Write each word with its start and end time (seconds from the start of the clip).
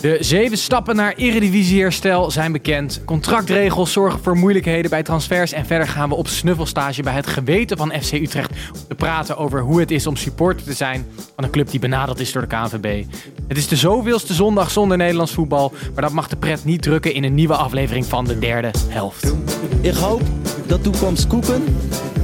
De 0.00 0.16
zeven 0.20 0.58
stappen 0.58 0.96
naar 0.96 1.14
Eredivisie-herstel 1.14 2.30
zijn 2.30 2.52
bekend. 2.52 3.00
Contractregels 3.04 3.92
zorgen 3.92 4.20
voor 4.22 4.36
moeilijkheden 4.36 4.90
bij 4.90 5.02
transfers. 5.02 5.52
En 5.52 5.66
verder 5.66 5.88
gaan 5.88 6.08
we 6.08 6.14
op 6.14 6.28
snuffelstage 6.28 7.02
bij 7.02 7.12
het 7.12 7.26
geweten 7.26 7.76
van 7.76 7.92
FC 8.02 8.12
Utrecht... 8.12 8.50
om 8.50 8.88
te 8.88 8.94
praten 8.94 9.36
over 9.36 9.60
hoe 9.60 9.80
het 9.80 9.90
is 9.90 10.06
om 10.06 10.16
supporter 10.16 10.64
te 10.66 10.72
zijn... 10.72 11.06
van 11.34 11.44
een 11.44 11.50
club 11.50 11.70
die 11.70 11.80
benaderd 11.80 12.20
is 12.20 12.32
door 12.32 12.42
de 12.42 12.48
KNVB. 12.48 13.04
Het 13.48 13.56
is 13.56 13.68
de 13.68 13.76
zoveelste 13.76 14.34
zondag 14.34 14.70
zonder 14.70 14.96
Nederlands 14.96 15.32
voetbal... 15.32 15.72
maar 15.94 16.02
dat 16.02 16.12
mag 16.12 16.28
de 16.28 16.36
pret 16.36 16.64
niet 16.64 16.82
drukken 16.82 17.14
in 17.14 17.24
een 17.24 17.34
nieuwe 17.34 17.56
aflevering 17.56 18.06
van 18.06 18.24
de 18.24 18.38
derde 18.38 18.70
helft. 18.88 19.34
Ik 19.80 19.94
hoop 19.94 20.22
dat 20.66 20.82
toekomst 20.82 21.26
koeken. 21.26 21.64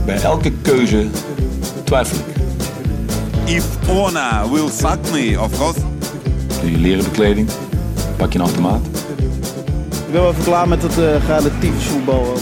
Bij 0.04 0.20
elke 0.20 0.52
keuze 0.62 1.06
twijfel 1.84 2.16
ik. 2.16 2.34
If 3.54 3.88
Ona 3.88 4.48
will 4.50 4.68
sack 4.68 5.10
me, 5.10 5.36
of 5.40 5.58
course. 5.58 5.95
Je 6.64 6.78
leren 6.78 7.04
bekleding, 7.04 7.48
pak 8.16 8.32
je 8.32 8.38
een 8.38 8.44
automaat. 8.44 8.86
Ik 10.06 10.12
ben 10.12 10.20
wel 10.20 10.30
even 10.30 10.44
klaar 10.44 10.68
met 10.68 10.82
het 10.82 10.98
uh, 10.98 11.26
relatief 11.26 11.88
voetbal. 11.88 12.36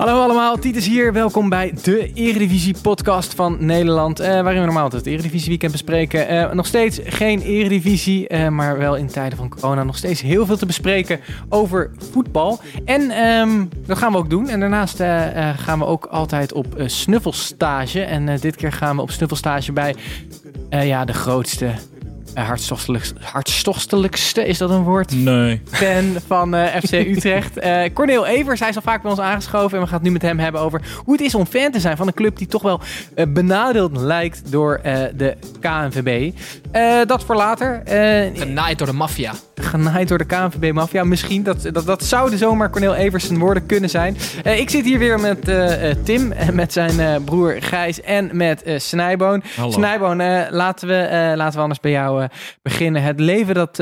Hallo 0.00 0.22
allemaal, 0.22 0.58
Titus 0.58 0.86
hier. 0.86 1.12
Welkom 1.12 1.48
bij 1.48 1.74
de 1.82 2.12
Eredivisie 2.12 2.74
podcast 2.82 3.34
van 3.34 3.56
Nederland. 3.58 4.20
eh, 4.20 4.28
waarin 4.28 4.60
we 4.60 4.66
normaal 4.66 4.90
het 4.90 5.06
Eredivisie 5.06 5.48
weekend 5.48 5.72
bespreken. 5.72 6.28
Eh, 6.28 6.52
nog 6.52 6.66
steeds 6.66 7.00
geen 7.04 7.40
Eredivisie, 7.40 8.28
eh, 8.28 8.48
maar 8.48 8.78
wel 8.78 8.96
in 8.96 9.06
tijden 9.06 9.38
van 9.38 9.48
corona 9.48 9.82
nog 9.82 9.96
steeds 9.96 10.20
heel 10.20 10.46
veel 10.46 10.56
te 10.56 10.66
bespreken 10.66 11.20
over 11.48 11.90
voetbal. 12.12 12.60
En 12.84 13.10
ehm, 13.10 13.64
dat 13.86 13.98
gaan 13.98 14.12
we 14.12 14.18
ook 14.18 14.30
doen. 14.30 14.48
En 14.48 14.60
daarnaast 14.60 15.02
gaan 15.56 15.78
we 15.78 15.84
ook 15.84 16.06
altijd 16.06 16.52
op 16.52 16.66
snuffelstage. 16.86 18.02
En 18.02 18.36
dit 18.36 18.56
keer 18.56 18.72
gaan 18.72 18.96
we 18.96 19.02
op 19.02 19.10
snuffelstage 19.10 19.72
bij 19.72 19.94
ja, 20.70 21.04
de 21.04 21.14
grootste... 21.14 21.72
eh, 22.34 22.44
hartstochtelijkste, 22.44 23.14
hartstochtelijkste, 23.20 24.46
is 24.46 24.58
dat 24.58 24.70
een 24.70 24.82
woord? 24.82 25.14
Nee. 25.14 25.62
fan 25.70 26.16
van 26.26 26.54
eh, 26.54 26.82
FC 26.82 26.92
Utrecht. 26.92 27.58
Eh 27.58 27.92
Corneel 27.94 28.26
Evers, 28.26 28.60
hij 28.60 28.68
is 28.68 28.76
al 28.76 28.82
vaak 28.82 29.02
bij 29.02 29.10
ons 29.10 29.20
aangeschoven. 29.20 29.76
En 29.76 29.82
we 29.82 29.88
gaan 29.88 29.98
het 29.98 30.06
nu 30.06 30.10
met 30.12 30.22
hem 30.22 30.38
hebben 30.38 30.60
over 30.60 30.80
hoe 31.04 31.12
het 31.12 31.22
is 31.22 31.34
om 31.34 31.46
fan 31.46 31.70
te 31.70 31.80
zijn 31.80 31.96
van 31.96 32.06
een 32.06 32.14
club 32.14 32.36
die 32.36 32.46
toch 32.46 32.62
wel 32.62 32.80
benadeeld 33.28 33.96
lijkt 33.96 34.52
door 34.52 34.80
eh, 34.82 35.02
de 35.14 35.36
KNVB. 35.60 36.32
Eh, 36.70 37.00
dat 37.06 37.24
voor 37.24 37.36
later. 37.36 37.82
Genaaid 38.34 38.78
door 38.78 38.86
de 38.86 38.92
maffia. 38.92 39.32
Genaaid 39.62 40.08
door 40.08 40.18
de 40.18 40.24
KNVB-maffia. 40.24 41.04
Misschien, 41.04 41.42
dat, 41.42 41.68
dat, 41.72 41.86
dat 41.86 42.04
zou 42.04 42.30
de 42.30 42.36
zomaar 42.36 42.70
Cornel 42.70 42.94
Evers 42.94 43.26
zijn 43.26 43.38
woorden 43.38 43.66
kunnen 43.66 43.90
zijn. 43.90 44.16
Eh, 44.42 44.60
ik 44.60 44.70
zit 44.70 44.84
hier 44.84 44.98
weer 44.98 45.20
met 45.20 45.48
eh, 45.48 45.90
eh, 45.90 45.96
Tim, 46.04 46.32
en 46.32 46.54
met 46.54 46.72
zijn 46.72 47.24
broer 47.24 47.56
Gijs 47.60 48.00
en 48.00 48.30
met 48.32 48.62
Snijboon. 48.76 49.42
Snijboon, 49.68 50.16
laten, 50.50 50.88
we, 50.88 51.32
laten 51.34 51.56
we 51.56 51.62
anders 51.62 51.80
bij 51.80 51.90
jou 51.90 52.26
beginnen. 52.62 53.02
Het 53.02 53.20
leven, 53.20 53.54
dat 53.54 53.78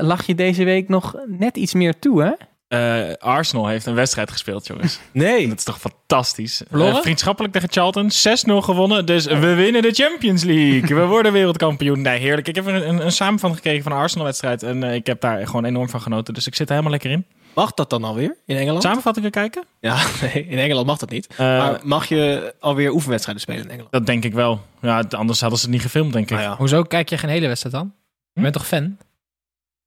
lag 0.00 0.26
je 0.26 0.34
deze 0.34 0.64
week 0.64 0.88
nog 0.88 1.14
net 1.38 1.56
iets 1.56 1.74
meer 1.74 1.98
toe, 1.98 2.22
hè? 2.22 2.30
Eh, 2.68 3.12
Arsenal 3.18 3.66
heeft 3.66 3.86
een 3.86 3.94
wedstrijd 3.94 4.30
gespeeld, 4.30 4.66
jongens. 4.66 4.98
Nee. 5.12 5.48
Dat 5.48 5.58
is 5.58 5.64
toch 5.64 5.80
fantastisch. 5.80 6.62
Eh, 6.70 6.96
vriendschappelijk 6.96 7.52
tegen 7.52 7.72
Charlton. 7.72 8.10
6-0 8.10 8.62
gewonnen. 8.62 9.06
Dus 9.06 9.24
we 9.26 9.54
winnen 9.54 9.82
de 9.82 9.90
Champions 9.92 10.44
League. 10.44 10.96
We 10.96 11.04
worden 11.04 11.32
wereldkampioen. 11.32 12.02
Nee, 12.02 12.18
heerlijk. 12.18 12.48
Ik 12.48 12.54
heb 12.54 12.66
een, 12.66 12.88
een, 12.88 13.04
een 13.04 13.12
samenvatting 13.12 13.62
gekregen 13.62 13.82
van 13.82 13.92
de 13.92 13.98
Arsenal-wedstrijd. 13.98 14.62
En 14.62 14.82
eh, 14.82 14.94
ik 14.94 15.06
heb 15.06 15.20
daar 15.20 15.46
gewoon 15.46 15.64
enorm 15.64 15.88
van 15.88 16.00
genoten. 16.00 16.34
Dus 16.34 16.46
ik 16.46 16.54
zit 16.54 16.66
er 16.66 16.70
helemaal 16.70 16.92
lekker 16.92 17.10
in. 17.10 17.26
Mag 17.54 17.74
dat 17.74 17.90
dan 17.90 18.04
alweer 18.04 18.36
in 18.46 18.56
Engeland? 18.56 18.82
Samenvattingen 18.82 19.30
kijken? 19.30 19.64
Ja, 19.80 19.96
nee, 20.22 20.46
in 20.46 20.58
Engeland 20.58 20.86
mag 20.86 20.98
dat 20.98 21.10
niet. 21.10 21.38
Maar 21.38 21.80
mag 21.82 22.06
je 22.08 22.54
alweer 22.60 22.90
oefenwedstrijden 22.92 23.42
spelen 23.42 23.62
in 23.62 23.70
Engeland? 23.70 23.92
Dat 23.92 24.06
denk 24.06 24.24
ik 24.24 24.32
wel. 24.32 24.60
Ja, 24.80 25.04
anders 25.10 25.40
hadden 25.40 25.58
ze 25.58 25.64
het 25.64 25.74
niet 25.74 25.82
gefilmd, 25.82 26.12
denk 26.12 26.30
ik. 26.30 26.36
Nou 26.36 26.42
ja. 26.42 26.56
Hoezo 26.56 26.82
kijk 26.82 27.08
je 27.08 27.18
geen 27.18 27.30
hele 27.30 27.46
wedstrijd 27.46 27.74
dan? 27.74 27.92
Je 28.32 28.40
bent 28.40 28.54
toch 28.54 28.66
fan? 28.66 28.96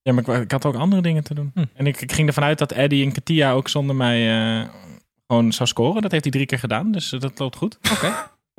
Ja, 0.01 0.13
maar 0.13 0.29
ik, 0.29 0.43
ik 0.43 0.51
had 0.51 0.65
ook 0.65 0.75
andere 0.75 1.01
dingen 1.01 1.23
te 1.23 1.33
doen. 1.33 1.51
Hm. 1.53 1.63
En 1.73 1.87
ik, 1.87 2.01
ik 2.01 2.11
ging 2.11 2.27
ervan 2.27 2.43
uit 2.43 2.57
dat 2.57 2.71
Eddie 2.71 3.05
en 3.05 3.11
Katia 3.11 3.51
ook 3.51 3.67
zonder 3.67 3.95
mij 3.95 4.49
eh, 4.61 4.69
gewoon 5.27 5.51
zou 5.51 5.69
scoren. 5.69 6.01
Dat 6.01 6.11
heeft 6.11 6.23
hij 6.23 6.33
drie 6.33 6.45
keer 6.45 6.59
gedaan, 6.59 6.91
dus 6.91 7.11
eh, 7.11 7.19
dat 7.19 7.39
loopt 7.39 7.55
goed. 7.55 7.77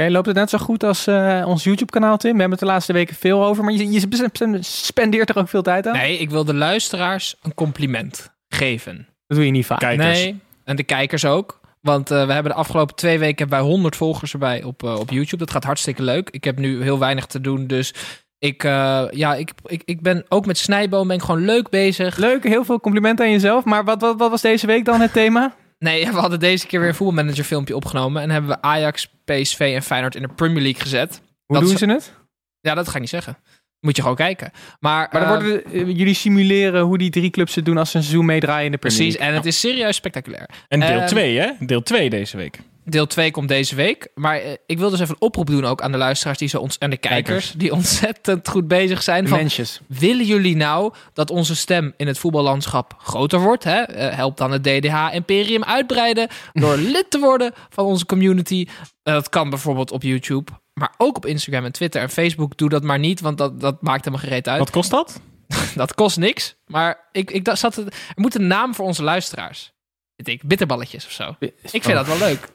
Jij 0.00 0.10
loopt 0.10 0.26
het 0.26 0.36
net 0.36 0.50
zo 0.50 0.58
goed 0.58 0.84
als 0.84 1.06
eh, 1.06 1.44
ons 1.46 1.64
YouTube-kanaal, 1.64 2.16
Tim. 2.16 2.32
We 2.32 2.40
hebben 2.40 2.58
het 2.58 2.66
de 2.66 2.72
laatste 2.72 2.92
weken 2.92 3.14
veel 3.14 3.44
over, 3.44 3.64
maar 3.64 3.72
je, 3.72 3.90
je 3.90 4.58
spendeert 4.62 5.28
er 5.28 5.38
ook 5.38 5.48
veel 5.48 5.62
tijd 5.62 5.86
aan. 5.86 5.92
Nee, 5.92 6.18
ik 6.18 6.30
wil 6.30 6.44
de 6.44 6.54
luisteraars 6.54 7.36
een 7.42 7.54
compliment 7.54 8.32
geven. 8.48 9.08
Dat 9.26 9.36
doe 9.36 9.46
je 9.46 9.52
niet 9.52 9.66
vaak. 9.66 9.78
Kijkers. 9.78 10.22
Nee, 10.22 10.40
en 10.64 10.76
de 10.76 10.82
kijkers 10.82 11.24
ook. 11.24 11.60
Want 11.80 12.10
eh, 12.10 12.26
we 12.26 12.32
hebben 12.32 12.52
de 12.52 12.58
afgelopen 12.58 12.94
twee 12.94 13.18
weken 13.18 13.48
wij 13.48 13.60
100 13.60 13.96
volgers 13.96 14.32
erbij 14.32 14.62
op, 14.62 14.82
op 14.82 15.10
YouTube. 15.10 15.36
Dat 15.36 15.50
gaat 15.50 15.64
hartstikke 15.64 16.02
leuk. 16.02 16.30
Ik 16.30 16.44
heb 16.44 16.58
nu 16.58 16.82
heel 16.82 16.98
weinig 16.98 17.26
te 17.26 17.40
doen, 17.40 17.66
dus 17.66 17.94
ik, 18.40 18.64
eh, 18.64 19.04
ja, 19.10 19.34
ik, 19.34 19.50
ik, 19.66 19.82
ik 19.84 20.00
ben 20.00 20.24
ook 20.28 20.46
met 20.46 20.58
Snijboom 20.58 21.06
ben 21.08 21.16
ik 21.16 21.22
gewoon 21.22 21.44
leuk 21.44 21.68
bezig. 21.68 22.16
Leuk, 22.16 22.44
heel 22.44 22.64
veel 22.64 22.80
complimenten 22.80 23.24
aan 23.24 23.30
jezelf. 23.30 23.64
Maar 23.64 23.84
wat, 23.84 24.00
wat, 24.00 24.18
wat 24.18 24.30
was 24.30 24.42
deze 24.42 24.66
week 24.66 24.84
dan 24.84 25.00
het 25.00 25.12
thema? 25.12 25.52
Nee, 25.78 26.06
we 26.06 26.18
hadden 26.18 26.40
deze 26.40 26.66
keer 26.66 26.80
weer 26.80 26.88
een 26.88 26.94
voetbalmanager 26.94 27.44
filmpje 27.44 27.76
opgenomen 27.76 28.22
en 28.22 28.30
hebben 28.30 28.50
we 28.50 28.62
Ajax, 28.62 29.06
PSV 29.24 29.72
en 29.74 29.82
Feyenoord 29.82 30.14
in 30.14 30.22
de 30.22 30.28
Premier 30.28 30.62
League 30.62 30.80
gezet. 30.80 31.20
Hoe 31.46 31.56
Dat 31.58 31.68
doen 31.68 31.78
ze 31.78 31.86
het? 31.86 32.12
Ja, 32.60 32.74
dat 32.74 32.88
ga 32.88 32.94
ik 32.94 33.00
niet 33.00 33.08
zeggen. 33.10 33.36
Moet 33.80 33.96
je 33.96 34.02
gewoon 34.02 34.16
kijken. 34.16 34.50
Maar, 34.80 35.08
Maar 35.12 35.20
dan 35.20 35.22
eh, 35.22 35.28
worden 35.42 35.62
de- 35.72 35.78
eh, 35.78 35.96
jullie 35.96 36.14
simuleren 36.14 36.82
hoe 36.82 36.98
die 36.98 37.10
drie 37.10 37.30
clubs 37.30 37.54
het 37.54 37.64
doen 37.64 37.76
als 37.78 37.90
ze 37.90 37.96
een 37.96 38.02
seizoen 38.02 38.26
meedraaien 38.26 38.64
in 38.66 38.72
de 38.72 38.78
Premier 38.78 38.98
precies. 38.98 39.14
League. 39.18 39.32
En 39.34 39.42
het 39.42 39.46
is 39.52 39.60
serieus 39.60 39.96
spectaculair. 39.96 40.48
En 40.68 40.80
deel 40.80 40.88
Ehm, 40.98 41.06
2, 41.06 41.38
hè? 41.38 41.50
Deel 41.60 41.82
2 41.82 42.10
deze 42.10 42.36
week. 42.36 42.58
Deel 42.90 43.06
2 43.06 43.30
komt 43.30 43.48
deze 43.48 43.74
week. 43.74 44.08
Maar 44.14 44.36
eh, 44.36 44.52
ik 44.66 44.78
wil 44.78 44.90
dus 44.90 45.00
even 45.00 45.14
een 45.14 45.26
oproep 45.26 45.46
doen 45.46 45.64
ook 45.64 45.82
aan 45.82 45.92
de 45.92 45.98
luisteraars 45.98 46.38
die 46.38 46.48
zo 46.48 46.58
ons, 46.58 46.78
en 46.78 46.90
de 46.90 46.96
kijkers, 46.96 47.24
Kijkers. 47.24 47.52
die 47.52 47.72
ontzettend 47.80 48.48
goed 48.48 48.68
bezig 48.68 49.02
zijn. 49.02 49.28
Van, 49.28 49.38
Mensjes. 49.38 49.80
willen 49.86 50.26
jullie 50.26 50.56
nou 50.56 50.94
dat 51.12 51.30
onze 51.30 51.56
stem 51.56 51.94
in 51.96 52.06
het 52.06 52.18
voetballandschap 52.18 52.94
groter 52.98 53.40
wordt? 53.40 53.64
Hè? 53.64 53.80
Eh, 53.80 54.16
help 54.16 54.36
dan 54.36 54.50
het 54.50 54.64
DDH-imperium 54.64 55.64
uitbreiden 55.64 56.28
door 56.52 56.76
lid 56.94 57.10
te 57.10 57.18
worden 57.18 57.52
van 57.68 57.84
onze 57.84 58.06
community. 58.06 58.66
Eh, 59.02 59.14
dat 59.14 59.28
kan 59.28 59.50
bijvoorbeeld 59.50 59.90
op 59.90 60.02
YouTube, 60.02 60.52
maar 60.72 60.94
ook 60.96 61.16
op 61.16 61.26
Instagram 61.26 61.64
en 61.64 61.72
Twitter 61.72 62.02
en 62.02 62.10
Facebook. 62.10 62.56
Doe 62.56 62.68
dat 62.68 62.82
maar 62.82 62.98
niet, 62.98 63.20
want 63.20 63.38
dat, 63.38 63.60
dat 63.60 63.82
maakt 63.82 64.04
helemaal 64.04 64.26
gereed 64.26 64.48
uit. 64.48 64.58
Wat 64.58 64.70
kost 64.70 64.90
dat? 64.90 65.20
Dat 65.74 65.94
kost 65.94 66.16
niks. 66.16 66.56
Maar 66.66 67.08
ik, 67.12 67.30
ik 67.30 67.44
dacht, 67.44 67.58
zat, 67.58 67.76
er 67.76 67.92
moet 68.14 68.34
een 68.34 68.46
naam 68.46 68.74
voor 68.74 68.84
onze 68.84 69.02
luisteraars. 69.02 69.72
Ik, 70.16 70.42
bitterballetjes 70.44 71.04
of 71.04 71.10
zo. 71.10 71.36
Ik 71.70 71.82
vind 71.82 71.94
dat 71.94 72.06
wel 72.06 72.18
leuk. 72.18 72.48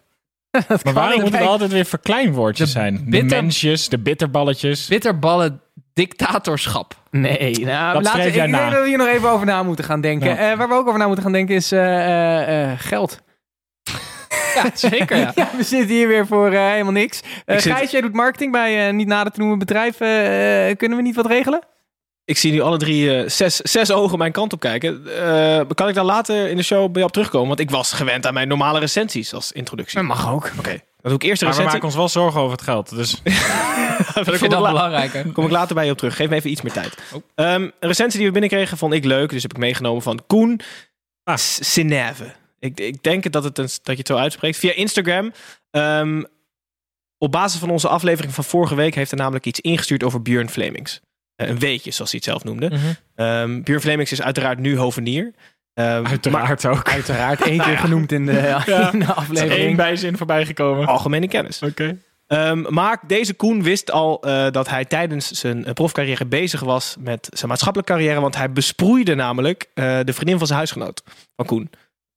Maar 0.83 0.93
waarom 0.93 1.11
ik 1.13 1.19
moet 1.21 1.29
het 1.29 1.31
denk- 1.39 1.49
altijd 1.51 1.71
weer 1.71 1.85
verkleinwoordjes 1.85 2.73
De 2.73 2.79
zijn? 2.79 3.03
De 3.07 3.23
mensjes, 3.23 3.89
de 3.89 3.99
bitterballetjes. 3.99 4.87
Bitterballen 4.87 5.61
dictatorschap. 5.93 6.93
Nee, 7.11 7.59
nou, 7.65 7.93
Dat 7.93 8.03
laten, 8.03 8.19
ik 8.27 8.33
jij 8.33 8.41
denk 8.47 8.55
na. 8.57 8.69
dat 8.69 8.81
we 8.81 8.87
hier 8.87 8.97
nog 8.97 9.07
even 9.07 9.29
over 9.29 9.45
na 9.45 9.63
moeten 9.63 9.85
gaan 9.85 10.01
denken. 10.01 10.27
Ja. 10.29 10.51
Eh, 10.51 10.57
waar 10.57 10.67
we 10.67 10.73
ook 10.73 10.87
over 10.87 10.99
na 10.99 11.05
moeten 11.05 11.23
gaan 11.23 11.33
denken 11.33 11.55
is 11.55 11.71
eh, 11.71 12.63
eh, 12.71 12.79
geld. 12.79 13.23
Ja, 14.55 14.69
zeker 14.73 15.17
ja. 15.17 15.31
Ja, 15.35 15.49
we 15.57 15.63
zitten 15.63 15.95
hier 15.95 16.07
weer 16.07 16.27
voor 16.27 16.51
helemaal 16.51 16.91
niks. 16.91 17.19
Ik 17.45 17.59
zit- 17.59 17.73
Gijs, 17.73 17.91
jij 17.91 18.01
doet 18.01 18.13
marketing 18.13 18.51
bij 18.51 18.91
niet 18.91 19.07
nader 19.07 19.31
te 19.31 19.39
noemen 19.39 19.59
bedrijf. 19.59 19.99
Eh, 19.99 20.75
kunnen 20.77 20.97
we 20.97 21.03
niet 21.03 21.15
wat 21.15 21.25
regelen? 21.25 21.61
Ik 22.25 22.37
zie 22.37 22.51
nu 22.51 22.59
alle 22.61 22.77
drie 22.77 23.17
eh, 23.17 23.29
zes, 23.29 23.55
zes 23.55 23.91
ogen 23.91 24.17
mijn 24.17 24.31
kant 24.31 24.53
op 24.53 24.59
kijken. 24.59 25.07
Eh, 25.17 25.61
kan 25.73 25.87
ik 25.87 25.95
daar 25.95 26.03
later 26.03 26.47
in 26.49 26.57
de 26.57 26.63
show 26.63 26.83
bij 26.83 26.91
jou 26.93 27.05
op 27.05 27.11
terugkomen? 27.11 27.47
Want 27.47 27.59
ik 27.59 27.69
was 27.69 27.93
gewend 27.93 28.25
aan 28.27 28.33
mijn 28.33 28.47
normale 28.47 28.79
recensies 28.79 29.33
als 29.33 29.51
introductie. 29.51 29.97
Dat 29.97 30.07
mag 30.07 30.31
ook. 30.31 30.51
Oké, 30.57 30.69
dan 30.69 30.79
doe 31.01 31.13
ik 31.13 31.23
eerst 31.23 31.39
de 31.39 31.45
Maar 31.45 31.55
we 31.55 31.61
recensie. 31.61 31.63
maken 31.65 31.83
ons 31.85 31.95
wel 31.95 32.09
zorgen 32.09 32.39
over 32.41 32.51
het 32.51 32.61
geld. 32.65 32.89
Dus 32.95 33.21
kom 34.13 34.23
vind 34.23 34.41
ik 34.41 34.49
dat 34.49 34.61
la- 34.61 34.69
belangrijker. 34.71 35.25
kom 35.33 35.45
ik 35.45 35.51
later 35.51 35.75
bij 35.75 35.85
je 35.85 35.91
op 35.91 35.97
terug. 35.97 36.15
Geef 36.15 36.29
me 36.29 36.35
even 36.35 36.49
iets 36.49 36.61
meer 36.61 36.73
tijd. 36.73 36.95
Oh. 37.13 37.21
Ehm, 37.35 37.61
een 37.61 37.73
recensie 37.79 38.17
die 38.17 38.27
we 38.27 38.39
binnenkregen 38.39 38.77
vond 38.77 38.93
ik 38.93 39.03
leuk. 39.05 39.29
Dus 39.29 39.41
heb 39.41 39.51
ik 39.51 39.57
meegenomen 39.57 40.01
van 40.01 40.23
Koen 40.27 40.59
Ah. 41.23 41.37
Sineve. 41.37 42.31
Ik, 42.59 42.79
ik 42.79 43.03
denk 43.03 43.31
dat, 43.31 43.43
het 43.43 43.57
een, 43.57 43.63
dat 43.83 43.85
je 43.85 43.95
het 43.95 44.07
zo 44.07 44.15
uitspreekt. 44.15 44.57
Via 44.57 44.73
Instagram. 44.73 45.31
Ehm, 45.71 46.23
op 47.17 47.31
basis 47.31 47.59
van 47.59 47.69
onze 47.69 47.87
aflevering 47.87 48.33
van 48.33 48.43
vorige 48.43 48.75
week 48.75 48.95
heeft 48.95 49.11
hij 49.11 49.19
namelijk 49.19 49.45
iets 49.45 49.59
ingestuurd 49.59 50.03
over 50.03 50.21
Björn 50.21 50.49
Flemings. 50.49 51.01
Eh, 51.35 51.47
een 51.47 51.59
weetje, 51.59 51.91
zoals 51.91 52.11
hij 52.11 52.21
het 52.23 52.29
zelf 52.29 52.43
noemde. 52.43 52.69
Björn 53.63 53.81
Flemings 53.81 54.11
is 54.11 54.21
uiteraard 54.21 54.59
nu 54.59 54.77
hovenier. 54.77 55.33
Maar 55.73 56.05
Uiteraard 56.05 56.65
ook. 56.65 56.89
Uiteraard 56.89 57.41
één 57.41 57.61
keer 57.65 57.77
genoemd 57.77 58.11
in 58.11 58.25
de, 58.25 58.31
Ja. 58.65 58.91
in 58.91 58.99
de 58.99 59.05
Er 59.05 59.13
aflevering. 59.13 59.77
bijzin 59.77 60.17
voorbij 60.17 60.45
gekomen. 60.45 60.87
algemene 60.87 61.27
kennis. 61.27 61.61
Oké. 61.61 61.97
Ehm, 62.27 62.73
maar 62.73 62.99
deze 63.07 63.33
Koen 63.33 63.63
wist 63.63 63.91
al 63.91 64.21
eh, 64.21 64.51
dat 64.51 64.69
hij 64.69 64.85
tijdens 64.85 65.31
zijn 65.31 65.65
eh, 65.65 65.73
profcarrière 65.73 66.25
bezig 66.25 66.59
was 66.59 66.95
met 66.99 67.27
zijn 67.33 67.49
maatschappelijke 67.49 67.93
carrière. 67.93 68.19
Want 68.19 68.35
hij 68.35 68.51
besproeide 68.51 69.15
namelijk 69.15 69.67
de 69.73 70.13
vriendin 70.13 70.37
van 70.37 70.45
zijn 70.47 70.57
huisgenoot, 70.59 71.03
van 71.35 71.45
Koen. 71.45 71.69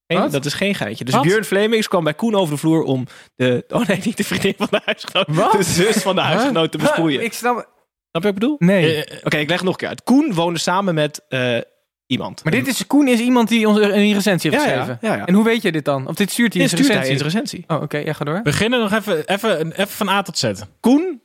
Dat 0.06 0.44
is 0.44 0.55
geen 0.55 0.75
geintje. 0.75 1.05
Dus 1.05 1.15
Wat? 1.15 1.23
Björn 1.23 1.44
Flemings 1.44 1.88
kwam 1.88 2.05
bij 2.05 2.15
Koen 2.15 2.35
over 2.35 2.55
de 2.55 2.61
vloer 2.61 2.82
om 2.82 3.06
de... 3.37 3.65
Oh 3.69 3.87
nee, 3.87 4.00
niet 4.05 4.17
de 4.17 4.25
vriendin 4.25 4.55
van 4.56 4.67
de 4.70 4.81
huisgenoot. 4.85 5.26
Wat? 5.29 5.53
De 5.53 5.62
zus 5.62 5.97
van 5.97 6.15
de 6.15 6.20
huisgenoot 6.20 6.70
te 6.73 6.79
besproeien. 6.79 7.23
Ik 7.25 7.32
snap... 7.32 7.69
Snap 8.10 8.22
je 8.22 8.28
wat 8.32 8.32
ik 8.32 8.34
bedoel? 8.34 8.56
Nee. 8.58 9.05
Eh, 9.05 9.16
Oké, 9.25 9.37
ik 9.37 9.49
leg 9.49 9.56
het 9.56 9.64
nog 9.64 9.72
een 9.72 9.78
keer 9.81 9.88
uit. 9.88 10.02
Koen 10.02 10.34
woonde 10.34 10.58
samen 10.58 10.94
met 10.94 11.25
eh, 11.28 11.58
iemand. 12.06 12.44
maar 12.44 12.52
dit 12.52 12.66
is, 12.66 12.87
Koen 12.87 13.08
is 13.08 13.20
iemand 13.20 13.49
die 13.49 13.69
ons 13.69 13.78
een 13.78 14.12
recensie 14.12 14.50
heeft 14.50 14.62
ja, 14.64 14.70
ja, 14.70 14.76
geschreven. 14.78 14.99
ja, 15.08 15.16
ja. 15.16 15.26
En 15.26 15.34
hoe 15.34 15.44
weet 15.44 15.62
je 15.62 15.72
dit 15.72 15.84
dan? 15.84 16.06
Of 16.08 16.14
dit 16.14 16.31
stuurt 16.31 16.52
hij 16.52 16.62
in 16.62 16.69
zijn 16.69 16.81
in 16.82 16.87
recensie? 16.88 17.19
zijn 17.19 17.31
recensie. 17.31 17.64
Oh, 17.66 17.82
oké. 17.82 17.96
Ja, 17.99 18.12
ga 18.12 18.25
door. 18.25 18.43
beginnen 18.43 18.81
nog 18.81 18.93
even, 18.93 19.26
even, 19.26 19.72
even 19.72 19.88
van 19.88 20.08
A 20.08 20.22
tot 20.22 20.38
Z. 20.38 20.50
Koen, 20.81 21.22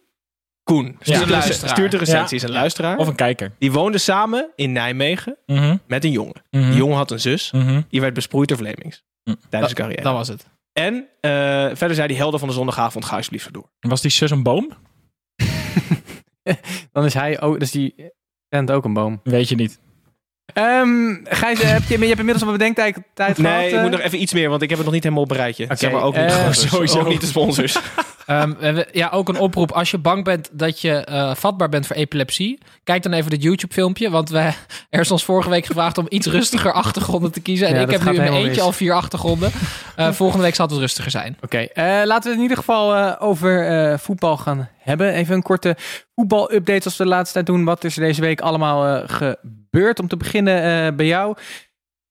Koen 0.64 0.96
stuurt, 1.00 1.20
een 1.22 1.26
de, 1.26 1.32
luisteraar. 1.32 1.70
stuurt 1.70 1.92
de 1.92 1.98
recensie, 1.98 2.38
is 2.38 2.44
een 2.44 2.52
luisteraar. 2.52 2.98
Of 2.98 3.08
een 3.08 3.16
kijker. 3.16 3.52
Die 3.60 3.72
woonde 3.72 3.98
samen 3.98 4.50
in 4.56 4.72
Nijmegen 4.72 5.38
Mhm. 5.46 5.78
met 5.88 6.04
een 6.04 6.12
jongen. 6.12 6.42
Mhm. 6.50 6.66
Die 6.70 6.76
jongen 6.78 6.98
had 6.98 7.12
een 7.12 7.20
zus. 7.20 7.52
Mhm. 7.52 7.82
Die 7.90 8.02
werd 8.02 8.14
besproeid 8.14 8.48
door 8.50 8.58
Vlemings. 8.58 9.04
Hm. 9.24 9.36
Tijdens 9.50 9.72
zijn 9.74 9.84
carrière. 9.88 10.02
Dat 10.04 10.14
was 10.14 10.28
het. 10.28 10.46
En 10.74 11.08
eh, 11.22 11.32
verder 11.74 11.96
zei 11.96 12.08
die 12.08 12.18
helder 12.18 12.40
van 12.40 12.48
de 12.48 12.54
zondagavond, 12.54 13.06
ga 13.06 13.16
alsjeblieft 13.16 13.46
zo 13.46 13.52
door. 13.52 13.70
Was 13.80 14.02
die 14.02 14.12
zus 14.12 14.32
een 14.32 14.44
boom? 14.44 14.70
Dan 16.94 17.06
is 17.06 17.14
hij 17.14 17.42
ook... 17.42 17.60
Dus 17.60 17.72
die 17.72 18.12
bent 18.50 18.72
ook 18.72 18.86
een 18.86 18.94
boom. 18.94 19.20
Weet 19.24 19.50
je 19.50 19.56
niet. 19.56 19.80
Ehm 20.54 21.16
Gijs, 21.24 21.62
eh, 21.62 21.70
heb 21.70 21.84
je, 21.84 22.00
je 22.00 22.06
hebt 22.06 22.20
inmiddels 22.20 22.42
al 22.42 22.50
wat 22.50 22.58
bedenktijd 22.58 22.98
tijd 23.14 23.36
gehad. 23.36 23.56
Nee, 23.58 23.68
ik 23.68 23.76
eh? 23.76 23.82
moet 23.82 23.92
nog 23.92 24.00
even 24.00 24.22
iets 24.22 24.34
meer, 24.34 24.50
want 24.50 24.62
ik 24.62 24.68
heb 24.70 24.78
het 24.78 24.86
nog 24.86 24.96
niet 24.96 25.04
helemaal 25.04 25.24
op 25.24 25.32
een 25.32 25.38
rijtje. 25.38 25.64
Oké, 25.64 25.76
zeg 25.76 25.92
maar 25.92 26.02
ook 26.04 26.16
niet, 26.16 26.32
eh, 26.32 26.52
sowieso. 26.52 27.00
ook 27.00 27.08
niet 27.08 27.22
de 27.22 27.28
sponsors. 27.28 27.78
Ehm, 28.26 28.50
we 28.60 28.66
hebben- 28.66 28.86
ja, 28.92 29.10
ook 29.10 29.30
een 29.30 29.40
oproep. 29.40 29.72
Als 29.72 29.92
je 29.92 29.98
bang 29.98 30.24
bent 30.24 30.50
dat 30.52 30.82
je 30.82 30.92
eh, 30.94 31.36
vatbaar 31.36 31.70
bent 31.70 31.88
voor 31.88 31.96
epilepsie, 31.96 32.58
kijk 32.84 33.04
dan 33.04 33.14
even 33.14 33.30
dit 33.30 33.44
YouTube-filmpje. 33.44 34.10
Want 34.10 34.30
we, 34.30 34.52
er 34.90 35.00
is 35.00 35.12
ons 35.12 35.24
vorige 35.24 35.50
week 35.50 35.66
gevraagd 35.66 35.98
om 35.98 36.06
iets 36.10 36.28
rustiger 36.28 36.74
achtergronden 36.74 37.32
te 37.32 37.40
kiezen. 37.42 37.68
En 37.68 37.76
Ja, 37.76 37.82
ik 37.82 37.90
heb 37.90 38.04
nu 38.04 38.10
in 38.12 38.18
mijn 38.18 38.34
eentje 38.34 38.50
mis. 38.50 38.60
al 38.62 38.72
vier 38.72 38.94
achtergronden. 38.94 39.52
Eh, 39.96 40.12
volgende 40.12 40.44
week 40.44 40.56
zal 40.56 40.66
het 40.66 40.74
wat 40.74 40.84
rustiger 40.84 41.12
zijn. 41.12 41.38
Oké, 41.42 41.58
eh, 41.58 41.84
laten 41.86 42.24
we 42.24 42.30
het 42.30 42.36
in 42.36 42.42
ieder 42.42 42.58
geval 42.58 42.96
eh, 42.96 43.12
over 43.20 43.68
eh, 43.68 43.98
voetbal 43.98 44.38
gaan 44.38 44.70
hebben. 44.84 45.14
Even 45.14 45.36
een 45.36 45.42
korte 45.42 45.76
voetbal-update 46.16 46.86
als 46.86 46.98
we 46.98 47.04
de 47.04 47.10
laatste 47.10 47.34
tijd 47.34 47.46
doen. 47.46 47.64
Wat 47.64 47.84
is 47.84 47.96
er 47.98 48.04
deze 48.04 48.22
week 48.22 48.42
allemaal 48.42 48.86
eh, 48.86 49.04
gebeurd? 49.10 50.00
Om 50.00 50.08
te 50.08 50.18
beginnen 50.18 50.86
eh, 50.88 50.96
bij 50.96 51.06
jou. 51.06 51.36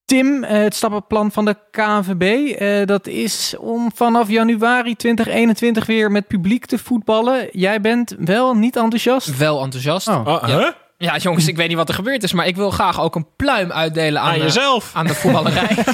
Tim, 0.05 0.45
eh, 0.45 0.63
het 0.63 0.75
stappenplan 0.75 1.33
van 1.33 1.45
de 1.45 1.57
KNVB. 1.71 2.23
eh, 2.59 2.87
dat 2.87 3.07
is 3.07 3.55
om 3.59 3.91
vanaf 3.95 4.29
januari 4.29 4.97
2021 4.97 5.87
weer 5.87 6.11
met 6.11 6.27
publiek 6.27 6.67
te 6.67 6.79
voetballen. 6.79 7.49
Jij 7.53 7.81
bent 7.81 8.15
wel 8.19 8.55
niet 8.55 8.77
enthousiast? 8.77 9.37
Wel 9.37 9.63
enthousiast. 9.63 10.09
Oh. 10.09 10.27
Oh, 10.27 10.43
Ja. 10.49 10.59
huh? 10.59 10.69
Ja, 10.99 11.17
jongens, 11.17 11.49
ik 11.49 11.57
weet 11.57 11.69
niet 11.69 11.77
wat 11.77 11.89
er 11.89 11.95
gebeurd 11.95 12.23
is, 12.23 12.33
maar 12.33 12.47
ik 12.47 12.57
wil 12.57 12.71
graag 12.71 13.01
ook 13.01 13.15
een 13.15 13.27
pluim 13.37 13.73
uitdelen 13.73 14.21
aan, 14.21 14.29
Aan 14.29 14.39
de- 14.39 14.43
jezelf. 14.45 14.91
aan 14.95 15.07
de 15.07 15.15
voetballerij. 15.15 15.77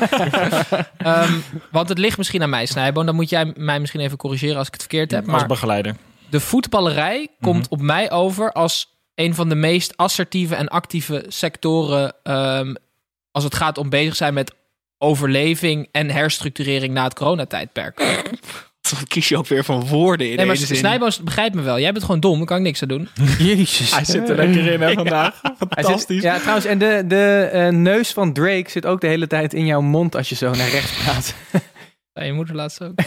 Ehm, 0.99 1.33
want 1.71 1.89
het 1.89 1.99
ligt 1.99 2.19
misschien 2.19 2.43
aan 2.43 2.51
mij, 2.51 2.67
Snijboon. 2.67 3.07
Dan 3.07 3.15
moet 3.15 3.31
jij 3.31 3.53
mij 3.57 3.81
misschien 3.81 4.01
even 4.01 4.17
corrigeren 4.17 4.57
als 4.57 4.67
ik 4.67 4.73
het 4.73 4.83
verkeerd 4.83 5.11
heb. 5.11 5.23
Als 5.29 5.31
Maar 5.39 5.47
begeleider. 5.47 5.95
De 6.31 6.41
voetballerij 6.41 7.29
komt 7.41 7.69
op 7.69 7.81
mij 7.81 8.11
over 8.11 8.53
als 8.53 8.97
een 9.15 9.35
van 9.35 9.49
de 9.49 9.55
meest 9.55 9.97
assertieve 9.97 10.55
en 10.55 10.69
actieve 10.69 11.25
sectoren 11.29 12.13
ehm, 12.23 12.75
als 13.33 13.45
het 13.45 13.55
gaat 13.55 13.79
om 13.79 13.89
bezig 13.89 14.17
zijn 14.17 14.35
met 14.35 14.55
overleving 14.99 15.89
en 15.93 16.11
herstructurering 16.11 16.93
na 16.95 17.05
het 17.05 17.15
coronatijdperk. 17.15 18.01
Wat 18.91 19.09
kies 19.09 19.29
je 19.29 19.37
ook 19.37 19.47
weer 19.47 19.65
van 19.65 19.87
woorden 19.87 20.31
in 20.31 20.37
Nee, 20.37 20.47
maar? 20.47 20.57
Snijboos 20.57 21.23
begrijpt 21.23 21.55
me 21.55 21.63
wel. 21.63 21.79
Jij 21.79 21.93
bent 21.93 22.05
gewoon 22.05 22.21
dom, 22.21 22.37
daar 22.39 22.47
kan 22.47 22.57
ik 22.57 22.63
niks 22.63 22.83
aan 22.83 22.89
doen. 22.89 23.09
Jezus. 23.39 23.95
Hij 23.95 24.05
zit 24.05 24.29
er 24.29 24.37
lekker 24.37 24.67
in 24.73 24.81
hè, 24.83 24.93
vandaag. 24.93 25.39
Hij 25.43 25.53
zit- 25.59 25.69
Fantastisch. 25.85 26.23
ja, 26.23 26.39
trouwens, 26.39 26.67
en 26.67 26.79
de, 26.79 27.05
de 27.07 27.49
eh, 27.53 27.69
neus 27.69 28.13
van 28.13 28.33
Drake 28.33 28.71
zit 28.71 28.87
ook 28.87 29.01
de 29.01 29.07
hele 29.07 29.27
tijd 29.27 29.55
in 29.55 29.67
jouw 29.67 29.81
mond 29.81 30.17
als 30.17 30.29
je 30.29 30.35
zo 30.35 30.51
naar 30.51 30.69
rechts 30.69 30.93
praat. 31.03 31.35
Ja, 32.19 32.25
je 32.25 32.33
moeder 32.33 32.55
laatst 32.55 32.83
ook. 32.83 32.93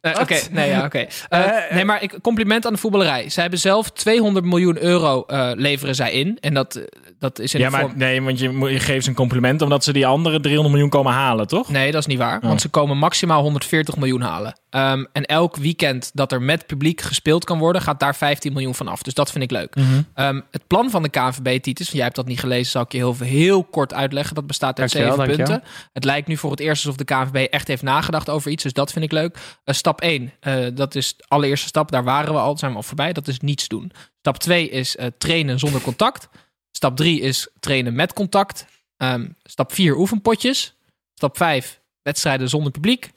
Eh? 0.00 0.20
Oké, 0.20 0.38
nee, 0.50 0.68
ja, 0.68 0.84
oké. 0.84 0.98
Eh, 1.28 1.40
Eh, 1.40 1.74
nee, 1.74 1.84
maar 1.84 2.02
ik, 2.02 2.18
compliment 2.22 2.66
aan 2.66 2.72
de 2.72 2.78
voetballerij. 2.78 3.28
Zij 3.28 3.42
hebben 3.42 3.60
zelf 3.60 3.90
200 3.90 4.44
miljoen 4.44 4.82
euro 4.82 5.22
eh, 5.26 5.50
leveren 5.54 5.94
zij 5.94 6.12
in. 6.12 6.38
En 6.40 6.54
dat, 6.54 6.74
eh, 6.74 6.82
dat 7.18 7.38
is 7.38 7.54
in 7.54 7.60
Ja, 7.60 7.66
de 7.70 7.76
maar 7.76 7.86
nee, 7.96 8.22
want 8.22 8.38
je, 8.38 8.58
je 8.58 8.80
geeft 8.80 9.04
ze 9.04 9.10
een 9.10 9.16
compliment 9.16 9.62
omdat 9.62 9.84
ze 9.84 9.92
die 9.92 10.06
andere 10.06 10.40
300 10.40 10.70
miljoen 10.74 10.90
komen 10.90 11.12
halen, 11.12 11.46
toch? 11.46 11.68
Nee, 11.68 11.90
dat 11.92 12.00
is 12.00 12.06
niet 12.06 12.18
waar. 12.18 12.36
Oh. 12.36 12.42
Want 12.48 12.60
ze 12.60 12.68
komen 12.68 12.98
maximaal 12.98 13.42
140 13.42 13.96
miljoen 13.96 14.20
halen. 14.20 14.58
Ehm, 14.70 15.04
en 15.12 15.24
elk 15.24 15.56
weekend 15.56 16.10
dat 16.14 16.32
er 16.32 16.42
met 16.42 16.66
publiek 16.66 17.00
gespeeld 17.00 17.44
kan 17.44 17.58
worden, 17.58 17.82
gaat 17.82 18.00
daar 18.00 18.16
15 18.16 18.52
miljoen 18.52 18.74
van 18.74 18.88
af. 18.88 19.02
Dus 19.02 19.14
dat 19.14 19.30
vind 19.30 19.44
ik 19.44 19.50
leuk. 19.50 19.74
Mhm. 19.74 20.02
Ehm, 20.14 20.40
het 20.50 20.66
plan 20.66 20.90
van 20.90 21.02
de 21.02 21.08
KNVB, 21.08 21.62
Titus, 21.62 21.90
jij 21.90 22.02
hebt 22.02 22.16
dat 22.16 22.26
niet 22.26 22.40
gelezen, 22.40 22.70
zal 22.70 22.82
ik 22.82 22.92
je 22.92 22.98
heel, 22.98 23.16
heel 23.18 23.64
kort 23.64 23.94
uitleggen. 23.94 24.34
Dat 24.34 24.46
bestaat 24.46 24.80
uit 24.80 24.90
zeven 24.90 25.16
dankjewel. 25.16 25.36
punten. 25.46 25.62
Het 25.92 26.04
lijkt 26.04 26.28
nu 26.28 26.36
voor 26.36 26.50
het 26.50 26.60
eerst 26.60 26.84
alsof 26.84 26.96
de 26.96 27.04
KNVB 27.04 27.46
echt 27.50 27.68
heeft 27.68 27.82
nagedacht 27.82 28.30
over 28.30 28.50
iets. 28.50 28.62
Dus 28.62 28.72
dat 28.72 28.92
vind 28.92 29.04
ik 29.04 29.12
leuk. 29.12 29.38
Eh, 29.64 29.74
stap 29.74 30.00
1, 30.00 30.32
dat 30.74 30.94
is 30.94 31.16
de 31.16 31.24
allereerste 31.28 31.66
stap. 31.66 31.90
Daar 31.90 32.04
waren 32.04 32.32
we 32.32 32.38
al, 32.40 32.58
zijn 32.58 32.70
we 32.70 32.76
al 32.76 32.82
voorbij. 32.82 33.12
Dat 33.12 33.28
is 33.28 33.40
niets 33.40 33.68
doen. 33.68 33.92
Stap 34.18 34.38
2 34.38 34.68
is 34.68 34.96
eh, 34.96 35.06
trainen 35.18 35.58
zonder 35.58 35.80
contact. 35.80 36.28
Stap 36.70 36.96
3 36.96 37.20
is 37.20 37.48
trainen 37.60 37.94
met 37.94 38.12
contact. 38.12 38.66
Ehm, 38.96 39.28
stap 39.42 39.72
4, 39.72 39.96
oefenpotjes. 39.96 40.74
Stap 41.14 41.36
5, 41.36 41.80
wedstrijden 42.02 42.48
zonder 42.48 42.72
publiek. 42.72 43.10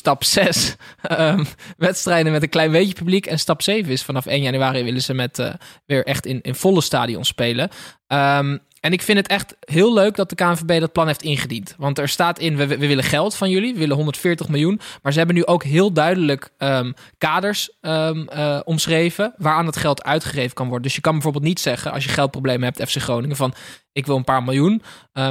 Stap 0.00 0.24
6, 0.24 0.76
ehm, 1.02 1.44
wedstrijden 1.76 2.32
met 2.32 2.42
een 2.42 2.48
klein 2.48 2.70
beetje 2.70 2.94
publiek. 2.94 3.26
En 3.26 3.38
stap 3.38 3.62
7 3.62 3.92
is 3.92 4.02
vanaf 4.02 4.26
1 4.26 4.42
januari 4.42 4.84
willen 4.84 5.02
ze 5.02 5.14
met 5.14 5.38
eh, 5.38 5.54
weer 5.86 6.06
echt 6.06 6.26
in, 6.26 6.40
in 6.40 6.54
volle 6.54 6.80
stadion 6.80 7.24
spelen. 7.24 7.70
Ehm, 8.06 8.56
en 8.80 8.92
ik 8.92 9.02
vind 9.02 9.18
het 9.18 9.28
echt 9.28 9.56
heel 9.60 9.94
leuk 9.94 10.16
dat 10.16 10.28
de 10.28 10.34
KNVB 10.34 10.80
dat 10.80 10.92
plan 10.92 11.06
heeft 11.06 11.22
ingediend. 11.22 11.74
Want 11.78 11.98
er 11.98 12.08
staat 12.08 12.38
in, 12.38 12.56
we, 12.56 12.66
we 12.66 12.86
willen 12.86 13.04
geld 13.04 13.34
van 13.34 13.50
jullie, 13.50 13.72
we 13.72 13.78
willen 13.78 13.96
140 13.96 14.48
miljoen. 14.48 14.80
Maar 15.02 15.12
ze 15.12 15.18
hebben 15.18 15.36
nu 15.36 15.46
ook 15.46 15.64
heel 15.64 15.92
duidelijk 15.92 16.50
ehm, 16.58 16.92
kaders 17.18 17.70
eh, 17.80 18.60
omschreven 18.64 19.34
waaraan 19.36 19.66
het 19.66 19.76
geld 19.76 20.04
uitgegeven 20.04 20.54
kan 20.54 20.66
worden. 20.66 20.84
Dus 20.84 20.94
je 20.94 21.00
kan 21.00 21.12
bijvoorbeeld 21.12 21.44
niet 21.44 21.60
zeggen, 21.60 21.92
als 21.92 22.04
je 22.04 22.10
geldproblemen 22.10 22.64
hebt, 22.74 22.90
FC 22.90 23.02
Groningen, 23.02 23.36
van 23.36 23.54
ik 23.92 24.06
wil 24.06 24.16
een 24.16 24.24
paar 24.24 24.42
miljoen. 24.42 24.82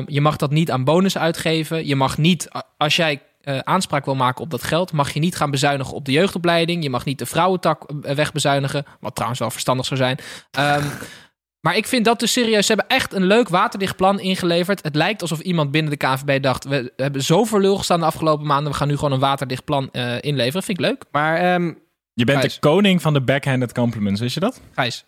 Je 0.05 0.21
mag 0.21 0.35
dat 0.35 0.51
niet 0.51 0.71
aan 0.71 0.83
bonus 0.83 1.17
uitgeven. 1.17 1.87
Je 1.87 1.95
mag 1.95 2.17
niet, 2.17 2.47
als 2.77 2.95
jij 2.95 3.21
eh, 3.41 3.59
aanspraak 3.59 4.05
wil 4.05 4.15
maken 4.15 4.43
op 4.43 4.49
dat 4.49 4.63
geld, 4.63 4.91
mag 4.91 5.13
je 5.13 5.19
niet 5.19 5.35
gaan 5.35 5.51
bezuinigen 5.51 5.93
op 5.93 6.05
de 6.05 6.11
jeugdopleiding. 6.11 6.83
Je 6.83 6.89
mag 6.89 7.05
niet 7.05 7.19
de 7.19 7.25
vrouwentak 7.25 7.83
eh, 7.83 8.15
wegbezuinigen, 8.15 8.85
wat 8.99 9.13
trouwens 9.13 9.39
wel 9.39 9.51
verstandig 9.51 9.85
zou 9.85 9.99
zijn. 9.99 10.17
Ehm, 10.51 10.85
maar 11.65 11.77
ik 11.77 11.87
vind 11.87 12.05
dat 12.05 12.19
dus 12.19 12.31
serieus. 12.31 12.65
Ze 12.65 12.73
hebben 12.73 12.97
echt 12.97 13.13
een 13.13 13.25
leuk 13.25 13.49
waterdicht 13.49 13.95
plan 13.95 14.19
ingeleverd. 14.19 14.83
Het 14.83 14.95
lijkt 14.95 15.21
alsof 15.21 15.39
iemand 15.39 15.71
binnen 15.71 15.91
de 15.91 15.97
KNVB 15.97 16.41
dacht... 16.43 16.65
we 16.65 16.93
hebben 16.95 17.23
zoveel 17.23 17.59
lul 17.59 17.77
gestaan 17.77 17.99
de 17.99 18.05
afgelopen 18.05 18.47
maanden... 18.47 18.71
we 18.71 18.77
gaan 18.77 18.87
nu 18.87 18.95
gewoon 18.95 19.11
een 19.11 19.19
waterdicht 19.19 19.63
plan 19.63 19.89
eh, 19.91 20.21
inleveren. 20.21 20.63
Vind 20.63 20.79
ik 20.79 20.85
leuk. 20.85 21.03
Maar 21.11 21.37
ehm, 21.37 21.73
Je 22.13 22.25
bent 22.25 22.39
Gijs. 22.39 22.53
de 22.53 22.59
koning 22.59 23.01
van 23.01 23.13
de 23.13 23.21
backhanded 23.21 23.73
compliments, 23.73 24.21
wist 24.21 24.33
je 24.33 24.39
dat? 24.39 24.61
Gijs. 24.73 25.05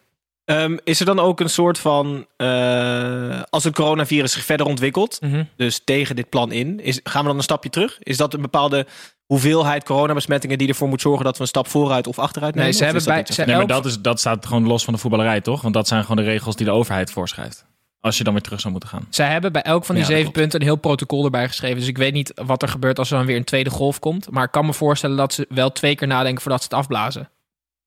Ehm, 0.52 0.78
is 0.84 1.00
er 1.00 1.06
dan 1.06 1.20
ook 1.20 1.40
een 1.40 1.50
soort 1.50 1.80
van, 1.80 2.26
eh, 2.38 3.42
als 3.50 3.64
het 3.64 3.74
coronavirus 3.74 4.32
zich 4.32 4.44
verder 4.44 4.66
ontwikkelt, 4.66 5.18
Mhm. 5.22 5.44
dus 5.56 5.82
tegen 5.84 6.16
dit 6.16 6.30
plan 6.30 6.52
in, 6.52 6.80
is, 6.80 7.00
gaan 7.04 7.22
we 7.22 7.28
dan 7.28 7.38
een 7.38 7.44
stapje 7.44 7.70
terug? 7.70 7.98
Is 8.00 8.18
dat 8.18 8.34
een 8.34 8.42
bepaalde 8.42 8.86
hoeveelheid 9.26 9.84
coronabesmettingen 9.84 10.58
die 10.58 10.68
ervoor 10.68 10.88
moet 10.88 11.02
zorgen 11.02 11.26
dat 11.26 11.36
we 11.36 11.42
een 11.42 11.48
stap 11.48 11.68
vooruit 11.68 12.08
of 12.08 12.20
achteruit 12.20 12.56
nemen? 12.56 12.70
Nee, 12.70 12.78
ze 12.78 12.84
hebben 12.84 13.02
is 13.02 13.08
dat 13.08 13.24
bij... 13.26 13.34
Ze? 13.36 13.44
Nee, 13.46 13.56
maar 13.56 13.68
dat, 13.68 13.86
is, 13.86 14.00
dat 14.00 14.20
staat 14.20 14.46
gewoon 14.46 14.68
los 14.68 14.84
van 14.84 14.94
de 14.94 15.00
voetballerij, 15.00 15.42
toch? 15.42 15.62
Want 15.62 15.74
dat 15.74 15.88
zijn 15.88 16.02
gewoon 16.02 16.18
de 16.26 16.32
regels 16.32 16.56
die 16.56 16.66
de 16.66 16.72
overheid 16.72 17.12
voorschrijft. 17.12 17.66
Als 18.00 18.18
je 18.18 18.24
dan 18.24 18.34
weer 18.34 18.42
terug 18.42 18.60
zou 18.60 18.72
moeten 18.72 18.90
gaan. 18.90 19.08
Zij 19.10 19.32
hebben 19.32 19.52
bij 19.52 19.62
elk 19.62 19.86
van 19.86 19.96
die 19.96 20.04
Ja, 20.04 20.10
zeven 20.10 20.32
punten 20.32 20.60
een 20.60 20.66
heel 20.66 20.76
protocol 20.76 21.26
erbij 21.26 21.48
geschreven. 21.48 21.78
Dus 21.80 21.88
ik 21.88 21.98
weet 21.98 22.14
niet 22.14 22.32
wat 22.46 22.62
er 22.62 22.68
gebeurt 22.68 23.00
als 23.00 23.12
er 23.12 23.18
dan 23.18 23.26
weer 23.26 23.36
een 23.36 23.44
tweede 23.44 23.70
golf 23.70 24.00
komt. 24.00 24.32
Maar 24.32 24.44
ik 24.44 24.52
kan 24.52 24.66
me 24.66 24.74
voorstellen 24.74 25.18
dat 25.18 25.34
ze 25.34 25.46
wel 25.50 25.72
twee 25.72 25.96
keer 25.96 26.08
nadenken 26.08 26.42
voordat 26.42 26.62
ze 26.62 26.68
het 26.70 26.78
afblazen. 26.78 27.30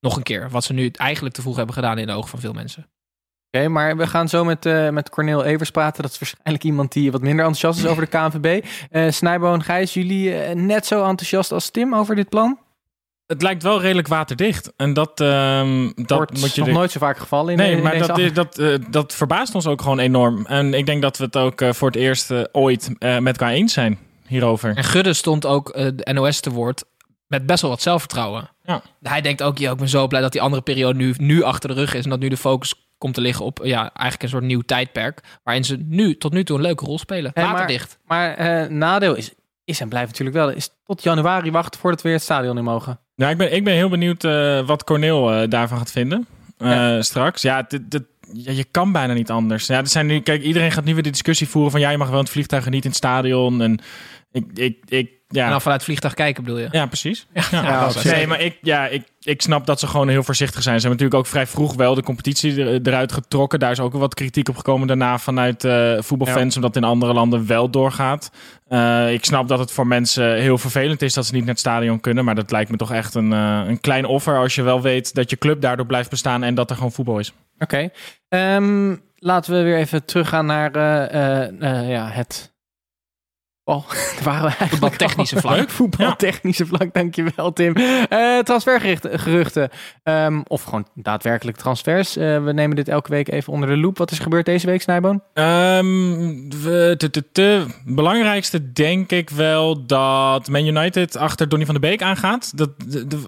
Nog 0.04 0.16
een 0.16 0.22
keer. 0.22 0.48
Wat 0.50 0.64
ze 0.64 0.72
nu 0.72 0.90
eigenlijk 0.92 1.34
te 1.34 1.40
vroeg 1.42 1.56
hebben 1.56 1.74
gedaan 1.74 1.98
in 1.98 2.06
de 2.06 2.12
ogen 2.12 2.28
van 2.28 2.40
veel 2.40 2.52
mensen. 2.52 2.86
Oké, 3.50 3.68
maar 3.68 3.96
we 3.96 4.06
gaan 4.06 4.28
zo 4.28 4.44
met, 4.44 4.66
eh 4.66 4.88
met 4.88 5.10
Cornel 5.10 5.44
Evers 5.44 5.70
praten. 5.70 6.02
Dat 6.02 6.12
is 6.12 6.18
waarschijnlijk 6.18 6.64
iemand 6.64 6.92
die 6.92 7.12
wat 7.12 7.20
minder 7.20 7.44
enthousiast 7.44 7.78
is 7.78 7.90
over 7.90 8.02
de 8.02 8.18
KNVB. 8.18 8.64
Eh 8.90 9.10
Snijboon, 9.10 9.62
Gijs, 9.62 9.94
jullie 9.94 10.34
eh, 10.34 10.54
net 10.54 10.86
zo 10.86 11.04
enthousiast 11.04 11.52
als 11.52 11.70
Tim 11.70 11.94
over 11.94 12.14
dit 12.14 12.28
plan? 12.28 12.58
Het 13.26 13.42
lijkt 13.42 13.62
wel 13.62 13.80
redelijk 13.80 14.08
waterdicht. 14.08 14.72
En 14.76 14.92
dat, 14.92 15.20
ehm, 15.20 15.90
dat 15.94 16.16
Wordt 16.16 16.40
moet 16.40 16.54
je 16.54 16.60
nog 16.60 16.70
nooit 16.70 16.90
zo 16.90 16.98
vaak 16.98 17.18
gevallen 17.18 17.52
in, 17.52 17.58
Nee, 17.58 17.76
in 17.76 17.82
maar 17.82 17.92
deze 17.92 18.06
dat, 18.06 18.18
is, 18.18 18.32
dat, 18.32 18.58
eh, 18.58 18.74
dat 18.90 19.14
verbaast 19.14 19.54
ons 19.54 19.66
ook 19.66 19.82
gewoon 19.82 19.98
enorm. 19.98 20.46
En 20.46 20.74
ik 20.74 20.86
denk 20.86 21.02
dat 21.02 21.18
we 21.18 21.24
het 21.24 21.36
ook 21.36 21.64
voor 21.70 21.88
het 21.88 21.96
eerst 21.96 22.54
ooit 22.54 22.90
eh, 22.98 23.18
met 23.18 23.38
elkaar 23.38 23.54
eens 23.54 23.72
zijn 23.72 23.98
hierover. 24.26 24.76
En 24.76 24.84
Gudde 24.84 25.12
stond 25.12 25.46
ook 25.46 25.72
de 25.72 26.12
NOS 26.12 26.40
te 26.40 26.50
woord 26.50 26.84
met 27.26 27.46
best 27.46 27.62
wel 27.62 27.70
wat 27.70 27.82
zelfvertrouwen. 27.82 28.53
Ja. 28.66 28.82
Hij 29.02 29.20
denkt 29.20 29.42
ook, 29.42 29.58
ja, 29.58 29.70
ik 29.70 29.76
ben 29.76 29.88
zo 29.88 30.06
blij 30.06 30.20
dat 30.20 30.32
die 30.32 30.40
andere 30.42 30.62
periode 30.62 30.98
nu, 30.98 31.14
nu 31.16 31.42
achter 31.42 31.68
de 31.68 31.74
rug 31.74 31.94
is. 31.94 32.04
En 32.04 32.10
dat 32.10 32.18
nu 32.20 32.28
de 32.28 32.36
focus 32.36 32.74
komt 32.98 33.14
te 33.14 33.20
liggen 33.20 33.44
op 33.44 33.60
ja, 33.62 33.80
eigenlijk 33.80 34.22
een 34.22 34.28
soort 34.28 34.44
nieuw 34.44 34.60
tijdperk. 34.60 35.20
Waarin 35.42 35.64
ze 35.64 35.76
nu 35.88 36.16
tot 36.16 36.32
nu 36.32 36.44
toe 36.44 36.56
een 36.56 36.62
leuke 36.62 36.84
rol 36.84 36.98
spelen. 36.98 37.30
Hé, 37.34 37.42
maar- 37.42 37.50
Waterdicht. 37.52 37.98
Maar 38.06 38.34
eh, 38.34 38.68
nadeel 38.70 39.14
is, 39.14 39.30
is 39.64 39.80
en 39.80 39.88
blijft 39.88 40.08
natuurlijk 40.10 40.36
wel, 40.36 40.50
is 40.50 40.70
tot 40.84 41.02
januari 41.02 41.50
wachten 41.50 41.80
voordat 41.80 42.02
we 42.02 42.08
weer 42.08 42.16
het 42.16 42.26
stadion 42.26 42.58
in 42.58 42.64
mogen. 42.64 42.98
Nou, 43.16 43.32
ik 43.32 43.38
ben, 43.38 43.52
ik 43.54 43.64
ben 43.64 43.74
heel 43.74 43.88
benieuwd 43.88 44.24
eh, 44.24 44.66
wat 44.66 44.84
Corneel 44.84 45.32
eh, 45.32 45.48
daarvan 45.48 45.78
gaat 45.78 45.90
vinden. 45.90 46.26
eh, 46.58 46.68
Ja. 46.70 47.02
Straks. 47.02 47.42
Ja, 47.42 47.62
dit, 47.68 47.90
dit- 47.90 48.02
ja, 48.32 48.52
je 48.52 48.64
kan 48.70 48.92
bijna 48.92 49.12
niet 49.12 49.30
anders. 49.30 49.66
Ja, 49.66 49.78
er 49.78 49.86
zijn 49.86 50.06
nu, 50.06 50.20
kijk, 50.20 50.42
iedereen 50.42 50.72
gaat 50.72 50.84
nu 50.84 50.94
weer 50.94 51.02
de 51.02 51.10
discussie 51.10 51.48
voeren 51.48 51.70
van 51.70 51.80
ja, 51.80 51.90
je 51.90 51.96
mag 51.98 52.06
wel 52.08 52.16
in 52.18 52.22
het 52.22 52.32
vliegtuig 52.32 52.64
en 52.64 52.70
niet 52.70 52.82
in 52.84 52.88
het 52.88 52.98
stadion. 52.98 53.62
En 53.62 53.78
ik, 54.34 54.46
ik, 54.54 54.76
ik 54.88 55.10
ja. 55.28 55.44
En 55.44 55.50
dan 55.50 55.60
vanuit 55.60 55.80
het 55.80 55.84
vliegtuig 55.90 56.14
kijken 56.14 56.44
bedoel 56.44 56.58
je? 56.58 56.68
Ja, 56.70 56.86
precies. 56.86 57.26
Ja, 57.32 57.42
Ja, 57.50 57.90
nee, 58.04 58.26
maar 58.26 58.40
ik, 58.40 58.58
ja, 58.62 58.86
ik, 58.86 59.02
ik 59.20 59.42
snap 59.42 59.66
dat 59.66 59.80
ze 59.80 59.86
gewoon 59.86 60.08
heel 60.08 60.22
voorzichtig 60.22 60.62
zijn. 60.62 60.80
Ze 60.80 60.86
hebben 60.86 60.98
natuurlijk 61.06 61.18
ook 61.26 61.32
vrij 61.32 61.46
vroeg 61.46 61.74
wel 61.74 61.94
de 61.94 62.02
competitie 62.02 62.64
er- 62.64 62.80
eruit 62.82 63.12
getrokken. 63.12 63.58
Daar 63.58 63.70
is 63.70 63.80
ook 63.80 63.92
wat 63.92 64.14
kritiek 64.14 64.48
op 64.48 64.56
gekomen 64.56 64.86
daarna 64.86 65.18
vanuit 65.18 65.64
eh, 65.64 65.92
voetbalfans, 65.98 66.56
omdat 66.56 66.76
in 66.76 66.84
andere 66.84 67.12
landen 67.12 67.46
wel 67.46 67.70
doorgaat. 67.70 68.30
Eh, 68.68 69.12
ik 69.12 69.24
snap 69.24 69.48
dat 69.48 69.58
het 69.58 69.70
voor 69.72 69.86
mensen 69.86 70.34
heel 70.40 70.58
vervelend 70.58 71.02
is 71.02 71.14
dat 71.14 71.26
ze 71.26 71.32
niet 71.32 71.40
naar 71.42 71.50
het 71.50 71.58
stadion 71.60 72.00
kunnen. 72.00 72.24
Maar 72.24 72.34
dat 72.34 72.50
lijkt 72.50 72.70
me 72.70 72.76
toch 72.76 72.92
echt 72.92 73.14
een, 73.14 73.32
eh, 73.32 73.62
een 73.66 73.80
klein 73.80 74.04
offer 74.04 74.36
als 74.38 74.54
je 74.54 74.62
wel 74.62 74.80
weet 74.82 75.14
dat 75.14 75.30
je 75.30 75.36
club 75.36 75.60
daardoor 75.60 75.86
blijft 75.86 76.10
bestaan 76.10 76.42
en 76.42 76.54
dat 76.54 76.70
er 76.70 76.76
gewoon 76.76 76.92
voetbal 76.92 77.18
is. 77.18 77.32
Oké. 77.58 77.88
Ehm, 78.28 78.96
laten 79.18 79.54
we 79.54 79.62
weer 79.62 79.76
even 79.76 80.04
teruggaan 80.04 80.46
naar 80.46 80.72
eh, 80.74 81.42
eh, 81.42 81.80
eh, 81.80 81.90
ja, 81.90 82.08
het... 82.08 82.52
Oh, 83.66 83.88
daar 83.90 84.24
waren 84.24 84.42
we 84.42 84.56
eigenlijk 84.56 84.70
Voetbaltechnische 84.70 85.34
al. 85.34 85.40
vlak. 85.40 85.70
Voetbaltechnische 85.78 86.66
vlak, 86.66 86.94
dankjewel 86.94 87.52
Tim. 87.52 87.74
Eh 87.74 88.38
transfergeruchten. 88.38 89.68
Ehm, 90.02 90.40
of 90.46 90.62
gewoon 90.62 90.86
daadwerkelijk 90.94 91.56
transfers. 91.56 92.16
Eh, 92.16 92.44
we 92.44 92.52
nemen 92.52 92.76
dit 92.76 92.88
elke 92.88 93.10
week 93.10 93.28
even 93.28 93.52
onder 93.52 93.68
de 93.68 93.76
loep. 93.76 93.98
Wat 93.98 94.10
is 94.10 94.16
er 94.16 94.22
gebeurd 94.22 94.46
deze 94.46 94.66
week, 94.66 94.82
Snijboon? 94.82 95.22
Ehm, 95.34 96.48
te- 96.96 97.10
te- 97.10 97.24
te. 97.32 97.66
belangrijkste 97.84 98.72
denk 98.72 99.10
ik 99.10 99.30
wel 99.30 99.86
dat 99.86 100.48
Man 100.48 100.66
United 100.66 101.16
achter 101.16 101.48
Donny 101.48 101.64
van 101.64 101.74
de 101.74 101.80
Beek 101.80 102.02
aangaat. 102.02 102.56
Dat, 102.58 102.70
de, 102.86 103.06
de- 103.06 103.22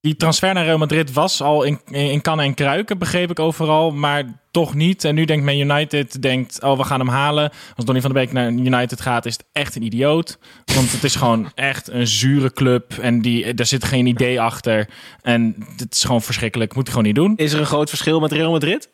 die 0.00 0.16
transfer 0.16 0.54
naar 0.54 0.64
Real 0.64 0.78
Madrid 0.78 1.12
was 1.12 1.42
al 1.42 1.62
in, 1.62 1.80
in 1.84 2.20
kannen 2.20 2.46
en 2.46 2.54
kruiken, 2.54 2.98
begreep 2.98 3.30
ik 3.30 3.38
overal, 3.38 3.90
maar 3.90 4.24
toch 4.50 4.74
niet. 4.74 5.04
En 5.04 5.14
nu 5.14 5.24
denkt 5.24 5.44
Man 5.44 5.58
United, 5.58 6.22
denkt, 6.22 6.62
oh, 6.62 6.76
we 6.76 6.84
gaan 6.84 6.98
hem 6.98 7.08
halen. 7.08 7.50
Als 7.76 7.84
Donny 7.84 8.00
van 8.00 8.12
de 8.12 8.18
Beek 8.18 8.32
naar 8.32 8.50
United 8.50 9.00
gaat, 9.00 9.26
is 9.26 9.32
het 9.32 9.44
echt 9.52 9.76
een 9.76 9.82
idioot. 9.82 10.38
Want 10.74 10.92
het 10.92 11.04
is 11.04 11.14
gewoon 11.14 11.52
echt 11.54 11.88
een 11.88 12.06
zure 12.06 12.52
club 12.52 12.92
en 12.92 13.20
die, 13.20 13.54
daar 13.54 13.66
zit 13.66 13.84
geen 13.84 14.06
idee 14.06 14.40
achter. 14.40 14.88
En 15.22 15.66
het 15.76 15.94
is 15.94 16.04
gewoon 16.04 16.22
verschrikkelijk, 16.22 16.74
moet 16.74 16.86
hij 16.86 16.92
gewoon 16.92 17.06
niet 17.06 17.16
doen. 17.16 17.36
Is 17.36 17.52
er 17.52 17.60
een 17.60 17.66
groot 17.66 17.88
verschil 17.88 18.20
met 18.20 18.32
Real 18.32 18.50
Madrid? 18.50 18.90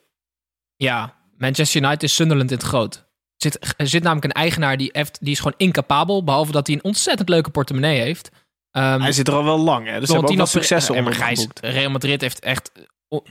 Ja, 0.76 1.14
Manchester 1.38 1.82
United 1.82 2.02
is 2.02 2.14
Sunderland 2.14 2.50
in 2.50 2.56
het 2.56 2.66
groot. 2.66 2.94
Er 2.94 3.50
zit, 3.50 3.74
er 3.76 3.88
zit 3.88 4.02
namelijk 4.02 4.24
een 4.24 4.42
eigenaar 4.42 4.76
die, 4.76 4.88
heeft, 4.92 5.18
die 5.20 5.32
is 5.32 5.38
gewoon 5.38 5.54
incapabel. 5.56 6.24
Behalve 6.24 6.52
dat 6.52 6.66
hij 6.66 6.76
een 6.76 6.84
ontzettend 6.84 7.28
leuke 7.28 7.50
portemonnee 7.50 8.00
heeft. 8.00 8.30
Ehm, 8.74 9.00
Hij 9.00 9.12
zit 9.12 9.28
er 9.28 9.34
al 9.34 9.44
wel 9.44 9.58
lang, 9.58 9.86
hè? 9.86 10.00
Dus 10.00 10.08
ze 10.08 10.14
hebben 10.14 10.30
ook 10.30 10.48
onder 10.90 11.14
geboekt. 11.14 11.58
Gijs, 11.60 11.74
Real 11.74 11.90
Madrid 11.90 12.20
heeft 12.20 12.40
echt... 12.40 12.70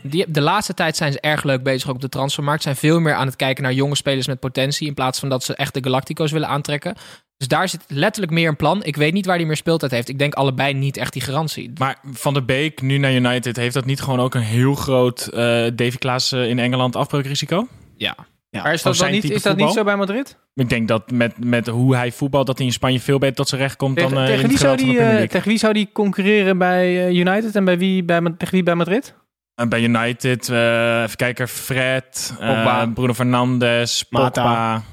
Die, 0.01 0.25
de 0.27 0.41
laatste 0.41 0.73
tijd 0.73 0.97
zijn 0.97 1.12
ze 1.12 1.19
erg 1.19 1.43
leuk 1.43 1.63
bezig 1.63 1.89
ook 1.89 1.95
op 1.95 2.01
de 2.01 2.09
transfermarkt. 2.09 2.63
Zijn 2.63 2.75
veel 2.75 3.00
meer 3.00 3.13
aan 3.13 3.25
het 3.25 3.35
kijken 3.35 3.63
naar 3.63 3.73
jonge 3.73 3.95
spelers 3.95 4.27
met 4.27 4.39
potentie. 4.39 4.88
In 4.88 4.93
plaats 4.93 5.19
van 5.19 5.29
dat 5.29 5.43
ze 5.43 5.55
echt 5.55 5.73
de 5.73 5.83
Galactico's 5.83 6.31
willen 6.31 6.47
aantrekken. 6.47 6.95
Dus 7.38 7.47
daar 7.47 7.69
zit 7.69 7.83
letterlijk 7.88 8.31
meer 8.33 8.47
een 8.47 8.55
plan. 8.55 8.83
Ik 8.83 8.95
weet 8.95 9.13
niet 9.13 9.25
waar 9.25 9.35
hij 9.35 9.45
meer 9.45 9.55
speeltijd 9.55 9.91
heeft. 9.91 10.09
Ik 10.09 10.19
denk 10.19 10.33
allebei 10.33 10.73
niet 10.73 10.97
echt 10.97 11.13
die 11.13 11.21
garantie. 11.21 11.71
Maar 11.77 11.97
Van 12.12 12.33
der 12.33 12.45
Beek 12.45 12.81
nu 12.81 12.97
naar 12.97 13.13
United, 13.13 13.55
heeft 13.55 13.73
dat 13.73 13.85
niet 13.85 14.01
gewoon 14.01 14.19
ook 14.19 14.33
een 14.33 14.41
heel 14.41 14.75
groot 14.75 15.27
eh 15.27 15.65
Davy 15.75 15.97
Klaas 15.97 16.31
eh, 16.31 16.50
in 16.50 16.59
Engeland 16.59 16.95
afbreukrisico? 16.95 17.67
Ja. 17.97 18.15
Maar 18.62 18.74
is 18.74 18.81
dat, 18.81 18.98
dan 18.98 19.12
niet, 19.12 19.29
is 19.29 19.41
dat 19.41 19.57
niet 19.57 19.72
zo 19.72 19.83
bij 19.83 19.95
Madrid? 19.95 20.38
Ik 20.53 20.69
denk 20.69 20.88
dat 20.88 21.12
met, 21.12 21.45
met 21.45 21.67
hoe 21.67 21.95
hij 21.95 22.12
voetbalt, 22.12 22.48
dat 22.48 22.57
hij 22.57 22.65
in 22.67 22.74
Spanje 22.74 23.00
veel 23.00 23.17
beter 23.17 23.36
tot 23.36 23.48
zijn 23.48 23.62
recht 23.62 23.75
komt 23.75 23.95
Tegen, 23.98 24.12
dan 24.13 24.19
eh, 24.19 24.25
tegen, 24.25 24.41
in 24.41 24.48
wie 24.48 24.57
het 24.57 24.65
zou 24.65 24.77
die, 24.77 24.86
de 24.86 24.91
Premier 24.91 25.07
eh, 25.07 25.13
League. 25.13 25.31
tegen 25.31 25.50
wie 25.50 25.57
zou 25.57 25.74
die 25.74 25.89
concurreren 25.93 26.57
bij 26.57 27.05
eh, 27.07 27.15
United 27.15 27.55
en 27.55 27.65
bij 27.65 27.77
wie 27.77 28.03
bij, 28.03 28.19
tegen 28.38 28.53
wie 28.53 28.63
bij 28.63 28.75
Madrid? 28.75 29.15
En 29.55 29.69
bij 29.69 29.81
United, 29.81 30.50
eh, 30.50 31.01
even 31.01 31.15
kijken, 31.17 31.48
Fred, 31.48 32.36
eh. 32.39 32.83
Bruno 32.93 33.13
Fernandes, 33.13 34.05
Mata. 34.10 34.43
Mata, 34.43 34.83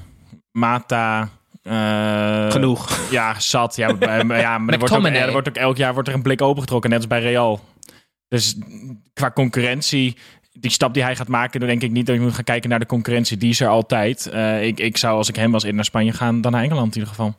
Mata. 0.51 1.29
eh, 1.63 2.51
Genoeg. 2.51 2.99
Ja, 3.11 3.39
zat. 3.39 3.75
Ja, 3.75 3.91
maar 3.99 4.39
ja, 4.39 4.57
maar 4.57 4.73
er 4.73 4.79
wordt, 4.79 4.93
ook, 4.95 5.05
er 5.05 5.31
wordt 5.31 5.47
ook 5.47 5.55
elk 5.55 5.77
jaar 5.77 5.93
wordt 5.93 6.07
er 6.09 6.13
een 6.15 6.21
blik 6.21 6.41
opengetrokken, 6.41 6.89
net 6.89 6.99
als 6.99 7.07
bij 7.07 7.21
Real. 7.21 7.59
Dus 8.27 8.57
qua 9.13 9.31
concurrentie, 9.31 10.17
die 10.51 10.71
stap 10.71 10.93
die 10.93 11.03
hij 11.03 11.15
gaat 11.15 11.27
maken, 11.27 11.59
dan 11.59 11.69
denk 11.69 11.81
ik 11.81 11.91
niet 11.91 12.05
dat 12.05 12.15
je 12.15 12.21
moet 12.21 12.33
gaan 12.33 12.43
kijken 12.43 12.69
naar 12.69 12.79
de 12.79 12.85
concurrentie. 12.85 13.37
Die 13.37 13.49
is 13.49 13.59
er 13.59 13.67
altijd. 13.67 14.27
Eh, 14.27 14.65
ik, 14.65 14.79
ik 14.79 14.97
zou, 14.97 15.17
als 15.17 15.29
ik 15.29 15.35
hem 15.35 15.51
was, 15.51 15.63
in 15.63 15.75
naar 15.75 15.85
Spanje 15.85 16.11
gaan 16.11 16.41
dan 16.41 16.51
naar 16.51 16.63
Engeland 16.63 16.95
in 16.95 16.99
ieder 16.99 17.15
geval. 17.15 17.35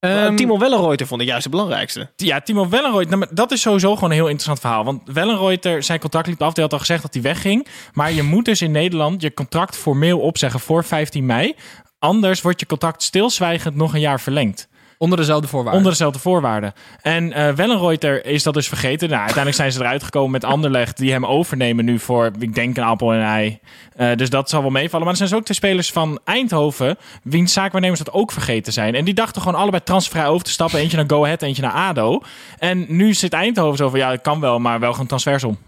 Ehm, 0.00 0.36
Timo 0.36 0.58
Wellenreuter 0.58 1.06
vond 1.06 1.20
ik 1.20 1.26
juist 1.26 1.42
het 1.42 1.52
belangrijkste. 1.52 2.10
Ja, 2.16 2.40
Timo 2.40 2.68
Wellenreuter, 2.68 3.08
nou, 3.08 3.18
maar 3.18 3.34
dat 3.34 3.52
is 3.52 3.60
sowieso 3.60 3.94
gewoon 3.94 4.10
een 4.10 4.16
heel 4.16 4.28
interessant 4.28 4.60
verhaal. 4.60 4.84
Want 4.84 5.00
Wellenreuter, 5.04 5.82
zijn 5.82 6.00
contract 6.00 6.26
liep 6.26 6.42
af. 6.42 6.54
Hij 6.54 6.62
had 6.62 6.72
al 6.72 6.78
gezegd 6.78 7.02
dat 7.02 7.14
hij 7.14 7.22
wegging. 7.22 7.66
Maar 7.92 8.12
je 8.12 8.22
moet 8.22 8.44
dus 8.44 8.62
in 8.62 8.70
Nederland 8.70 9.22
je 9.22 9.34
contract 9.34 9.76
formeel 9.76 10.18
opzeggen 10.18 10.60
voor 10.60 10.84
15 10.84 11.26
mei. 11.26 11.54
Anders 11.98 12.42
wordt 12.42 12.60
je 12.60 12.66
contract 12.66 13.02
stilzwijgend 13.02 13.74
nog 13.74 13.94
een 13.94 14.00
jaar 14.00 14.20
verlengd. 14.20 14.68
Onder 14.98 15.18
dezelfde 15.18 15.48
voorwaarden. 15.48 15.76
Onder 15.78 15.92
dezelfde 15.92 16.18
voorwaarden. 16.18 16.72
En 17.02 17.32
eh 17.32 17.52
Wellenreuter 17.52 18.26
is 18.26 18.42
dat 18.42 18.54
dus 18.54 18.68
vergeten. 18.68 19.08
Nou, 19.08 19.20
uiteindelijk 19.20 19.56
zijn 19.56 19.72
ze 19.72 19.80
eruit 19.80 20.02
gekomen 20.02 20.30
met 20.30 20.44
Anderlecht. 20.44 20.96
Die 20.96 21.12
hem 21.12 21.26
overnemen 21.26 21.84
nu 21.84 21.98
voor, 21.98 22.30
ik 22.38 22.54
denk, 22.54 22.76
een 22.76 22.82
appel 22.82 23.12
en 23.12 23.22
ei. 23.22 23.58
Eh, 23.96 24.16
dus 24.16 24.30
dat 24.30 24.50
zal 24.50 24.62
wel 24.62 24.70
meevallen. 24.70 25.04
Maar 25.06 25.14
er 25.14 25.16
zijn 25.16 25.28
dus 25.28 25.38
ook 25.38 25.44
twee 25.44 25.56
spelers 25.56 25.92
van 25.92 26.20
Eindhoven... 26.24 26.96
wiens 27.22 27.52
zaakwaarnemers 27.52 28.00
dat 28.00 28.14
ook 28.14 28.32
vergeten 28.32 28.72
zijn. 28.72 28.94
En 28.94 29.04
die 29.04 29.14
dachten 29.14 29.42
gewoon 29.42 29.60
allebei 29.60 29.82
transfervrij 29.82 30.26
over 30.26 30.44
te 30.44 30.50
stappen. 30.52 30.78
Eentje 30.78 30.96
naar 30.96 31.06
Go 31.08 31.24
Ahead, 31.24 31.42
eentje 31.42 31.62
naar 31.62 31.72
ADO. 31.72 32.22
En 32.58 32.86
nu 32.88 33.14
zit 33.14 33.32
Eindhoven 33.32 33.76
zo 33.76 33.88
van, 33.88 33.98
ja, 33.98 34.10
dat 34.10 34.20
kan 34.20 34.40
wel, 34.40 34.58
maar 34.58 34.80
wel 34.80 34.92
gewoon 34.92 35.06
transfersom. 35.06 35.58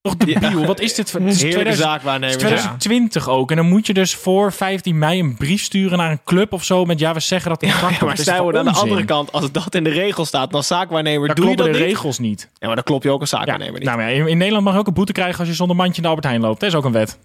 Toch 0.00 0.16
debiel, 0.16 0.64
wat 0.66 0.80
is 0.80 0.94
dit 0.94 1.10
voor... 1.10 1.20
Het 1.20 1.28
is 1.30 1.42
Heerlijke 1.42 1.62
2000 1.72 1.92
het 1.92 2.00
zaakwaarnemer. 2.02 2.34
is 2.36 2.40
2020 2.42 3.28
ook. 3.28 3.50
En 3.50 3.56
dan 3.56 3.66
moet 3.68 3.86
je 3.86 3.94
dus 3.94 4.14
voor 4.14 4.52
15 4.52 4.98
mei 4.98 5.20
een 5.20 5.36
brief 5.36 5.62
sturen 5.62 5.98
naar 5.98 6.10
een 6.10 6.20
club 6.24 6.52
of 6.52 6.64
zo. 6.64 6.84
Met 6.84 6.98
ja, 6.98 7.14
we 7.14 7.20
zeggen 7.20 7.50
dat 7.50 7.60
het 7.60 7.70
contract 7.70 7.92
Ja, 7.94 7.98
komt. 7.98 8.10
maar 8.10 8.18
stel 8.22 8.58
aan 8.58 8.64
de 8.64 8.70
andere 8.70 9.04
kant, 9.04 9.32
als 9.32 9.52
dat 9.52 9.74
in 9.74 9.84
de 9.84 9.90
regel 9.90 10.24
staat, 10.24 10.50
dan 10.52 10.62
zaakwaarnemer, 10.64 11.34
doe 11.34 11.48
je 11.48 11.56
dat 11.56 11.66
de 11.66 11.72
niet? 11.72 11.80
regels 11.80 12.18
niet. 12.18 12.48
Ja, 12.58 12.66
maar 12.66 12.74
dan 12.76 12.84
klop 12.84 13.02
je 13.02 13.10
ook 13.10 13.20
een 13.20 13.26
Ja, 13.30 13.36
zaakwaarnemer 13.36 13.78
niet. 13.80 13.88
nou, 13.88 14.00
ja, 14.00 14.06
in, 14.06 14.26
in 14.26 14.36
Nederland 14.38 14.64
mag 14.64 14.74
je 14.74 14.80
ook 14.80 14.86
een 14.86 14.92
boete 14.94 15.12
krijgen 15.12 15.38
als 15.38 15.48
je 15.48 15.54
zonder 15.54 15.76
mandje 15.76 15.96
in 15.96 16.02
de 16.02 16.08
Albert 16.08 16.26
Heijn 16.26 16.40
loopt. 16.40 16.60
Dat 16.60 16.68
is 16.70 16.74
ook 16.76 16.84
een 16.84 16.92
wet. 16.92 17.18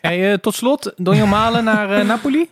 hey, 0.00 0.32
eh, 0.32 0.38
tot 0.38 0.54
slot, 0.54 0.92
Donjon 0.96 1.28
Malen 1.28 1.64
naar 1.64 1.90
eh, 1.90 2.06
Napoli. 2.06 2.48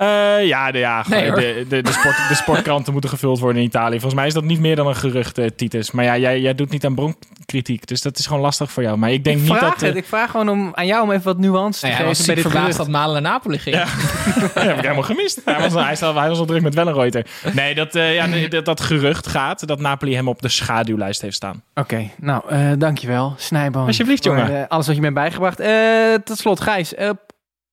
Eh, 0.00 0.46
ja, 0.46 0.70
de, 0.70 0.78
ja 0.78 1.04
Nee, 1.08 1.30
de, 1.32 1.66
de, 1.68 1.82
de, 1.82 1.92
sport, 1.92 2.16
de 2.28 2.34
sportkranten 2.34 2.92
moeten 2.92 3.10
gevuld 3.10 3.38
worden 3.38 3.60
in 3.62 3.68
Italië. 3.68 3.92
Volgens 3.92 4.14
mij 4.14 4.26
is 4.26 4.34
dat 4.34 4.44
niet 4.44 4.60
meer 4.60 4.76
dan 4.76 4.86
een 4.86 4.96
gerucht, 4.96 5.38
eh, 5.38 5.46
Titus. 5.56 5.90
Maar 5.90 6.04
ja, 6.04 6.16
jij, 6.16 6.40
jij 6.40 6.54
doet 6.54 6.70
niet 6.70 6.84
aan 6.84 6.94
bronkritiek. 6.94 7.86
Dus 7.86 8.02
dat 8.02 8.18
is 8.18 8.26
gewoon 8.26 8.42
lastig 8.42 8.72
voor 8.72 8.82
jou. 8.82 8.96
Maar 8.98 9.10
ik 9.12 9.24
denk 9.24 9.36
ik 9.36 9.42
niet 9.42 9.52
vraag 9.52 9.70
dat... 9.70 9.82
eh, 9.82 9.88
het. 9.88 9.96
Ik 9.96 10.04
vraag 10.06 10.30
gewoon 10.30 10.48
om, 10.48 10.70
aan 10.74 10.86
jou 10.86 11.02
om 11.02 11.10
even 11.10 11.24
wat 11.24 11.38
nuance 11.38 11.80
te 11.80 11.86
Nou 11.86 11.98
ja, 12.02 12.08
geven 12.08 12.26
bij 12.26 12.34
dit 12.34 12.44
verbaasd 12.44 12.76
dat 12.76 12.88
Malen 12.88 13.22
naar 13.22 13.32
Napoli 13.32 13.58
ging. 13.58 13.76
Ja. 13.76 13.84
dat 14.54 14.62
heb 14.64 14.76
ik 14.76 14.82
helemaal 14.82 15.02
gemist. 15.02 15.40
Hij 15.44 15.70
was, 15.70 16.00
hij, 16.00 16.12
hij 16.20 16.28
was 16.28 16.38
al 16.38 16.44
druk 16.46 16.62
met 16.62 16.74
Wellenreuter. 16.74 17.26
Nee, 17.52 17.74
dat, 17.74 17.94
eh, 17.94 18.14
ja, 18.14 18.26
nee, 18.26 18.48
dat, 18.48 18.64
dat 18.64 18.80
gerucht 18.80 19.26
gaat 19.26 19.66
dat 19.66 19.80
Napoli 19.80 20.14
hem 20.14 20.28
op 20.28 20.42
de 20.42 20.48
schaduwlijst 20.48 21.20
heeft 21.20 21.36
staan. 21.36 21.62
Oké, 21.74 22.10
nou, 22.16 22.42
eh, 22.48 22.70
dankjewel. 22.78 23.34
Snijboom. 23.36 23.86
Alsjeblieft, 23.86 24.26
voor, 24.26 24.36
jongen. 24.36 24.56
eh, 24.62 24.68
alles 24.68 24.86
wat 24.86 24.94
je 24.94 25.00
me 25.00 25.06
hebt 25.06 25.18
bijgebracht. 25.18 25.60
Eh, 25.60 26.14
tot 26.24 26.38
slot, 26.38 26.60
Gijs. 26.60 26.94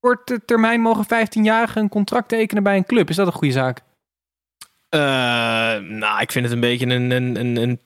Korte 0.08 0.46
termijn 0.46 0.82
mogen 0.82 1.06
15-jarigen 1.06 1.82
een 1.82 1.90
contract 1.90 2.30
tekenen 2.30 2.64
bij 2.64 2.78
een 2.78 2.86
club. 2.86 3.10
Is 3.10 3.16
dat 3.16 3.28
een 3.28 3.34
goede 3.34 3.54
zaak? 3.54 3.82
Eh, 4.90 5.00
nou, 5.80 6.22
ik 6.22 6.32
vind 6.32 6.46
het 6.46 6.54
een 6.54 6.60
beetje 6.60 6.86
een, 6.86 7.12
een, 7.12 7.40
een, 7.40 7.80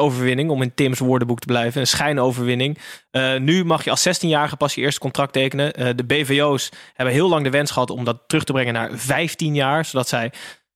een 0.00 0.50
om 0.50 0.62
in 0.62 0.74
Tim's 0.74 0.98
woordenboek 0.98 1.38
te 1.38 1.46
blijven. 1.46 1.80
Een 1.80 1.86
schijnoverwinning. 1.86 2.78
Eh, 3.10 3.38
nu 3.38 3.64
mag 3.64 3.84
je 3.84 3.90
als 3.90 4.08
16-jarige 4.08 4.56
pas 4.56 4.74
je 4.74 4.80
eerste 4.80 5.00
contract 5.00 5.32
tekenen. 5.32 5.72
Eh, 5.72 5.88
de 5.96 6.04
BVO's 6.04 6.70
hebben 6.94 7.14
heel 7.14 7.28
lang 7.28 7.44
de 7.44 7.50
wens 7.50 7.70
gehad 7.70 7.90
om 7.90 8.04
dat 8.04 8.22
terug 8.26 8.44
te 8.44 8.52
brengen 8.52 8.74
naar 8.74 8.90
15 8.92 9.54
jaar. 9.54 9.84
Zodat 9.84 10.08
zij 10.08 10.32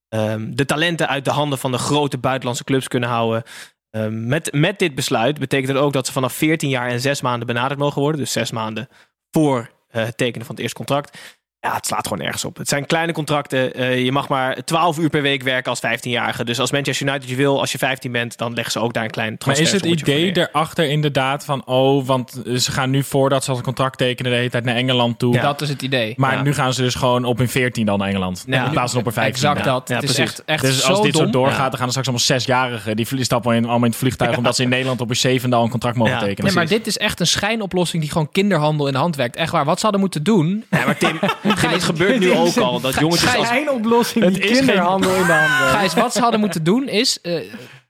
ehm, 0.08 0.50
de 0.54 0.64
talenten 0.64 1.08
uit 1.08 1.24
de 1.24 1.30
handen 1.30 1.58
van 1.58 1.72
de 1.72 1.78
grote 1.78 2.18
buitenlandse 2.18 2.64
clubs 2.64 2.88
kunnen 2.88 3.08
houden. 3.08 3.42
Ehm, 3.90 4.26
met, 4.26 4.52
met 4.52 4.78
dit 4.78 4.94
besluit 4.94 5.38
betekent 5.38 5.68
het 5.68 5.82
ook 5.82 5.92
dat 5.92 6.06
ze 6.06 6.12
vanaf 6.12 6.32
14 6.32 6.68
jaar 6.68 6.88
en 6.88 7.00
6 7.00 7.20
maanden 7.20 7.46
benaderd 7.46 7.78
mogen 7.78 8.02
worden. 8.02 8.20
Dus 8.20 8.32
6 8.32 8.50
maanden 8.50 8.88
voor 9.30 9.74
het 9.88 10.16
tekenen 10.16 10.46
van 10.46 10.54
het 10.54 10.64
eerste 10.64 10.78
contract. 10.78 11.35
Ja, 11.66 11.74
het 11.74 11.86
slaat 11.86 12.02
gewoon 12.08 12.22
nergens 12.22 12.44
op. 12.44 12.56
Het 12.56 12.68
zijn 12.68 12.86
kleine 12.86 13.12
contracten. 13.12 13.74
Eh, 13.74 14.04
je 14.04 14.12
mag 14.12 14.28
maar 14.28 14.64
12 14.64 14.98
uur 14.98 15.08
per 15.10 15.22
week 15.22 15.42
werken 15.42 15.70
als 15.70 15.80
15-jarige. 15.80 16.44
Dus 16.44 16.60
als 16.60 16.70
Manchester 16.70 17.06
United 17.06 17.28
je 17.28 17.36
wil, 17.36 17.60
als 17.60 17.72
je 17.72 17.78
15 17.78 18.12
bent, 18.12 18.38
dan 18.38 18.54
leggen 18.54 18.72
ze 18.72 18.78
ook 18.80 18.92
daar 18.92 19.04
een 19.04 19.10
klein 19.10 19.36
Maar 19.46 19.58
is 19.60 19.72
het 19.72 19.84
idee 19.84 20.36
erachter 20.36 20.88
inderdaad 20.88 21.44
van... 21.44 21.62
oh, 21.66 22.06
want 22.06 22.40
ze 22.56 22.72
gaan 22.72 22.90
nu 22.90 23.02
voordat 23.02 23.44
ze 23.44 23.48
als 23.50 23.58
een 23.58 23.64
contract 23.64 23.98
tekenen... 23.98 24.30
de 24.30 24.36
hele 24.36 24.50
tijd 24.50 24.64
naar 24.64 24.74
Engeland 24.74 25.18
toe. 25.18 25.34
Ja. 25.34 25.42
Dat 25.42 25.60
is 25.60 25.68
het 25.68 25.82
idee. 25.82 26.14
Maar 26.16 26.34
Ja. 26.34 26.42
nu 26.42 26.54
gaan 26.54 26.72
ze 26.72 26.82
dus 26.82 26.94
gewoon 26.94 27.24
op 27.24 27.38
hun 27.38 27.48
14 27.48 27.86
dan 27.86 27.98
naar 27.98 28.08
Engeland. 28.08 28.44
Ja. 28.46 28.64
in 28.64 28.70
plaats 28.70 28.90
van 28.90 28.98
op 29.00 29.04
hun 29.04 29.14
15. 29.14 29.34
Exact 29.34 29.64
dat. 29.64 29.88
Ja, 29.88 29.94
het 29.94 30.04
is 30.04 30.14
precies. 30.14 30.32
echt, 30.32 30.44
echt 30.44 30.62
Dus 30.62 30.80
zo 30.82 30.88
als 30.88 31.02
dit 31.02 31.12
dom. 31.12 31.24
zo 31.24 31.30
doorgaat, 31.30 31.70
dan 31.70 31.74
gaan 31.78 31.84
er 31.84 31.88
straks 31.90 32.08
allemaal 32.08 32.26
zesjarigen. 32.26 32.96
Die 32.96 33.24
stappen 33.24 33.54
in, 33.54 33.62
allemaal 33.64 33.84
in 33.84 33.90
het 33.90 33.96
vliegtuig... 33.96 34.36
omdat 34.36 34.56
ze 34.56 34.62
in 34.62 34.68
Nederland 34.68 35.00
op 35.00 35.06
hun 35.06 35.16
zevende 35.16 35.56
al 35.56 35.62
een 35.64 35.70
contract 35.70 35.96
mogen 35.96 36.12
Ja, 36.12 36.18
tekenen. 36.18 36.44
Nee, 36.44 36.54
maar 36.54 36.66
dit 36.66 36.86
is 36.86 36.98
echt 36.98 37.20
een 37.20 37.26
schijnoplossing 37.26 38.02
die 38.02 38.12
gewoon 38.12 38.30
kinderhandel 38.32 38.86
in 38.86 38.92
de 38.92 38.98
hand 38.98 39.16
werkt. 39.16 39.36
Echt 39.36 39.52
waar. 39.52 39.64
Wat 39.64 39.76
ze 39.76 39.82
hadden 39.82 40.00
moeten 40.00 40.22
doen... 40.22 40.64
Ja, 40.70 40.84
maar 40.84 40.96
Tim, 40.96 41.18
Tim, 41.60 41.70
het 41.70 41.84
gebeurt 41.84 42.18
nu 42.18 42.32
ook 42.36 42.56
al. 42.56 42.80
Dat 42.80 42.94
jongetjes 42.94 43.36
als... 43.36 43.48
Geen 43.48 43.70
oplossing 43.70 44.24
Het 44.24 44.38
is 44.38 44.46
geen- 44.46 44.56
kinderhandel 44.56 45.10
in 45.14 45.26
de 45.26 45.32
hand 45.32 45.58
werkt. 45.58 45.74
Gijs, 45.76 45.94
wat 45.94 46.12
ze 46.12 46.20
hadden 46.20 46.40
moeten 46.40 46.64
doen 46.64 46.88
is... 46.88 47.20
eh, 47.20 47.34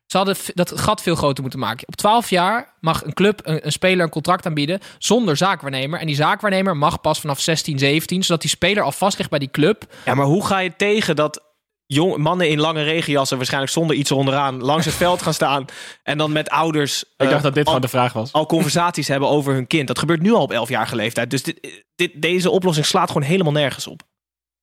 ze 0.06 0.16
hadden 0.16 0.37
dat 0.54 0.80
gat 0.80 1.02
veel 1.02 1.14
groter 1.14 1.42
moeten 1.42 1.61
maken. 1.61 1.88
Op 1.88 1.96
12 1.96 2.30
jaar 2.30 2.75
mag 2.80 3.04
een 3.04 3.12
club 3.12 3.40
een, 3.44 3.66
een 3.66 3.73
speler 3.73 4.04
een 4.04 4.11
contract 4.11 4.46
aanbieden 4.46 4.80
zonder 4.99 5.37
zaakwaarnemer. 5.37 6.00
En 6.00 6.06
die 6.06 6.14
zaakwaarnemer 6.16 6.76
mag 6.76 7.00
pas 7.00 7.20
vanaf 7.20 7.40
16, 7.40 7.78
17, 7.78 8.23
zodat 8.23 8.40
die 8.40 8.50
speler 8.50 8.82
al 8.82 8.92
vast 8.92 9.18
ligt 9.18 9.30
bij 9.30 9.38
die 9.38 9.50
club. 9.50 9.85
Ja, 10.04 10.14
maar 10.14 10.26
hoe 10.26 10.46
ga 10.46 10.58
je 10.58 10.73
tegen 10.76 11.16
dat 11.16 11.42
jong, 11.87 12.16
mannen 12.16 12.49
in 12.49 12.61
lange 12.61 12.83
regenjassen... 12.83 13.37
waarschijnlijk 13.37 13.73
zonder 13.73 13.97
iets 13.97 14.11
eronder 14.11 14.52
langs 14.52 14.85
het 14.85 14.95
veld 14.95 15.23
gaan 15.23 15.35
staan... 15.35 15.64
en 16.02 16.19
dan 16.19 16.33
met 16.33 16.50
ouders... 16.50 17.02
Ik 17.02 17.09
eh, 17.16 17.31
dacht 17.31 17.43
dat 17.43 17.55
dit 17.55 17.64
al, 17.64 17.73
gewoon 17.73 17.81
de 17.81 17.97
vraag 17.97 18.12
was. 18.12 18.33
al 18.33 18.47
conversaties 18.47 19.09
hebben 19.09 19.28
over 19.28 19.55
hun 19.55 19.66
kind. 19.66 19.87
Dat 19.87 19.99
gebeurt 19.99 20.23
nu 20.23 20.33
al 20.33 20.43
op 20.43 20.66
11-jarige 20.66 20.97
leeftijd. 20.97 21.31
Dus 21.31 21.43
dit, 21.43 21.85
dit, 21.95 22.11
deze 22.14 22.50
oplossing 22.50 22.87
slaat 22.87 23.09
gewoon 23.09 23.28
helemaal 23.28 23.52
nergens 23.52 23.87
op. 23.87 24.02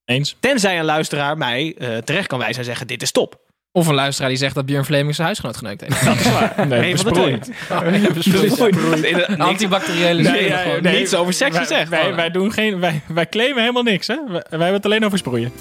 Eens? 0.06 0.36
Tenzij 0.40 0.80
een 0.80 0.86
luisteraar 0.86 1.38
mij 1.38 1.76
eh, 1.78 1.98
terecht 1.98 2.28
kan 2.28 2.40
wijzen 2.40 2.60
en 2.60 2.66
zeggen... 2.66 2.88
dit 2.88 3.02
is 3.02 3.12
top. 3.12 3.42
Of 3.72 3.88
een 3.88 3.94
luisteraar 3.96 4.30
die 4.30 4.38
zegt 4.40 4.56
dat 4.56 4.66
Björn 4.66 4.86
Fleming 4.86 5.16
zijn 5.16 5.28
huisgenoot 5.28 5.58
geneukt 5.58 5.82
heeft. 5.82 6.06
Dat 6.06 6.16
is 6.16 6.32
waar. 6.32 6.68
Nee, 6.68 6.98
van 6.98 7.14
de 7.14 7.20
twee. 7.20 8.12
besproeid. 8.14 9.02
Niks- 9.02 9.28
Een 9.28 9.42
antibacteriële 9.42 10.22
Nee, 10.22 10.52
nee. 10.82 10.98
Niets 11.00 11.16
over 11.16 11.34
seks 11.34 11.52
Wij, 11.52 11.62
gezegd. 11.62 11.90
wij, 11.90 12.16
wij, 12.16 12.32
doen 12.32 12.52
geen, 12.52 12.80
wij, 12.80 13.02
wij 13.08 13.30
claimen 13.30 13.60
helemaal 13.60 13.84
niks, 13.84 14.08
hè? 14.08 14.16
Wij, 14.16 14.28
wij 14.32 14.42
hebben 14.50 14.74
het 14.74 14.86
alleen 14.86 15.06
over 15.06 15.18
sproeien. 15.18 15.52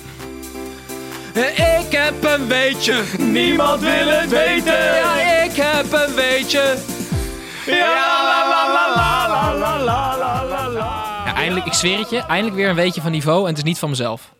Ik 1.34 1.92
heb 1.92 2.24
een 2.24 2.48
weetje. 2.48 3.02
Niemand 3.18 3.80
wil 3.80 4.08
het 4.08 4.30
weten. 4.30 4.94
Ja, 4.94 5.42
ik 5.42 5.56
heb 5.56 5.92
een 5.92 6.14
weetje. 6.14 6.76
Ja, 7.66 8.14
eindelijk, 11.34 11.66
ik 11.66 11.72
zweer 11.72 11.98
het 11.98 12.10
je, 12.10 12.18
eindelijk 12.18 12.56
weer 12.56 12.68
een 12.68 12.74
weetje 12.74 13.00
van 13.00 13.10
niveau 13.10 13.40
en 13.40 13.48
het 13.48 13.56
is 13.56 13.62
niet 13.62 13.78
van 13.78 13.88
mezelf. 13.88 14.32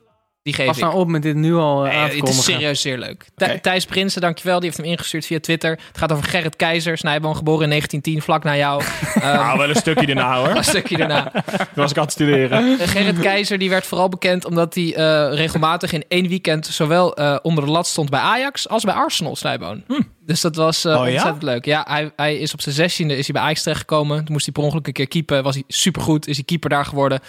Die 0.43 0.55
geef 0.55 0.67
Pas 0.67 0.77
ik. 0.77 0.83
nou 0.83 0.95
op 0.97 1.09
met 1.09 1.23
dit 1.23 1.35
nu 1.37 1.55
al 1.55 1.87
eh, 1.87 2.05
Nee, 2.05 2.21
het 2.21 2.29
is 2.29 2.45
serieus 2.45 2.81
zeer 2.81 2.99
leuk. 2.99 3.27
Thijs 3.61 3.85
Prinsen, 3.85 4.21
dankjewel. 4.21 4.57
Die 4.59 4.65
heeft 4.69 4.77
hem 4.81 4.91
ingestuurd 4.91 5.27
via 5.27 5.41
Twitter. 5.41 5.71
Het 5.71 5.99
gaat 5.99 6.13
over 6.13 6.25
Gerrit 6.25 6.57
Keizer, 6.57 6.99
Snijboom, 6.99 7.35
geboren 7.35 7.63
in 7.63 7.69
1910, 7.69 8.23
vlak 8.23 8.45
na 8.45 8.57
jou. 8.57 8.83
Ehm, 9.15 9.37
Nou, 9.37 9.59
wel 9.59 9.69
een 9.69 9.75
stukje 9.75 10.07
daarna 10.07 10.37
hoor. 10.39 10.57
een 10.57 10.65
stukje 10.65 10.97
daarna. 10.97 11.31
Toen 11.57 11.67
was 11.75 11.91
ik 11.91 11.97
aan 11.97 12.03
het 12.03 12.13
studeren. 12.13 12.79
Eh, 12.81 12.89
Gerrit 12.89 13.19
Keizer 13.19 13.59
die 13.59 13.71
werd 13.71 13.87
vooral 13.87 14.09
bekend 14.09 14.45
omdat 14.45 14.75
hij 14.75 14.95
eh, 14.95 15.35
regelmatig 15.37 15.93
in 15.93 16.05
één 16.09 16.29
weekend 16.29 16.67
zowel 16.67 17.15
eh, 17.17 17.37
onder 17.43 17.65
de 17.65 17.71
lat 17.71 17.87
stond 17.87 18.11
bij 18.11 18.21
Ajax 18.21 18.69
als 18.69 18.85
bij 18.85 18.95
Arsenal, 18.95 19.37
Snijboon. 19.37 19.85
Dus 20.27 20.41
dat 20.41 20.57
was 20.57 20.85
eh, 20.85 20.93
Oh, 21.01 21.07
ja? 21.07 21.13
ontzettend 21.13 21.43
leuk. 21.43 21.65
Ja, 21.65 21.85
hij, 21.89 22.11
hij 22.17 22.37
is 22.39 22.53
op 22.53 22.61
zijn 22.61 22.75
zestiende 22.75 23.17
is 23.17 23.25
hij 23.27 23.35
bij 23.35 23.43
Ajax 23.43 23.63
terechtgekomen. 23.63 24.17
Toen 24.17 24.33
moest 24.33 24.45
hij 24.45 24.55
per 24.55 24.63
ongeluk 24.63 24.87
een 24.87 24.93
keer 24.93 25.09
keepen. 25.09 25.43
Was 25.43 25.55
hij 25.55 25.65
supergoed, 25.69 26.27
is 26.27 26.37
hij 26.37 26.45
keeper 26.45 26.71
daar 26.71 26.85
geworden. 26.85 27.21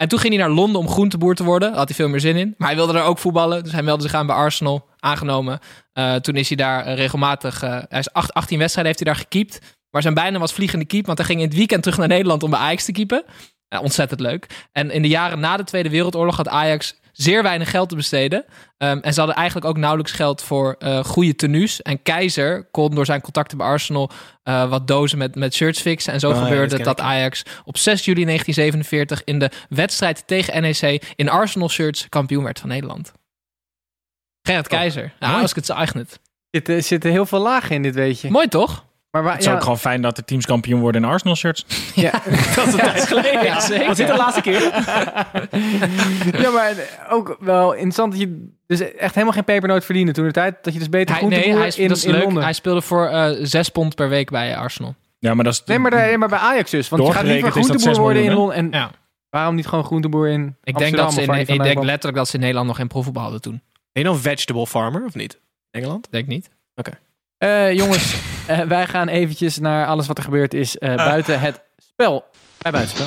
En 0.00 0.08
toen 0.08 0.18
ging 0.18 0.34
hij 0.34 0.42
naar 0.42 0.52
Londen 0.54 0.80
om 0.80 0.88
groenteboer 0.88 1.34
te 1.34 1.44
worden. 1.44 1.68
Daar 1.68 1.78
had 1.78 1.88
hij 1.88 1.96
veel 1.96 2.08
meer 2.08 2.20
zin 2.20 2.36
in. 2.36 2.54
Maar 2.58 2.68
hij 2.68 2.76
wilde 2.76 2.92
daar 2.92 3.04
ook 3.04 3.18
voetballen. 3.18 3.62
Dus 3.62 3.72
hij 3.72 3.82
meldde 3.82 4.02
zich 4.02 4.14
aan 4.14 4.26
bij 4.26 4.36
Arsenal. 4.36 4.86
Aangenomen. 4.98 5.58
Eh, 5.92 6.14
toen 6.14 6.36
is 6.36 6.48
hij 6.48 6.56
daar 6.56 6.84
eh, 6.84 6.94
regelmatig... 6.94 7.62
eh, 7.62 7.78
hij 7.88 7.98
is 7.98 8.12
acht- 8.12 8.34
18 8.34 8.58
wedstrijden 8.58 8.92
heeft 8.92 9.04
hij 9.04 9.14
daar 9.14 9.22
gekiept. 9.22 9.58
Maar 9.90 10.02
zijn 10.02 10.14
bijnaam 10.14 10.40
was 10.40 10.52
vliegende 10.52 10.84
keep. 10.84 11.06
Want 11.06 11.18
hij 11.18 11.26
ging 11.26 11.40
in 11.40 11.46
het 11.46 11.56
weekend 11.56 11.82
terug 11.82 11.98
naar 11.98 12.08
Nederland 12.08 12.42
om 12.42 12.50
bij 12.50 12.58
Ajax 12.58 12.84
te 12.84 12.92
keepen. 12.92 13.24
Ontzettend 13.80 14.20
leuk. 14.20 14.68
En 14.72 14.90
in 14.90 15.02
de 15.02 15.08
jaren 15.08 15.40
na 15.40 15.56
de 15.56 15.64
Tweede 15.64 15.90
Wereldoorlog 15.90 16.36
had 16.36 16.48
Ajax 16.48 16.94
zeer 17.22 17.42
weinig 17.42 17.70
geld 17.70 17.88
te 17.88 17.96
besteden. 17.96 18.44
Ehm, 18.78 18.98
en 18.98 19.12
ze 19.12 19.18
hadden 19.18 19.38
eigenlijk 19.38 19.66
ook 19.66 19.76
nauwelijks 19.76 20.12
geld 20.12 20.42
voor 20.42 20.76
eh 20.78 21.04
goede 21.04 21.34
tenues. 21.34 21.82
En 21.82 22.02
Keizer 22.02 22.68
kon 22.70 22.94
door 22.94 23.04
zijn 23.04 23.20
contacten 23.20 23.58
bij 23.58 23.66
Arsenal 23.66 24.10
eh, 24.42 24.68
wat 24.70 24.86
dozen 24.86 25.18
met, 25.18 25.34
met 25.34 25.54
shirts 25.54 25.80
fixen. 25.80 26.12
En 26.12 26.20
zo 26.20 26.30
Oh 26.30 26.36
ja, 26.36 26.42
gebeurde 26.42 26.82
dat 26.82 27.00
Ajax 27.00 27.42
op 27.64 27.76
6 27.76 28.04
juli 28.04 28.24
1947 28.24 29.24
in 29.24 29.38
de 29.38 29.50
wedstrijd 29.68 30.26
tegen 30.26 30.62
NEC 30.62 31.12
in 31.16 31.28
Arsenal 31.28 31.68
shirts 31.68 32.08
kampioen 32.08 32.44
werd 32.44 32.60
van 32.60 32.68
Nederland. 32.68 33.12
Gerrit 34.42 34.68
Keizer. 34.68 35.12
Ja, 35.20 35.28
mooi. 35.28 35.42
als 35.42 35.50
ik 35.50 35.56
het 35.56 35.66
zo 35.66 35.72
eigen 35.72 35.98
het. 35.98 36.20
Er 36.68 36.82
zitten 36.82 37.10
heel 37.10 37.26
veel 37.26 37.40
lagen 37.40 37.74
in 37.74 37.82
dit 37.82 37.94
weetje. 37.94 38.30
Mooi 38.30 38.48
toch? 38.48 38.84
Maar 39.10 39.22
waar, 39.22 39.32
Het 39.32 39.42
is 39.42 39.48
ook 39.48 39.60
gewoon 39.62 39.78
fijn 39.78 40.02
dat 40.02 40.16
de 40.16 40.24
teams 40.24 40.46
kampioen 40.46 40.80
worden 40.80 41.02
in 41.02 41.08
Arsenal 41.08 41.36
shirts. 41.36 41.66
ja, 41.94 42.10
Dat 42.56 42.66
is 42.66 42.72
een 42.72 42.78
tijd 42.78 43.06
geleden. 43.06 43.44
Ja, 43.44 43.60
zeker. 43.60 43.86
Was 43.86 43.96
dit 43.96 44.06
de 44.06 44.16
laatste 44.16 44.40
keer? 44.40 44.60
ja, 46.42 46.50
maar 46.50 46.74
ook 47.10 47.36
wel 47.40 47.72
interessant 47.72 48.12
dat 48.12 48.20
je 48.20 48.48
dus 48.66 48.80
echt 48.80 49.14
helemaal 49.14 49.34
geen 49.34 49.44
pepernoot 49.44 49.84
verdiende 49.84 50.12
toen 50.12 50.24
de 50.24 50.32
tijd. 50.32 50.56
Dat 50.62 50.72
je 50.72 50.78
dus 50.78 50.88
beter 50.88 51.14
Hij, 51.14 51.22
goed 51.24 51.30
nee, 51.32 51.56
hij, 51.56 51.72
in, 51.76 51.88
dat 51.88 51.96
is 51.96 52.04
in 52.04 52.12
leuk. 52.12 52.22
Londen. 52.24 52.42
Hij 52.42 52.52
speelde 52.52 52.82
voor 52.82 53.06
eh 53.06 53.36
6 53.42 53.68
pond 53.68 53.94
per 53.94 54.08
week 54.08 54.30
bij 54.30 54.56
Arsenal. 54.56 54.94
Ja, 55.18 55.34
maar 55.34 55.44
dat 55.44 55.52
is... 55.52 55.62
Nee, 55.64 55.78
maar, 55.78 55.90
daar- 55.90 56.18
maar 56.18 56.28
bij 56.28 56.38
Ajax 56.38 56.70
dus. 56.70 56.88
Want 56.88 57.06
je 57.06 57.12
gaat 57.12 57.24
liever 57.24 57.50
groenteboer 57.50 57.80
6 57.80 57.98
worden 57.98 58.24
in 58.24 58.32
Londen. 58.32 58.56
En 58.56 58.68
Ja. 58.70 58.90
waarom 59.30 59.54
niet 59.54 59.66
gewoon 59.66 59.84
groenteboer 59.84 60.28
in 60.28 60.56
Ik 60.62 60.78
denk, 60.78 60.96
dat 60.96 61.12
ze 61.12 61.22
in, 61.22 61.34
ik 61.34 61.46
denk 61.62 61.82
letterlijk 61.82 62.16
dat 62.16 62.28
ze 62.28 62.34
in 62.34 62.40
Nederland 62.40 62.66
nog 62.68 62.76
geen 62.76 62.86
profvoetbal 62.88 63.22
hadden 63.22 63.40
toen. 63.40 63.62
Ben 63.92 64.02
je 64.02 64.08
dan 64.08 64.18
vegetable 64.18 64.66
farmer 64.66 65.04
of 65.04 65.14
niet? 65.14 65.40
Engeland? 65.70 66.08
Denk 66.10 66.26
niet. 66.26 66.50
Eh, 67.40 67.72
jongens, 67.72 68.14
eh, 68.46 68.60
wij 68.60 68.86
gaan 68.86 69.08
eventjes 69.08 69.58
naar 69.58 69.86
alles 69.86 70.06
wat 70.06 70.18
er 70.18 70.24
gebeurd 70.24 70.54
is 70.54 70.78
eh, 70.78 70.94
buiten 70.94 71.40
het 71.40 71.60
spel. 71.92 72.24
Bij 72.58 72.72
buitenspel. 72.72 73.06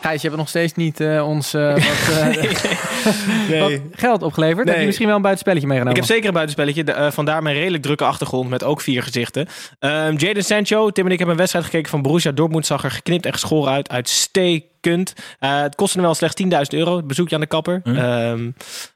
Gijs, 0.00 0.22
je 0.22 0.26
hebt 0.26 0.36
nog 0.40 0.48
steeds 0.48 0.74
niet 0.74 1.00
ons 1.00 1.52
wat, 1.52 1.76
geld 3.92 4.22
opgeleverd. 4.22 4.68
Heb 4.68 4.78
je 4.78 4.86
misschien 4.86 5.06
wel 5.06 5.16
een 5.16 5.22
buitenspelletje 5.22 5.66
Ik 5.66 5.72
meegenomen? 5.72 6.00
heb 6.00 6.10
zeker 6.10 6.26
een 6.28 6.34
buitenspelletje. 6.34 6.84
de- 6.84 6.92
eh, 6.92 7.10
vandaar 7.10 7.42
mijn 7.42 7.56
redelijk 7.56 7.82
drukke 7.82 8.04
achtergrond 8.04 8.48
met 8.50 8.64
ook 8.64 8.80
vier 8.80 9.02
gezichten. 9.02 9.46
Ehm 9.78 10.16
Jadon 10.16 10.42
Sancho, 10.42 10.90
Tim 10.90 11.04
en 11.06 11.10
ik 11.12 11.16
hebben 11.18 11.34
een 11.34 11.40
wedstrijd 11.40 11.64
gekeken 11.64 11.90
van 11.90 12.02
Borussia 12.02 12.32
Dortmund. 12.32 12.66
Zag 12.66 12.84
er 12.84 12.90
geknipt 12.90 13.26
en 13.26 13.32
geschoren 13.32 13.72
uit. 13.72 13.88
Uitstekend. 13.90 15.12
Eh 15.38 15.60
het 15.60 15.74
kostte 15.74 15.96
hem 15.98 16.06
wel 16.06 16.14
slechts 16.14 16.42
10.000 16.42 16.78
euro. 16.78 16.96
Het 16.96 17.06
bezoekje 17.06 17.34
aan 17.34 17.40
de 17.40 17.46
kapper. 17.46 17.80
Hm. 17.84 17.94
Ehm, 17.96 18.50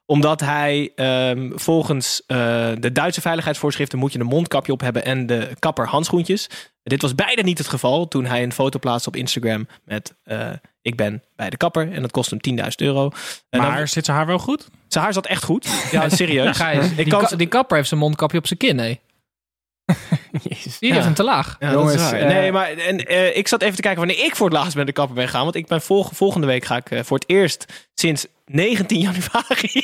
omdat 0.07 0.41
hij 0.41 0.93
ehm, 0.95 1.51
volgens 1.55 2.23
eh, 2.27 2.37
de 2.79 2.93
Duitse 2.93 3.21
veiligheidsvoorschriften 3.21 3.99
moet 3.99 4.13
je 4.13 4.19
een 4.19 4.27
mondkapje 4.27 4.73
op 4.73 4.81
hebben 4.81 5.05
en 5.05 5.27
de 5.27 5.49
kapper 5.59 5.87
handschoentjes. 5.87 6.49
Dit 6.83 7.03
was 7.03 7.15
beide 7.15 7.43
niet 7.43 7.59
het 7.59 7.69
geval 7.69 8.09
toen 8.09 8.25
hij 8.25 8.43
een 8.43 8.53
foto 8.53 8.79
plaatste 8.79 9.09
op 9.09 9.17
Instagram 9.17 9.67
met 9.85 10.15
ik 10.83 10.97
ben 10.97 11.23
bij 11.37 11.51
de 11.51 11.57
kapper 11.57 11.93
en 11.93 12.03
dat 12.03 12.11
kost 12.11 12.31
hem 12.31 12.39
10.000 12.59 12.69
euro. 12.77 13.05
En 13.51 13.61
dan- 13.61 13.61
Maar 13.71 13.89
zit 13.89 14.05
zijn 14.05 14.17
haar 14.17 14.27
wel 14.27 14.39
goed? 14.39 14.69
zijn 14.89 15.05
haar 15.05 15.13
zat 15.13 15.27
echt 15.27 15.45
goed. 15.45 15.69
Ja, 15.91 16.09
serieus. 16.19 16.57
Gijs, 16.57 16.91
ik 16.91 16.97
die, 16.97 17.07
kan 17.07 17.25
ka- 17.27 17.37
die 17.37 17.47
kapper 17.47 17.77
heeft 17.77 17.89
zijn 17.89 18.01
mondkapje 18.01 18.39
op 18.39 18.47
zijn 18.47 18.59
kin, 18.59 18.77
nee. 18.77 19.01
Jezus. 20.43 20.79
Die 20.79 20.93
heeft 20.93 21.05
hem 21.05 21.15
te 21.15 21.23
laag. 21.23 21.57
Ja, 21.59 21.73
Jongens, 21.73 21.93
dat 21.97 22.05
is 22.05 22.11
waar. 22.11 22.21
eh, 22.21 22.27
nee, 22.27 22.53
maar 22.53 22.69
en, 22.71 22.99
eh, 23.07 23.37
ik 23.37 23.49
zat 23.49 23.63
even 23.63 23.75
te 23.77 23.83
kijken 23.83 24.07
wanneer 24.07 24.25
ik 24.25 24.37
voor 24.37 24.49
het 24.49 24.57
laatst 24.59 24.75
bij 24.75 24.85
de 24.85 24.93
kapper 24.93 25.15
ben 25.15 25.25
gegaan. 25.27 25.43
Want 25.43 25.55
ik 25.55 25.67
ben 25.67 25.83
vol- 25.83 26.09
volgende 26.13 26.47
week 26.47 26.65
ga 26.65 26.77
ik 26.77 26.91
eh, 26.91 27.01
voor 27.03 27.19
het 27.19 27.29
eerst 27.29 27.89
sinds 27.95 28.27
19 28.47 28.99
januari. 29.01 29.71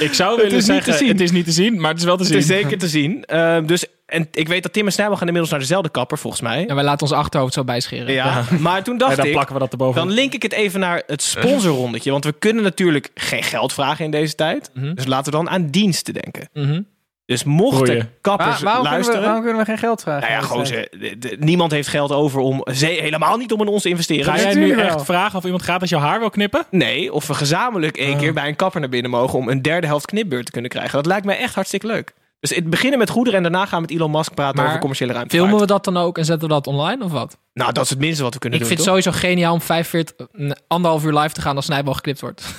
Ik 0.00 0.14
zou 0.14 0.30
Het 0.32 0.42
willen 0.42 0.58
is 0.58 0.66
niet 0.66 0.66
te 0.66 0.72
zeggen, 0.84 0.94
zien. 0.94 1.08
het 1.08 1.20
is 1.20 1.30
niet 1.30 1.44
te 1.44 1.52
zien, 1.52 1.80
maar 1.80 1.90
het 1.90 1.98
is 1.98 2.04
wel 2.04 2.16
te 2.16 2.22
Het 2.22 2.30
zien. 2.32 2.40
is 2.40 2.46
zeker 2.46 2.78
te 2.78 2.88
zien. 2.88 3.24
Ehm, 3.24 3.66
dus, 3.66 3.84
en 4.08 4.28
ik 4.32 4.48
weet 4.48 4.62
dat 4.62 4.72
Tim 4.72 4.86
en 4.86 4.92
Snijbel 4.92 5.16
gaan 5.16 5.26
inmiddels 5.26 5.50
naar 5.52 5.60
dezelfde 5.60 5.88
kapper, 5.90 6.18
volgens 6.18 6.42
mij. 6.42 6.66
En 6.66 6.74
wij 6.74 6.84
laten 6.84 7.00
ons 7.06 7.12
achterhoofd 7.16 7.52
zo 7.54 7.64
bijscheren. 7.64 8.12
Ja, 8.12 8.44
maar 8.58 8.82
toen 8.82 8.94
Ja, 8.94 9.00
dacht 9.00 9.16
dan 9.16 9.26
ik, 9.26 9.32
plakken 9.32 9.54
we 9.54 9.60
dat 9.60 9.72
erboven. 9.72 10.00
dan 10.00 10.10
link 10.10 10.32
ik 10.34 10.42
het 10.42 10.52
even 10.52 10.80
naar 10.80 11.02
het 11.06 11.22
sponsorrondetje. 11.22 12.10
Want 12.10 12.24
we 12.24 12.32
kunnen 12.32 12.62
natuurlijk 12.62 13.10
geen 13.14 13.42
geld 13.42 13.72
vragen 13.72 14.04
in 14.04 14.10
deze 14.10 14.34
tijd. 14.34 14.70
Mhm. 14.74 14.94
Dus 14.94 15.06
laten 15.06 15.32
we 15.32 15.38
dan 15.38 15.50
aan 15.50 15.66
diensten 15.70 16.14
denken. 16.14 16.48
Mhm. 16.52 16.80
Dus 17.24 17.44
mochten 17.44 17.86
Goeie. 17.86 18.02
kappers 18.20 18.60
Waar- 18.60 18.62
waarom, 18.64 18.82
kunnen 18.82 18.82
we, 18.82 18.94
luisteren... 18.94 19.22
waarom 19.22 19.42
kunnen 19.42 19.58
we 19.60 19.64
geen 19.64 19.78
geld 19.78 20.02
vragen? 20.02 20.48
Nou 20.48 20.66
ja, 20.66 20.86
de- 20.90 21.18
de- 21.18 21.36
niemand 21.40 21.70
heeft 21.72 21.88
geld 21.88 22.12
over 22.12 22.40
om... 22.40 22.62
Ze, 22.74 22.86
helemaal 22.86 23.36
niet 23.36 23.52
om 23.52 23.60
in 23.60 23.68
ons 23.68 23.82
te 23.82 23.88
investeren. 23.88 24.24
Ga 24.24 24.36
jij 24.40 24.54
nu 24.54 24.72
echt 24.80 25.04
vragen 25.04 25.38
of 25.38 25.44
iemand 25.44 25.62
gratis 25.62 25.90
jouw 25.90 26.00
haar 26.00 26.18
wil 26.18 26.30
knippen? 26.30 26.64
Nee, 26.70 27.12
of 27.12 27.26
we 27.26 27.34
gezamenlijk 27.34 27.96
één 27.96 28.12
Oh. 28.12 28.18
keer 28.18 28.32
bij 28.32 28.48
een 28.48 28.56
kapper 28.56 28.80
naar 28.80 28.88
binnen 28.88 29.10
mogen... 29.10 29.38
om 29.38 29.48
een 29.48 29.62
derde 29.62 29.86
helft 29.86 30.06
knipbeurt 30.06 30.44
te 30.46 30.52
kunnen 30.52 30.70
krijgen. 30.70 30.92
Dat 30.92 31.06
lijkt 31.06 31.26
mij 31.26 31.38
echt 31.38 31.54
hartstikke 31.54 31.86
leuk. 31.86 32.12
Dus 32.40 32.50
het 32.54 32.70
beginnen 32.70 32.98
met 32.98 33.10
goederen 33.10 33.36
en 33.36 33.42
daarna 33.52 33.66
gaan 33.66 33.82
we 33.82 33.86
met 33.88 33.96
Elon 33.96 34.10
Musk 34.10 34.34
praten 34.34 34.56
Maar 34.56 34.66
over 34.66 34.78
commerciële 34.78 35.12
ruimte. 35.12 35.36
Filmen 35.36 35.58
we 35.60 35.66
dat 35.66 35.84
dan 35.84 35.96
ook 35.96 36.18
en 36.18 36.24
zetten 36.24 36.48
we 36.48 36.54
dat 36.54 36.66
online 36.66 37.04
of 37.04 37.10
wat? 37.12 37.38
Nou, 37.52 37.72
dat 37.72 37.84
is 37.84 37.90
het 37.90 37.98
minste 37.98 38.22
wat 38.22 38.32
we 38.34 38.38
kunnen 38.40 38.58
Ik 38.60 38.66
doen. 38.66 38.76
vind 38.76 38.86
het 38.88 38.96
sowieso 39.02 39.20
geniaal 39.28 39.52
om 39.52 39.60
45, 39.60 40.26
een 40.32 40.56
anderhalf 40.68 41.04
uur 41.04 41.12
live 41.18 41.34
te 41.34 41.40
gaan 41.40 41.56
als 41.56 41.64
Snijbal 41.64 41.94
geknipt 41.94 42.20
wordt. 42.20 42.44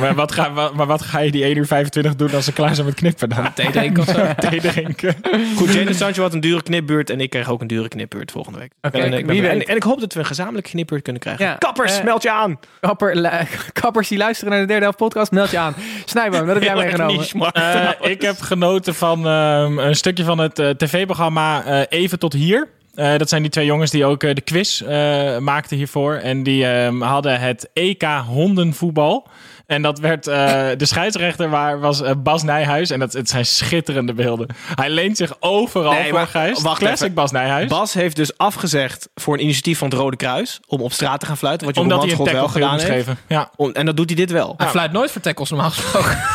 Maar 0.00 0.14
wat, 0.14 0.32
ga, 0.32 0.48
maar 0.48 0.86
wat 0.86 1.02
ga 1.02 1.18
je 1.18 1.30
die 1.30 1.44
1 1.44 1.56
uur 1.56 1.66
25 1.66 2.14
doen 2.16 2.34
als 2.34 2.44
ze 2.44 2.52
klaar 2.52 2.74
zijn 2.74 2.86
met 2.86 2.94
knippen 2.94 3.28
dan? 3.28 3.52
Thee 3.54 3.70
drinken 3.70 4.02
of 4.02 4.08
zo. 4.08 4.26
Thee 4.48 4.60
drinken. 4.60 5.16
Goed, 5.56 5.72
Jane 5.72 5.92
Sancho 5.94 6.22
had 6.22 6.32
een 6.32 6.40
dure 6.40 6.62
knipbeurt 6.62 7.10
en 7.10 7.20
ik 7.20 7.30
krijg 7.30 7.50
ook 7.50 7.60
een 7.60 7.66
dure 7.66 7.88
knipbeurt 7.88 8.30
volgende 8.30 8.58
week. 8.58 8.72
Oké, 8.82 8.98
en, 8.98 9.12
ik 9.12 9.28
en, 9.28 9.66
en 9.66 9.76
ik 9.76 9.82
hoop 9.82 10.00
dat 10.00 10.12
we 10.12 10.18
een 10.18 10.26
gezamenlijke 10.26 10.70
knipbeurt 10.70 11.02
kunnen 11.02 11.22
krijgen. 11.22 11.44
Ja, 11.44 11.54
Kappers, 11.54 11.98
eh, 11.98 12.04
meld 12.04 12.22
je 12.22 12.30
aan! 12.30 12.58
Kapper, 12.80 13.46
kappers 13.80 14.08
die 14.08 14.18
luisteren 14.18 14.52
naar 14.52 14.60
de 14.60 14.66
derde 14.66 14.82
helft 14.82 14.98
podcast, 14.98 15.30
meld 15.30 15.50
je 15.50 15.58
aan. 15.58 15.74
Snijboom, 16.04 16.46
wat 16.46 16.54
heb 16.54 16.62
jij 16.64 16.74
meegenomen? 16.74 17.16
niche, 17.16 17.36
maar- 17.36 17.52
Eh, 18.00 18.10
ik 18.10 18.22
heb 18.22 18.40
genoten 18.40 18.93
van 18.94 19.26
ehm, 19.26 19.78
een 19.78 19.94
stukje 19.96 20.24
van 20.24 20.38
het 20.38 20.58
eh, 20.58 20.70
tv-programma 20.70 21.64
eh, 21.64 21.80
Even 22.00 22.18
tot 22.18 22.32
hier. 22.32 22.68
Eh, 22.94 23.16
dat 23.16 23.28
zijn 23.28 23.42
die 23.42 23.50
twee 23.50 23.66
jongens 23.66 23.90
die 23.90 24.04
ook 24.04 24.22
eh, 24.22 24.34
de 24.34 24.40
quiz 24.40 24.80
eh, 24.80 25.38
maakten 25.38 25.76
hiervoor. 25.76 26.14
En 26.14 26.42
die 26.42 26.66
ehm, 26.66 27.00
hadden 27.00 27.40
het 27.40 27.68
EK 27.72 28.02
hondenvoetbal. 28.26 29.26
En 29.66 29.82
dat 29.82 29.98
werd, 29.98 30.26
eh, 30.26 30.36
de 30.76 30.86
scheidsrechter 30.86 31.50
waar, 31.50 31.80
was 31.80 32.02
Bas 32.22 32.42
Nijhuis. 32.42 32.90
En 32.90 32.98
dat, 32.98 33.12
het 33.12 33.28
zijn 33.28 33.46
schitterende 33.46 34.12
beelden. 34.14 34.46
Hij 34.74 34.90
leent 34.90 35.16
zich 35.16 35.36
overal 35.40 35.92
Nee, 35.92 36.04
voor, 36.04 36.12
maar 36.12 36.26
Gijs. 36.26 36.62
wacht 36.62 36.78
Classic 36.78 37.02
even. 37.02 37.14
Bas 37.14 37.30
Nijhuis. 37.30 37.68
Bas 37.68 37.94
heeft 37.94 38.16
dus 38.16 38.38
afgezegd 38.38 39.08
voor 39.14 39.34
een 39.34 39.42
initiatief 39.42 39.78
van 39.78 39.88
het 39.88 39.98
Rode 39.98 40.16
Kruis 40.16 40.60
om 40.66 40.80
op 40.80 40.92
straat 40.92 41.20
te 41.20 41.26
gaan 41.26 41.36
fluiten. 41.36 41.66
Wat 41.66 41.74
je 41.76 41.82
omdat 41.82 42.02
hij 42.02 42.12
een 42.12 42.24
wel 42.32 42.48
gedaan 42.48 42.72
heeft. 42.78 42.84
geven. 42.90 43.18
Ja. 43.28 43.50
Om- 43.56 43.72
en 43.72 43.86
dat 43.86 43.96
doet 43.96 44.06
hij 44.08 44.16
dit 44.18 44.30
wel. 44.30 44.54
Hij 44.56 44.68
fluit 44.68 44.92
nooit 44.92 45.10
voor 45.10 45.20
tackles 45.20 45.50
normaal 45.50 45.70
gesproken. 45.70 46.18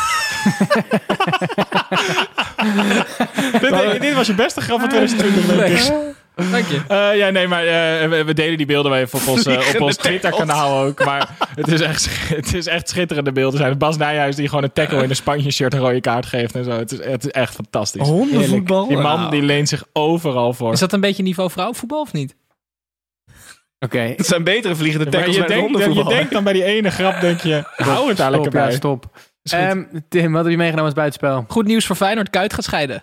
dit, 3.60 4.00
dit 4.00 4.14
was 4.14 4.26
je 4.26 4.34
beste 4.34 4.60
grap 4.60 4.80
van 4.80 4.88
2020, 4.88 5.56
denk 5.56 5.78
ik. 5.78 5.92
Dank 6.50 6.66
je. 6.66 6.80
Eh, 6.88 7.16
ja, 7.16 7.30
nee, 7.30 7.48
maar 7.48 7.66
eh, 7.66 8.08
we, 8.08 8.24
we 8.24 8.34
delen 8.34 8.56
die 8.56 8.66
beelden 8.66 8.90
wel 8.90 9.00
even 9.00 9.18
op 9.18 9.26
ons, 9.26 9.46
eh, 9.46 9.68
op 9.74 9.80
ons 9.80 9.96
Twitter-kanaal 9.96 10.84
ook. 10.84 11.04
Maar 11.04 11.28
het 11.54 11.68
is, 11.68 11.80
echt, 11.80 12.08
het 12.28 12.54
is 12.54 12.66
echt 12.66 12.88
schitterende 12.88 13.32
beelden. 13.32 13.58
Zijn 13.58 13.78
Bas 13.78 13.96
Nijhuis 13.96 14.36
die 14.36 14.48
gewoon 14.48 14.64
een 14.64 14.72
tackle 14.72 15.02
in 15.02 15.10
een 15.10 15.16
Spanje-shirt 15.16 15.74
een 15.74 15.80
rode 15.80 16.00
kaart 16.00 16.26
geeft 16.26 16.54
en 16.54 16.64
zo. 16.64 16.70
Het 16.70 16.92
is, 16.92 17.04
het 17.04 17.24
is 17.24 17.30
echt 17.30 17.54
fantastisch. 17.54 18.08
Hondenvoetbal? 18.08 18.88
Die 18.88 18.96
man 18.96 19.30
die 19.30 19.42
leent 19.42 19.68
zich 19.68 19.84
overal 19.92 20.52
voor. 20.52 20.72
Is 20.72 20.80
dat 20.80 20.92
een 20.92 21.00
beetje 21.00 21.22
niveau 21.22 21.50
vrouwenvoetbal 21.50 22.00
of 22.00 22.12
niet? 22.12 22.34
Oké, 23.78 24.00
Het 24.16 24.26
zijn 24.26 24.44
betere 24.44 24.76
vliegende 24.76 25.10
tackles 25.10 25.36
je, 25.36 25.44
bij 25.44 25.56
denkt, 25.56 25.94
je 25.94 26.04
denkt 26.04 26.32
dan 26.32 26.44
bij 26.44 26.52
die 26.52 26.64
ene 26.64 26.90
grap, 26.90 27.20
denk 27.20 27.40
je, 27.40 27.62
hou 27.76 28.08
het 28.08 28.16
daar 28.16 28.30
lekker 28.30 28.50
stop, 28.50 28.60
ja, 28.60 28.66
bij. 28.66 28.76
stop. 28.76 29.10
Ehm, 29.52 29.84
Tim, 30.08 30.32
wat 30.32 30.42
heb 30.42 30.50
je 30.50 30.56
meegenomen 30.56 30.84
als 30.84 30.94
buitenspel? 30.94 31.44
Goed 31.48 31.66
nieuws 31.66 31.86
voor 31.86 31.96
Feyenoord. 31.96 32.30
Kuit 32.30 32.54
gaat 32.54 32.64
scheiden. 32.64 33.02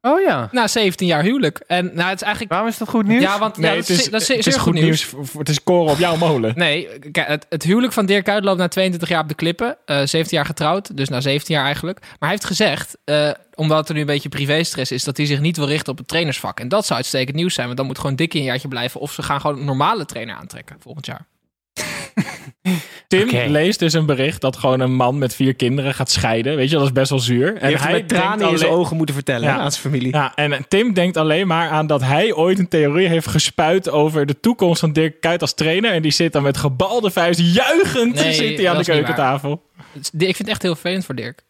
Oh 0.00 0.20
ja, 0.20 0.48
Na 0.52 0.66
17 0.66 1.06
jaar 1.06 1.22
huwelijk. 1.22 1.60
En 1.66 1.84
nou, 1.84 2.08
het 2.08 2.16
is 2.16 2.22
eigenlijk... 2.22 2.50
waarom 2.50 2.68
is 2.68 2.78
dat 2.78 2.88
goed 2.88 3.06
nieuws? 3.06 3.22
Ja, 3.22 3.38
want 3.38 3.56
ja, 3.56 3.62
nee, 3.62 3.76
dat, 3.76 3.88
het 3.88 3.98
is, 3.98 4.10
dat 4.10 4.20
is 4.20 4.28
het 4.28 4.44
zeer 4.44 4.52
is 4.52 4.60
goed 4.60 4.74
nieuws. 4.74 5.14
Het 5.38 5.48
is 5.48 5.62
koren 5.62 5.92
op 5.92 5.98
jouw 5.98 6.16
molen. 6.16 6.52
Nee, 6.56 6.88
het, 7.12 7.46
het 7.48 7.62
huwelijk 7.62 7.92
van 7.92 8.06
Dirk 8.06 8.24
Kuyt 8.24 8.44
loopt 8.44 8.58
na 8.58 8.68
22 8.68 9.08
jaar 9.08 9.22
op 9.22 9.28
de 9.28 9.34
klippen. 9.34 9.76
Eh 9.84 9.96
17 9.96 10.36
jaar 10.36 10.46
getrouwd, 10.46 10.96
dus 10.96 11.08
na 11.08 11.20
17 11.20 11.54
jaar 11.54 11.64
eigenlijk. 11.64 12.00
Maar 12.00 12.16
hij 12.18 12.28
heeft 12.28 12.44
gezegd, 12.44 12.96
eh, 13.04 13.30
omdat 13.54 13.88
er 13.88 13.94
nu 13.94 14.00
een 14.00 14.06
beetje 14.06 14.28
privéstress 14.28 14.92
is... 14.92 15.04
dat 15.04 15.16
hij 15.16 15.26
zich 15.26 15.40
niet 15.40 15.56
wil 15.56 15.66
richten 15.66 15.92
op 15.92 15.98
het 15.98 16.08
trainersvak. 16.08 16.60
En 16.60 16.68
dat 16.68 16.84
zou 16.86 16.98
uitstekend 16.98 17.36
nieuws 17.36 17.54
zijn, 17.54 17.66
want 17.66 17.78
dan 17.78 17.86
moet 17.86 17.98
gewoon 17.98 18.16
dik 18.16 18.34
een 18.34 18.42
jaartje 18.42 18.68
blijven... 18.68 19.00
of 19.00 19.12
ze 19.12 19.22
gaan 19.22 19.40
gewoon 19.40 19.58
een 19.58 19.64
normale 19.64 20.04
trainer 20.04 20.36
aantrekken 20.36 20.76
volgend 20.80 21.06
jaar. 21.06 21.26
Tim 23.08 23.28
leest 23.50 23.78
dus 23.78 23.92
een 23.92 24.06
bericht 24.06 24.40
dat 24.40 24.56
gewoon 24.56 24.80
een 24.80 24.94
man 24.94 25.18
met 25.18 25.34
vier 25.34 25.54
kinderen 25.54 25.94
gaat 25.94 26.10
scheiden. 26.10 26.56
Weet 26.56 26.70
je, 26.70 26.76
dat 26.76 26.84
is 26.84 26.92
best 26.92 27.10
wel 27.10 27.18
zuur. 27.18 27.48
En 27.48 27.60
hij 27.60 27.70
heeft 27.70 27.90
met 27.92 28.08
tranen 28.08 28.50
in 28.50 28.58
zijn 28.58 28.70
ogen 28.70 28.96
moeten 28.96 29.14
vertellen 29.14 29.48
Ja. 29.48 29.54
hè, 29.54 29.60
aan 29.60 29.70
zijn 29.72 29.82
familie. 29.82 30.12
Ja, 30.12 30.34
en 30.34 30.64
Tim 30.68 30.92
denkt 30.94 31.16
alleen 31.16 31.46
maar 31.46 31.68
aan 31.70 31.86
dat 31.86 32.02
hij 32.02 32.32
ooit 32.34 32.58
een 32.58 32.68
theorie 32.68 33.08
heeft 33.08 33.26
gespuit 33.26 33.90
over 33.90 34.26
de 34.26 34.40
toekomst 34.40 34.80
van 34.80 34.92
Dirk 34.92 35.20
Kuyt 35.20 35.40
als 35.40 35.54
trainer. 35.54 35.92
En 35.92 36.02
die 36.02 36.10
zit 36.10 36.32
dan 36.32 36.42
met 36.42 36.56
gebalde 36.56 37.10
vuist 37.10 37.40
juichend 37.40 38.14
Nee, 38.14 38.32
zit 38.32 38.58
hij 38.58 38.70
aan 38.70 38.78
de 38.78 38.84
keukentafel. 38.84 39.62
Ik 39.94 40.02
vind 40.12 40.38
het 40.38 40.48
echt 40.48 40.62
heel 40.62 40.74
vervelend 40.74 41.04
voor 41.04 41.14
Dirk. 41.14 41.44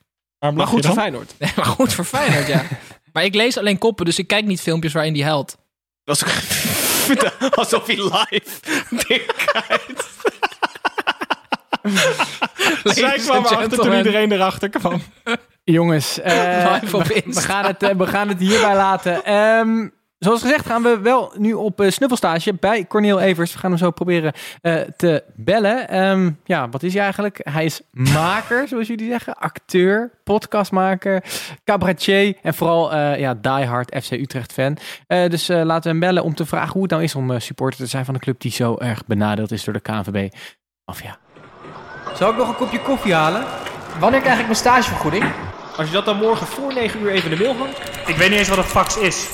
Maar 0.55 0.67
goed 0.67 0.87
voor? 0.87 0.95
Feyenoord. 0.95 1.35
Nee, 1.39 1.51
maar 1.57 1.65
goed 1.65 1.93
voor 1.93 2.05
Feyenoord, 2.05 2.47
ja. 2.47 2.65
Maar 3.13 3.25
ik 3.25 3.35
lees 3.35 3.59
alleen 3.59 3.79
koppen, 3.79 4.05
dus 4.05 4.19
ik 4.19 4.27
kijk 4.27 4.45
niet 4.47 4.61
filmpjes 4.61 4.93
waarin 4.93 5.13
die 5.13 5.25
huilt. 5.25 5.57
Dat 6.05 6.17
is 6.17 6.25
alsof 7.51 7.87
hij 7.87 7.97
live 7.97 8.51
Dirk 9.09 9.35
Zij 12.85 13.19
kwam 13.19 13.45
erachter 13.45 13.79
toen 13.79 13.97
iedereen 13.97 14.33
erachter 14.33 14.69
kwam. 14.69 15.01
Jongens, 15.65 16.21
eh, 16.21 16.33
we, 16.83 17.41
gaan 17.41 17.65
het, 17.65 17.83
eh, 17.83 17.97
we 17.97 18.07
gaan 18.07 18.29
het 18.29 18.39
hierbij 18.39 18.77
laten. 18.77 19.25
Ehm, 19.25 19.89
zoals 20.19 20.41
gezegd 20.41 20.67
gaan 20.67 20.83
we 20.83 20.99
wel 20.99 21.33
nu 21.37 21.53
op 21.53 21.81
eh, 21.81 21.91
snuffelstage 21.91 22.55
bij 22.55 22.87
Cornel 22.87 23.21
Evers. 23.21 23.53
We 23.53 23.59
gaan 23.59 23.71
hem 23.71 23.79
zo 23.79 23.91
proberen 23.91 24.33
eh, 24.63 24.75
te 24.97 25.25
bellen. 25.35 25.89
Ehm, 25.89 26.31
ja, 26.45 26.69
wat 26.69 26.83
is 26.83 26.93
hij 26.93 27.03
eigenlijk? 27.03 27.41
Hij 27.43 27.65
is 27.65 27.81
maker, 27.91 28.69
zoals 28.69 28.87
jullie 28.87 29.09
zeggen. 29.09 29.37
Acteur, 29.37 30.11
podcastmaker, 30.25 31.25
cabaretier 31.65 32.37
en 32.43 32.55
vooral 32.55 32.93
eh 32.93 33.19
ja, 33.19 33.35
diehard 33.35 34.03
FC 34.03 34.11
Utrecht 34.11 34.53
fan. 34.53 34.77
Eh, 35.07 35.29
dus 35.31 35.49
eh, 35.49 35.63
laten 35.65 35.83
we 35.83 35.89
hem 35.89 36.01
bellen 36.01 36.23
om 36.23 36.35
te 36.35 36.47
vragen 36.47 36.73
hoe 36.73 36.83
het 36.83 36.91
nou 36.91 37.03
is 37.03 37.15
om 37.15 37.41
supporter 37.41 37.81
te 37.81 37.87
zijn 37.87 38.05
van 38.05 38.15
een 38.15 38.21
club 38.21 38.41
die 38.41 38.53
zo 38.53 38.77
erg 38.79 39.07
benadeeld 39.07 39.51
is 39.53 39.65
door 39.65 39.75
de 39.75 39.81
KNVB. 39.81 40.29
Of 40.85 41.03
ja. 41.03 41.19
Zal 42.15 42.31
ik 42.31 42.37
nog 42.37 42.49
een 42.49 42.57
kopje 42.57 42.81
koffie 42.81 43.15
halen? 43.15 43.45
Wanneer 44.01 44.21
krijg 44.21 44.39
ik 44.39 44.45
mijn 44.45 44.57
stagevergoeding? 44.57 45.25
Als 45.77 45.87
je 45.87 45.93
dat 45.93 46.05
dan 46.05 46.17
morgen 46.17 46.47
voor 46.47 46.73
9 46.75 47.01
uur 47.01 47.11
even 47.11 47.31
in 47.31 47.37
de 47.37 47.45
mail 47.45 47.57
hangt. 47.57 47.79
Ik 48.07 48.17
weet 48.17 48.29
niet 48.31 48.39
eens 48.39 48.49
wat 48.49 48.59
een 48.59 48.65
fax 48.65 48.97
is. 48.97 49.29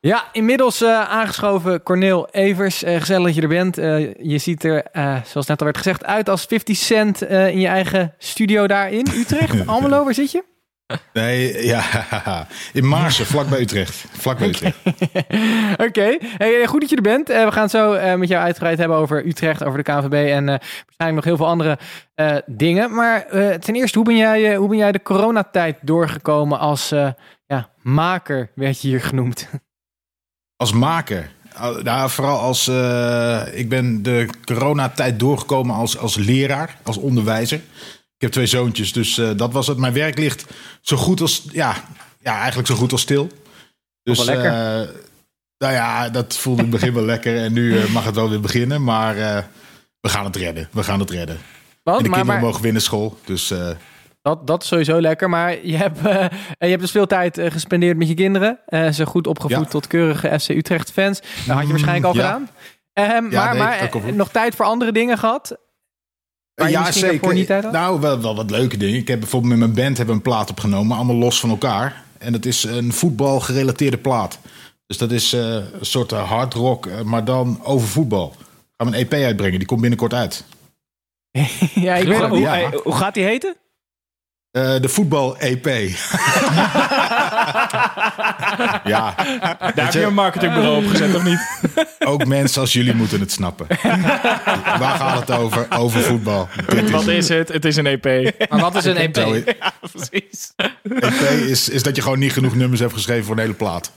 Ja, 0.00 0.24
inmiddels 0.32 0.82
eh, 0.82 1.08
aangeschoven 1.10 1.82
Cornel 1.82 2.28
Evers. 2.30 2.82
Eh, 2.82 2.98
gezellig 3.00 3.26
dat 3.26 3.34
je 3.34 3.42
er 3.42 3.48
bent. 3.48 3.78
Eh, 3.78 4.14
je 4.14 4.38
ziet 4.38 4.64
er, 4.64 4.82
eh, 4.92 5.16
zoals 5.24 5.46
net 5.46 5.58
al 5.58 5.64
werd 5.64 5.76
gezegd, 5.76 6.04
uit 6.04 6.28
als 6.28 6.44
50 6.44 6.76
Cent 6.76 7.22
eh, 7.22 7.48
in 7.48 7.60
je 7.60 7.66
eigen 7.66 8.14
studio 8.18 8.66
daar 8.66 8.90
in 8.90 9.06
Utrecht. 9.14 9.66
Almelo, 9.66 10.04
waar 10.04 10.14
zit 10.14 10.30
je? 10.32 10.44
Nee, 11.12 11.66
ja, 11.66 12.46
in 12.72 12.88
Maarsen, 12.88 13.26
vlakbij 13.26 13.60
Utrecht. 13.60 14.04
Vlakbij 14.10 14.48
Utrecht. 14.48 14.76
Oké, 15.86 16.16
hey, 16.20 16.60
eh, 16.62 16.68
goed 16.68 16.80
dat 16.80 16.90
je 16.90 16.96
er 16.96 17.02
bent. 17.02 17.30
Eh, 17.30 17.44
we 17.44 17.52
gaan 17.52 17.62
het 17.62 17.70
zo 17.70 17.92
eh, 17.92 18.14
met 18.14 18.28
jou 18.28 18.42
uitgebreid 18.42 18.78
hebben 18.78 18.96
over 18.96 19.26
Utrecht, 19.26 19.64
over 19.64 19.78
de 19.78 19.92
KNVB 19.92 20.30
en 20.30 20.44
waarschijnlijk 20.44 21.14
nog 21.14 21.24
heel 21.24 21.36
veel 21.36 21.46
andere 21.46 21.78
dingen. 22.46 22.94
Maar 22.94 23.26
ten 23.60 23.74
eerste, 23.74 23.98
hoe 23.98 24.06
ben 24.06 24.16
jij, 24.16 24.56
hoe 24.56 24.68
ben 24.68 24.78
jij 24.78 24.92
de 24.92 25.02
coronatijd 25.02 25.78
doorgekomen 25.80 26.58
als 26.58 26.88
ja, 27.46 27.70
maker, 27.82 28.50
werd 28.54 28.80
je 28.80 28.88
hier 28.88 29.00
genoemd? 29.00 29.48
Als 30.56 30.72
maker. 30.72 31.30
Nou, 31.82 32.10
vooral 32.10 32.38
als... 32.38 32.68
ik 33.52 33.68
ben 33.68 34.02
de 34.02 34.28
coronatijd 34.44 35.18
doorgekomen 35.18 35.74
als, 35.76 35.98
als 35.98 36.16
leraar, 36.16 36.76
als 36.82 36.96
onderwijzer. 36.96 37.60
Ik 38.20 38.26
heb 38.26 38.34
twee 38.34 38.46
zoontjes, 38.46 38.92
dus 38.92 39.18
eh, 39.18 39.30
dat 39.36 39.52
was 39.52 39.66
het. 39.66 39.78
Mijn 39.78 39.92
werk 39.92 40.18
ligt 40.18 40.44
zo 40.80 40.96
goed 40.96 41.20
als... 41.20 41.44
Ja, 41.52 41.74
ja 42.18 42.36
eigenlijk 42.38 42.68
zo 42.68 42.74
goed 42.74 42.92
als 42.92 43.00
stil. 43.00 43.28
Dus, 44.02 44.16
wel 44.24 44.26
lekker. 44.26 44.50
eh, 44.52 44.88
nou 45.58 45.72
ja, 45.72 46.08
dat 46.10 46.36
voelde 46.36 46.62
in 46.62 46.68
het 46.70 46.80
begin 46.80 46.94
wel 46.94 47.04
lekker. 47.14 47.36
En 47.36 47.52
nu 47.52 47.78
eh, 47.78 47.88
mag 47.92 48.04
het 48.04 48.14
wel 48.14 48.30
weer 48.30 48.40
beginnen. 48.40 48.84
Maar 48.84 49.14
we 50.00 50.08
gaan 50.08 50.24
het 50.24 50.36
redden. 50.36 50.68
We 50.72 50.82
gaan 50.82 51.00
het 51.00 51.10
redden. 51.10 51.38
Wat? 51.82 51.96
En 51.96 52.02
de 52.02 52.08
Maar- 52.08 52.18
kinderen 52.18 52.26
maar- 52.26 52.40
mogen 52.50 52.62
winnen 52.62 52.82
school. 52.82 53.18
Dus 53.24 53.52
Dat, 54.22 54.46
dat 54.46 54.62
is 54.62 54.68
sowieso 54.68 55.00
lekker. 55.00 55.28
Maar 55.28 55.66
je 55.66 55.76
hebt, 55.76 56.00
je 56.58 56.66
hebt 56.66 56.80
dus 56.80 56.90
veel 56.90 57.06
tijd 57.06 57.40
gespendeerd 57.42 57.96
met 57.96 58.08
je 58.08 58.14
kinderen. 58.14 58.58
Ze 58.94 59.06
goed 59.06 59.26
opgevoed 59.26 59.64
Ja. 59.64 59.70
tot 59.70 59.86
keurige 59.86 60.38
FC 60.40 60.48
Utrecht 60.48 60.90
fans. 60.92 61.20
Dat 61.20 61.56
had 61.56 61.62
je 61.64 61.68
waarschijnlijk 61.70 62.04
al 62.06 62.14
ja. 62.14 62.20
gedaan. 62.22 62.48
Ehm, 62.92 63.30
Ja, 63.30 63.44
maar 63.44 63.78
nee, 63.80 64.02
maar 64.02 64.14
nog 64.14 64.28
tijd 64.30 64.54
voor 64.54 64.64
andere 64.66 64.92
dingen 64.92 65.18
gehad? 65.18 65.56
Waar 66.60 66.70
je 66.70 66.76
ja, 66.76 66.84
misschien 66.86 67.10
zeker. 67.10 67.34
niet 67.34 67.48
had? 67.48 67.72
Nou, 67.72 68.00
wel, 68.00 68.20
wel 68.20 68.36
wat 68.36 68.50
leuke 68.50 68.76
dingen. 68.76 68.98
Ik 68.98 69.08
heb 69.08 69.20
bijvoorbeeld 69.20 69.52
met 69.52 69.60
mijn 69.60 69.84
band 69.84 69.96
hebben 69.96 70.14
een 70.14 70.22
plaat 70.22 70.50
opgenomen, 70.50 70.96
allemaal 70.96 71.16
los 71.16 71.40
van 71.40 71.50
elkaar. 71.50 72.04
En 72.18 72.32
dat 72.32 72.44
is 72.44 72.64
een 72.64 72.92
voetbal 72.92 73.40
gerelateerde 73.40 73.98
plaat. 73.98 74.38
Dus 74.86 74.98
dat 74.98 75.10
is 75.10 75.32
eh, 75.32 75.54
een 75.54 75.64
soort 75.80 76.12
eh, 76.12 76.28
hard 76.28 76.54
rock, 76.54 76.86
eh, 76.86 77.00
maar 77.02 77.24
dan 77.24 77.60
over 77.62 77.88
voetbal. 77.88 78.34
Gaan 78.76 78.90
we 78.90 78.96
een 78.96 79.06
EP 79.06 79.12
uitbrengen, 79.12 79.58
die 79.58 79.68
komt 79.68 79.80
binnenkort 79.80 80.14
uit. 80.14 80.44
ja, 81.74 81.94
ik 81.94 82.08
weet 82.08 82.18
Hoe. 82.18 82.38
Ja. 82.38 82.70
hoe 82.82 82.94
gaat 82.94 83.14
die 83.14 83.24
heten? 83.24 83.56
Eh, 84.50 84.80
de 84.80 84.88
voetbal 84.88 85.38
EP. 85.38 85.64
ja, 88.84 89.14
Daar 89.14 89.72
heb 89.74 89.92
je 89.92 90.02
een 90.02 90.14
marketingbureau 90.14 90.84
op 90.84 90.90
gezet, 90.90 91.14
of 91.14 91.24
niet? 91.24 91.40
ook 91.98 92.26
mensen 92.26 92.60
als 92.60 92.72
jullie 92.72 92.94
moeten 92.94 93.20
het 93.20 93.32
snappen. 93.32 93.66
Waar 94.78 94.96
gaat 94.96 95.20
het 95.20 95.38
over? 95.38 95.66
Over 95.78 96.00
voetbal. 96.00 96.48
Dit 96.66 96.90
Wat 96.90 97.06
is 97.06 97.28
het? 97.28 97.48
Het 97.48 97.64
is 97.64 97.76
een 97.76 97.86
EP. 97.86 98.04
Maar 98.50 98.60
wat 98.60 98.74
is 98.74 98.84
een 98.84 98.96
EP? 98.96 99.16
Zo, 99.16 99.36
Precies. 99.92 100.52
EP 100.82 101.20
is, 101.48 101.68
is 101.68 101.82
dat 101.82 101.96
je 101.96 102.02
gewoon 102.02 102.18
niet 102.18 102.32
genoeg 102.32 102.54
nummers 102.54 102.80
hebt 102.80 102.92
geschreven 102.92 103.24
voor 103.24 103.34
een 103.34 103.40
hele 103.42 103.54
plaat. 103.54 103.92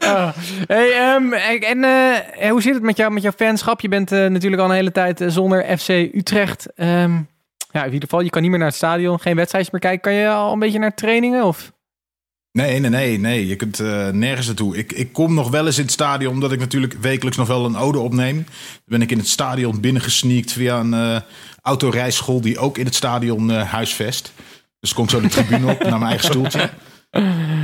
Oh. 0.00 0.28
Hey, 0.66 0.92
ehm, 0.92 1.32
en 1.62 1.84
eh, 1.84 2.50
hoe 2.50 2.62
zit 2.62 2.74
het 2.74 2.82
met, 2.82 2.96
jou, 2.96 3.12
met 3.12 3.22
jouw 3.22 3.32
fanschap? 3.36 3.80
Je 3.80 3.88
bent 3.88 4.12
eh, 4.12 4.26
natuurlijk 4.26 4.62
al 4.62 4.68
een 4.68 4.74
hele 4.74 4.92
tijd 4.92 5.24
zonder 5.26 5.78
FC 5.78 5.88
Utrecht. 5.88 6.66
Ehm, 6.74 7.12
Ja, 7.76 7.84
in 7.84 7.92
ieder 7.92 8.08
geval, 8.08 8.24
je 8.24 8.30
kan 8.30 8.42
niet 8.42 8.50
meer 8.50 8.58
naar 8.58 8.68
het 8.68 8.76
stadion, 8.76 9.20
geen 9.20 9.36
wedstrijdjes 9.36 9.72
meer 9.72 9.80
kijken. 9.80 10.00
Kan 10.00 10.12
je 10.20 10.28
al 10.28 10.52
een 10.52 10.58
beetje 10.58 10.78
naar 10.78 10.94
trainingen? 10.94 11.44
Of? 11.44 11.72
Nee, 12.52 12.78
nee, 12.80 12.90
nee, 12.90 13.18
nee. 13.18 13.46
Je 13.46 13.56
kunt 13.56 13.80
eh, 13.80 14.08
nergens 14.08 14.46
naartoe. 14.46 14.76
Ik, 14.76 14.92
ik 14.92 15.12
kom 15.12 15.34
nog 15.34 15.50
wel 15.50 15.66
eens 15.66 15.76
in 15.76 15.82
het 15.82 15.92
stadion, 15.92 16.32
omdat 16.32 16.52
ik 16.52 16.58
natuurlijk 16.58 16.92
wekelijks 16.92 17.38
nog 17.38 17.46
wel 17.48 17.64
een 17.64 17.76
ode 17.76 17.98
opneem. 17.98 18.36
Dan 18.36 18.46
ben 18.84 19.02
ik 19.02 19.10
in 19.10 19.18
het 19.18 19.28
stadion 19.28 19.80
binnengesneakt 19.80 20.52
via 20.52 20.80
een 20.80 20.94
eh 20.94 21.20
autorijschool 21.62 22.40
die 22.40 22.58
ook 22.58 22.78
in 22.78 22.84
het 22.84 22.94
stadion 22.94 23.50
eh, 23.50 23.70
huisvest. 23.70 24.32
Dus 24.80 24.94
kom 24.94 25.04
ik 25.04 25.10
zo 25.10 25.20
de 25.20 25.28
tribune 25.28 25.72
op 25.72 25.80
naar 25.80 25.98
mijn 25.98 26.10
eigen 26.10 26.28
stoeltje. 26.28 26.70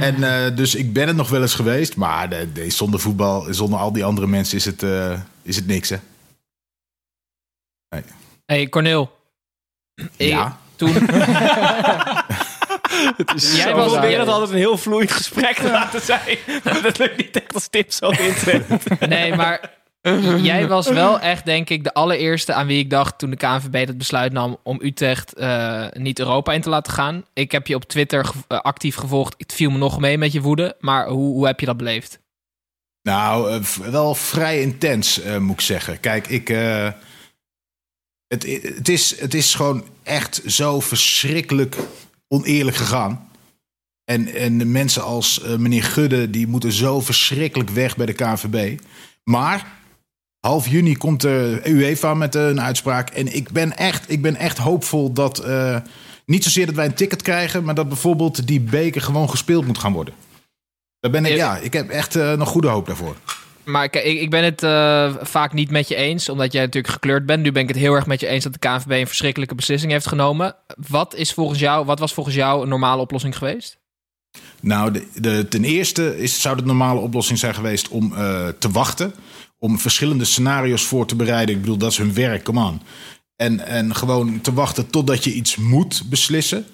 En 0.01 0.22
eh, 0.22 0.57
dus 0.57 0.75
ik 0.75 0.92
ben 0.92 1.07
het 1.07 1.16
nog 1.16 1.29
wel 1.29 1.40
eens 1.42 1.55
geweest, 1.55 1.96
maar 1.96 2.29
de, 2.29 2.53
de- 2.53 2.70
zonder 2.70 3.01
voetbal, 3.01 3.46
zonder 3.51 3.79
al 3.79 3.92
die 3.92 4.05
andere 4.05 4.27
mensen 4.27 4.57
is 4.57 4.64
het, 4.64 4.83
eh, 4.83 5.20
is 5.42 5.57
het 5.57 5.66
niks, 5.66 5.88
hè? 5.88 5.96
hey, 8.46 8.68
Corneel. 8.68 9.20
Ja. 10.16 10.58
Toen, 10.76 10.92
Jij 13.36 13.56
Jij 13.56 13.74
was 13.74 13.92
proberen 13.92 14.20
het 14.20 14.28
altijd 14.28 14.50
een 14.50 14.56
heel 14.56 14.78
vloeiend 14.78 15.10
gesprek 15.12 15.54
te 15.56 15.70
laten 15.70 16.00
zijn. 16.00 16.38
Maar 16.64 16.82
dat 16.88 16.98
lukt 16.98 17.16
niet 17.16 17.36
echt 17.36 17.54
als 17.54 17.68
Tim 17.68 17.84
zo 17.88 18.08
intreedt. 18.10 18.66
nee, 19.08 19.34
maar 19.34 19.70
jij 20.42 20.68
was 20.68 20.88
wel 20.88 21.20
echt, 21.20 21.44
denk 21.44 21.68
ik, 21.70 21.84
de 21.84 21.94
allereerste 21.94 22.52
aan 22.52 22.66
wie 22.66 22.78
ik 22.78 22.90
dacht 22.90 23.18
toen 23.18 23.30
de 23.30 23.36
KNVB 23.36 23.86
het 23.86 23.98
besluit 23.98 24.32
nam 24.32 24.56
om 24.62 24.78
Utrecht 24.82 25.34
eh, 25.34 25.84
niet 25.92 26.18
Europa 26.18 26.52
in 26.52 26.60
te 26.60 26.68
laten 26.68 26.92
gaan. 26.92 27.24
Ik 27.32 27.52
heb 27.52 27.66
je 27.66 27.74
op 27.74 27.84
Twitter 27.84 28.24
ge- 28.24 28.32
eh, 28.48 28.58
actief 28.60 28.96
gevolgd. 28.96 29.34
Het 29.38 29.52
viel 29.52 29.70
me 29.70 29.78
nog 29.78 30.00
mee 30.00 30.18
met 30.18 30.32
je 30.32 30.40
woede. 30.40 30.76
Maar 30.80 31.06
hoe, 31.08 31.32
hoe 31.34 31.46
heb 31.46 31.60
je 31.60 31.66
dat 31.66 31.76
beleefd? 31.76 32.18
Nou, 33.02 33.52
eh, 33.52 33.60
wel 33.90 34.14
vrij 34.14 34.60
intens, 34.60 35.22
eh, 35.22 35.36
moet 35.36 35.54
ik 35.54 35.60
zeggen. 35.60 36.00
Kijk, 36.00 36.26
ik. 36.28 36.48
Het, 38.33 38.47
het, 38.77 38.88
is, 38.88 39.21
het 39.21 39.35
is 39.35 39.55
gewoon 39.55 39.85
echt 40.03 40.42
zo 40.47 40.81
verschrikkelijk 40.81 41.77
oneerlijk 42.29 42.77
gegaan. 42.77 43.29
En, 44.05 44.35
en 44.35 44.59
de 44.59 44.64
mensen 44.64 45.03
als 45.03 45.42
eh, 45.42 45.57
meneer 45.57 45.85
Gudde, 45.85 46.31
die 46.31 46.47
moeten 46.47 46.73
zo 46.73 47.01
verschrikkelijk 47.01 47.71
weg 47.71 47.97
bij 47.97 48.07
de 48.07 48.12
KNVB. 48.12 48.79
Maar 49.25 49.73
half 50.40 50.68
juni 50.68 50.97
komt 50.97 51.21
de 51.21 51.61
UEFA 51.64 52.14
met 52.14 52.35
een 52.35 52.61
uitspraak. 52.61 53.11
En 53.11 53.35
ik 53.35 53.51
ben 53.51 53.77
echt, 53.77 54.11
ik 54.11 54.23
ben 54.23 54.37
echt 54.37 54.59
hoopvol 54.59 55.12
dat. 55.12 55.38
eh, 55.38 55.77
niet 56.27 56.45
zozeer 56.45 56.66
dat 56.66 56.75
wij 56.75 56.87
een 56.87 56.95
ticket 56.95 57.23
krijgen, 57.23 57.64
maar 57.64 57.75
dat 57.75 57.88
bijvoorbeeld 57.88 58.47
die 58.47 58.61
beker 58.61 59.01
gewoon 59.01 59.31
gespeeld 59.31 59.66
moet 59.66 59.79
gaan 59.79 59.92
worden. 59.92 60.14
Daar 61.01 61.11
ben 61.11 61.25
ik, 61.25 61.37
ja, 61.37 61.57
ik 61.57 61.73
heb 61.73 61.88
echt 61.88 62.16
eh, 62.16 62.33
nog 62.33 62.49
goede 62.49 62.68
hoop 62.68 62.87
daarvoor. 62.87 63.16
Maar 63.64 63.85
ik, 63.85 63.94
ik, 63.94 64.31
ben 64.31 64.44
het 64.44 64.62
eh, 64.62 65.14
vaak 65.20 65.53
niet 65.53 65.70
met 65.70 65.88
je 65.88 65.94
eens, 65.94 66.29
omdat 66.29 66.53
jij 66.53 66.62
natuurlijk 66.62 66.92
gekleurd 66.92 67.27
bent. 67.27 67.42
Nu 67.42 67.53
ben 67.53 67.62
ik 67.62 67.68
het 67.68 67.77
heel 67.77 67.94
erg 67.94 68.07
met 68.07 68.20
je 68.20 68.27
eens 68.27 68.44
dat 68.44 68.53
de 68.53 68.59
KNVB 68.59 68.90
een 68.90 69.07
verschrikkelijke 69.07 69.55
beslissing 69.55 69.92
heeft 69.92 70.09
genomen. 70.09 70.57
Wat, 70.88 71.14
is 71.14 71.33
volgens 71.33 71.59
jou, 71.59 71.85
wat 71.85 71.98
was 71.98 72.14
volgens 72.14 72.37
jou 72.37 72.62
een 72.62 72.68
normale 72.68 73.03
oplossing 73.03 73.37
geweest? 73.37 73.81
Nou, 74.61 74.90
de, 74.90 75.07
de, 75.14 75.46
ten 75.48 75.64
eerste 75.64 76.18
is, 76.18 76.40
zou 76.40 76.57
de 76.57 76.64
normale 76.64 77.01
oplossing 77.01 77.38
zijn 77.38 77.55
geweest 77.55 77.88
om 77.88 78.14
eh, 78.14 78.48
te 78.48 78.70
wachten. 78.70 79.14
Om 79.59 79.79
verschillende 79.79 80.25
scenario's 80.25 80.85
voor 80.85 81.07
te 81.07 81.16
bereiden. 81.16 81.55
Ik 81.55 81.61
bedoel, 81.61 81.77
dat 81.77 81.90
is 81.90 81.98
hun 81.98 82.14
werk, 82.14 82.42
come 82.42 82.64
on. 82.64 82.81
En, 83.37 83.66
en 83.66 83.94
gewoon 83.94 84.40
te 84.40 84.53
wachten 84.53 84.90
totdat 84.90 85.25
je 85.25 85.33
iets 85.33 85.57
moet 85.57 86.03
beslissen. 86.11 86.66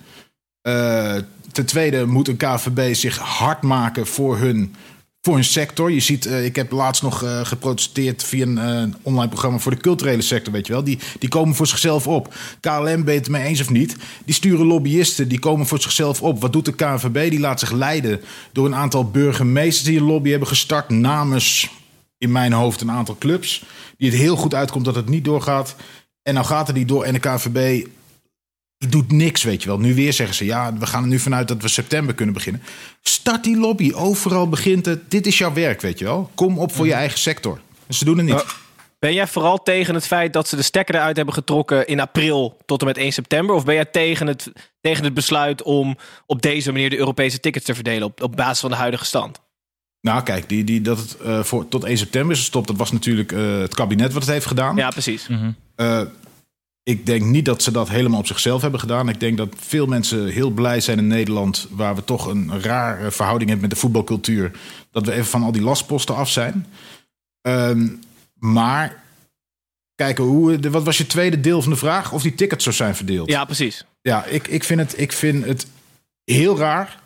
Eh, 0.62 1.16
ten 1.52 1.66
tweede 1.66 2.06
moet 2.06 2.28
een 2.28 2.36
KVB 2.36 2.94
zich 2.94 3.18
hard 3.18 3.62
maken 3.62 4.06
voor 4.06 4.38
hun, 4.38 4.74
voor 5.20 5.34
hun 5.34 5.44
sector. 5.44 5.90
Je 5.90 6.00
ziet, 6.00 6.26
eh, 6.26 6.44
ik 6.44 6.56
heb 6.56 6.72
laatst 6.72 7.02
nog 7.02 7.22
eh, 7.22 7.44
geprotesteerd 7.44 8.24
via 8.24 8.46
een 8.46 8.58
eh, 8.58 8.94
online 9.02 9.28
programma 9.28 9.58
voor 9.58 9.74
de 9.74 9.80
culturele 9.80 10.22
sector, 10.22 10.52
weet 10.52 10.66
je 10.66 10.72
wel. 10.72 10.84
Die, 10.84 10.98
die 11.18 11.28
komen 11.28 11.54
voor 11.54 11.66
zichzelf 11.66 12.06
op. 12.06 12.34
KLM, 12.60 13.06
je 13.06 13.10
het 13.10 13.28
mee 13.28 13.44
eens 13.44 13.60
of 13.60 13.70
niet? 13.70 13.96
Die 14.24 14.34
sturen 14.34 14.66
lobbyisten, 14.66 15.28
die 15.28 15.38
komen 15.38 15.66
voor 15.66 15.80
zichzelf 15.80 16.22
op. 16.22 16.40
Wat 16.40 16.52
doet 16.52 16.64
de 16.64 16.74
KNVB? 16.74 17.30
Die 17.30 17.40
laat 17.40 17.60
zich 17.60 17.70
leiden 17.70 18.20
door 18.52 18.66
een 18.66 18.74
aantal 18.74 19.10
burgemeesters 19.10 19.84
die 19.84 19.98
een 19.98 20.04
lobby 20.04 20.30
hebben 20.30 20.48
gestart 20.48 20.88
namens, 20.88 21.70
in 22.18 22.32
mijn 22.32 22.52
hoofd, 22.52 22.80
een 22.80 22.90
aantal 22.90 23.16
clubs. 23.18 23.64
Die 23.96 24.10
het 24.10 24.18
heel 24.18 24.36
goed 24.36 24.54
uitkomt 24.54 24.84
dat 24.84 24.94
het 24.94 25.08
niet 25.08 25.24
doorgaat. 25.24 25.76
En 26.22 26.34
nou 26.34 26.46
gaat 26.46 26.66
het 26.66 26.76
niet 26.76 26.88
door 26.88 27.04
en 27.04 27.12
de 27.12 27.18
KNVB 27.18 27.54
die 27.54 27.92
doet 28.78 29.12
niks, 29.12 29.42
weet 29.42 29.62
je 29.62 29.68
wel. 29.68 29.78
Nu 29.78 29.94
weer 29.94 30.12
zeggen 30.12 30.36
ze, 30.36 30.44
ja, 30.44 30.74
we 30.74 30.86
gaan 30.86 31.02
er 31.02 31.08
nu 31.08 31.18
vanuit 31.18 31.48
dat 31.48 31.62
we 31.62 31.68
september 31.68 32.14
kunnen 32.14 32.34
beginnen. 32.34 32.62
Start 33.02 33.44
die 33.44 33.56
lobby, 33.56 33.92
overal 33.92 34.48
begint 34.48 34.86
het. 34.86 35.10
Dit 35.10 35.26
is 35.26 35.38
jouw 35.38 35.52
werk, 35.52 35.80
weet 35.80 35.98
je 35.98 36.04
wel. 36.04 36.30
Kom 36.34 36.58
op 36.58 36.72
voor 36.72 36.86
je 36.86 36.92
eigen 36.92 37.18
sector. 37.18 37.60
En 37.86 37.94
ze 37.94 38.04
doen 38.04 38.16
het 38.16 38.26
niet. 38.26 38.44
Ben 38.98 39.14
jij 39.14 39.26
vooral 39.26 39.62
tegen 39.62 39.94
het 39.94 40.06
feit 40.06 40.32
dat 40.32 40.48
ze 40.48 40.56
de 40.56 40.62
stekker 40.62 40.94
eruit 40.94 41.16
hebben 41.16 41.34
getrokken 41.34 41.86
in 41.86 42.00
april 42.00 42.56
tot 42.66 42.80
en 42.80 42.86
met 42.86 42.96
1 42.96 43.12
september? 43.12 43.54
Of 43.54 43.64
ben 43.64 43.74
jij 43.74 43.84
tegen 43.84 44.26
het, 44.26 44.52
tegen 44.80 45.04
het 45.04 45.14
besluit 45.14 45.62
om 45.62 45.96
op 46.26 46.42
deze 46.42 46.72
manier 46.72 46.90
de 46.90 46.98
Europese 46.98 47.40
tickets 47.40 47.64
te 47.64 47.74
verdelen 47.74 48.06
op, 48.06 48.22
op 48.22 48.36
basis 48.36 48.60
van 48.60 48.70
de 48.70 48.76
huidige 48.76 49.04
stand? 49.04 49.40
Nou, 50.00 50.22
kijk, 50.22 50.48
die, 50.48 50.64
die, 50.64 50.80
dat 50.80 50.98
het 50.98 51.16
eh, 51.16 51.42
voor, 51.42 51.68
tot 51.68 51.84
1 51.84 51.98
september 51.98 52.32
is 52.32 52.38
gestopt, 52.38 52.66
dat 52.66 52.76
was 52.76 52.92
natuurlijk 52.92 53.32
eh, 53.32 53.58
het 53.58 53.74
kabinet 53.74 54.12
wat 54.12 54.22
het 54.22 54.32
heeft 54.32 54.46
gedaan. 54.46 54.76
Ja, 54.76 54.88
precies. 54.88 55.28
Eh, 55.74 56.02
ik 56.88 57.06
denk 57.06 57.24
niet 57.24 57.44
dat 57.44 57.62
ze 57.62 57.70
dat 57.70 57.88
helemaal 57.88 58.18
op 58.18 58.26
zichzelf 58.26 58.62
hebben 58.62 58.80
gedaan. 58.80 59.08
Ik 59.08 59.20
denk 59.20 59.36
dat 59.36 59.48
veel 59.56 59.86
mensen 59.86 60.26
heel 60.26 60.50
blij 60.50 60.80
zijn 60.80 60.98
in 60.98 61.06
Nederland, 61.06 61.68
waar 61.70 61.94
we 61.94 62.04
toch 62.04 62.26
een 62.26 62.60
rare 62.60 63.10
verhouding 63.10 63.50
hebben 63.50 63.68
met 63.68 63.76
de 63.76 63.82
voetbalcultuur, 63.82 64.50
dat 64.90 65.06
we 65.06 65.12
even 65.12 65.26
van 65.26 65.42
al 65.42 65.52
die 65.52 65.62
lastposten 65.62 66.14
af 66.14 66.30
zijn. 66.30 66.66
Ehm, 67.40 67.88
maar 68.34 69.02
kijken, 69.94 70.24
hoe, 70.24 70.70
wat 70.70 70.82
was 70.82 70.98
je 70.98 71.06
tweede 71.06 71.40
deel 71.40 71.62
van 71.62 71.72
de 71.72 71.78
vraag? 71.78 72.12
Of 72.12 72.22
die 72.22 72.34
tickets 72.34 72.64
zo 72.64 72.70
zijn 72.70 72.96
verdeeld? 72.96 73.30
Ja, 73.30 73.44
precies. 73.44 73.84
Ja, 74.02 74.24
ik, 74.24 74.48
ik, 74.48 74.64
vind 74.64 74.80
het, 74.80 75.00
ik 75.00 75.12
vind 75.12 75.44
het 75.44 75.66
heel 76.24 76.58
raar 76.58 77.00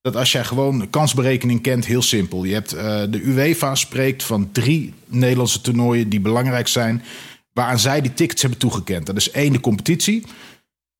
dat 0.00 0.16
als 0.16 0.32
jij 0.32 0.44
gewoon 0.44 0.90
kansberekening 0.90 1.62
kent, 1.62 1.86
heel 1.86 2.02
simpel. 2.02 2.44
Je 2.44 2.54
hebt 2.54 2.72
eh, 2.72 3.02
de 3.10 3.22
UEFA 3.22 3.74
spreekt 3.74 4.22
van 4.22 4.52
drie 4.52 4.94
Nederlandse 5.06 5.60
toernooien 5.60 6.08
die 6.08 6.20
belangrijk 6.20 6.68
zijn, 6.68 7.02
waaraan 7.52 7.78
zij 7.78 8.00
die 8.00 8.14
tickets 8.14 8.40
hebben 8.40 8.60
toegekend. 8.60 9.06
Dat 9.06 9.16
is 9.16 9.30
één 9.30 9.52
de 9.52 9.60
competitie, 9.60 10.24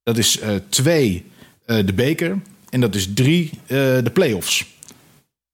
dat 0.03 0.19
is 0.19 0.39
eh, 0.39 0.55
twee 0.69 1.25
eh, 1.65 1.87
de 1.87 1.93
beker 1.93 2.39
en 2.71 2.81
dat 2.81 2.95
is 2.95 3.09
drie 3.15 3.51
eh, 3.53 3.77
de 3.77 4.11
play-offs. 4.13 4.67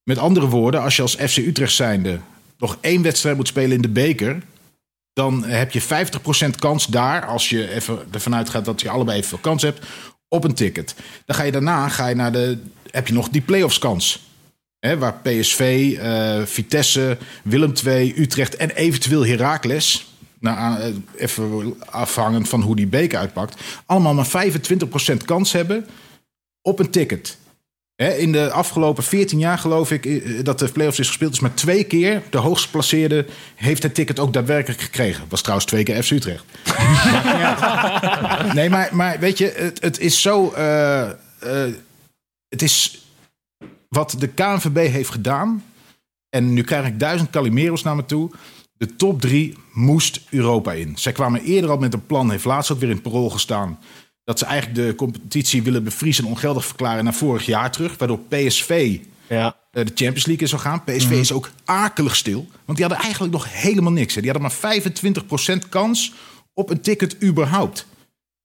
Met 0.03 0.19
andere 0.19 0.49
woorden, 0.49 0.83
als 0.83 0.97
je 0.97 1.03
als 1.03 1.15
FC 1.15 1.37
Utrecht 1.37 1.75
zijnde 1.75 2.19
nog 2.59 2.79
één 2.81 3.03
wedstrijd 3.03 3.37
moet 3.37 3.49
spelen 3.49 3.77
in 3.77 3.83
de 3.83 3.89
beker, 3.89 4.43
dan 5.13 5.45
heb 5.45 5.71
je 5.71 5.83
50% 5.83 5.87
kans 6.59 6.87
daar, 6.87 7.27
als 7.27 7.49
je 7.49 7.71
even 7.71 7.99
ervan 8.11 8.35
uitgaat 8.35 8.65
dat 8.65 8.81
je 8.81 8.91
allebei 8.91 9.17
even 9.17 9.29
veel 9.29 9.39
kans 9.39 9.63
hebt, 9.63 9.87
op 10.29 10.45
een 10.45 10.55
ticket. 10.55 10.95
Dan 11.25 11.37
ga 11.37 11.43
je 11.43 11.53
daarna 11.53 11.89
ga 11.89 12.07
je 12.07 12.15
naar 12.15 12.33
de, 12.33 12.59
heb 12.91 13.07
je 13.07 13.15
nog 13.15 13.29
die 13.29 13.41
play-offs 13.41 13.79
kans. 13.79 14.25
Hè, 14.79 14.99
waar 14.99 15.21
PSV, 15.23 15.97
Vitesse, 16.49 17.19
Willem 17.45 17.73
II, 17.87 18.15
Utrecht 18.17 18.57
en 18.57 18.71
eventueel 18.71 19.27
Heracles, 19.27 20.16
nou, 20.41 20.81
eh, 20.81 20.95
even 21.17 21.75
afhangend 21.91 22.49
van 22.49 22.63
hoe 22.63 22.77
die 22.77 22.87
beker 22.87 23.19
uitpakt, 23.19 23.63
allemaal 23.87 24.15
maar 24.15 24.27
25% 24.27 25.25
kans 25.25 25.53
hebben 25.53 25.87
op 26.63 26.79
een 26.79 26.91
ticket. 26.91 27.39
In 27.97 28.33
de 28.33 28.51
afgelopen 28.51 29.05
14 29.05 29.39
jaar 29.39 29.59
geloof 29.59 29.91
ik 29.91 30.07
eh, 30.07 30.45
dat 30.45 30.59
de 30.59 30.73
play-offs 30.73 30.99
is 30.99 31.07
gespeeld. 31.07 31.33
is 31.33 31.41
maar 31.41 31.55
twee 31.55 31.85
keer 31.85 32.23
de 32.31 32.39
hoogst 32.39 32.65
geplaceerde 32.65 33.27
heeft 33.55 33.83
het 33.83 33.95
ticket 33.95 34.19
ook 34.19 34.33
daadwerkelijk 34.33 34.81
gekregen. 34.81 35.25
Was 35.29 35.41
trouwens 35.41 35.69
twee 35.69 35.83
keer 35.83 36.03
FC 36.03 36.11
Utrecht. 36.11 36.45
nee, 38.55 38.71
maar, 38.71 38.89
maar 38.93 39.19
weet 39.19 39.39
je, 39.39 39.53
het, 39.57 39.83
het 39.83 40.01
is 40.01 40.23
zo... 40.23 40.51
eh, 40.51 41.11
het 42.49 42.63
is 42.63 43.05
wat 43.89 44.15
de 44.19 44.29
KNVB 44.29 44.77
heeft 44.91 45.11
gedaan. 45.11 45.65
En 46.29 46.53
nu 46.53 46.63
krijg 46.63 46.87
ik 46.87 47.01
duizend 47.01 47.31
Calimeros 47.31 47.83
naar 47.83 47.97
me 47.97 48.05
toe. 48.05 48.31
De 48.79 48.97
top 48.97 49.21
drie 49.21 49.55
moest 49.73 50.21
Europa 50.31 50.73
in. 50.73 50.97
Zij 50.97 51.13
kwamen 51.13 51.41
eerder 51.43 51.71
al 51.71 51.77
met 51.79 51.95
een 51.95 52.07
plan, 52.07 52.31
heeft 52.31 52.45
laatst 52.45 52.71
ook 52.71 52.79
weer 52.81 52.89
in 52.89 52.95
het 52.95 53.03
parool 53.05 53.31
gestaan. 53.31 53.79
Dat 54.25 54.39
ze 54.39 54.45
eigenlijk 54.45 54.87
de 54.87 54.95
competitie 54.95 55.63
willen 55.63 55.85
bevriezen 55.85 56.25
en 56.25 56.31
ongeldig 56.31 56.67
verklaren 56.67 57.05
naar 57.05 57.15
vorig 57.15 57.47
jaar 57.47 57.71
terug. 57.73 57.99
Waardoor 57.99 58.19
PSV 58.19 58.99
Ja. 59.29 59.47
eh, 59.71 59.85
de 59.85 59.93
Champions 59.95 60.27
League 60.27 60.43
in 60.43 60.49
zou 60.49 60.61
gaan. 60.63 60.85
PSV 60.85 61.11
is 61.11 61.33
ook 61.33 61.51
akelig 61.65 62.17
stil. 62.17 62.47
Want 62.65 62.79
die 62.79 62.87
hadden 62.87 63.05
eigenlijk 63.05 63.33
nog 63.33 63.53
helemaal 63.53 63.93
niks. 63.93 64.15
Hè. 64.15 64.21
Die 64.21 64.31
hadden 64.31 64.49
maar 64.61 64.81
25% 65.65 65.69
kans 65.69 66.13
op 66.55 66.71
een 66.71 66.81
ticket 66.81 67.23
überhaupt. 67.23 67.87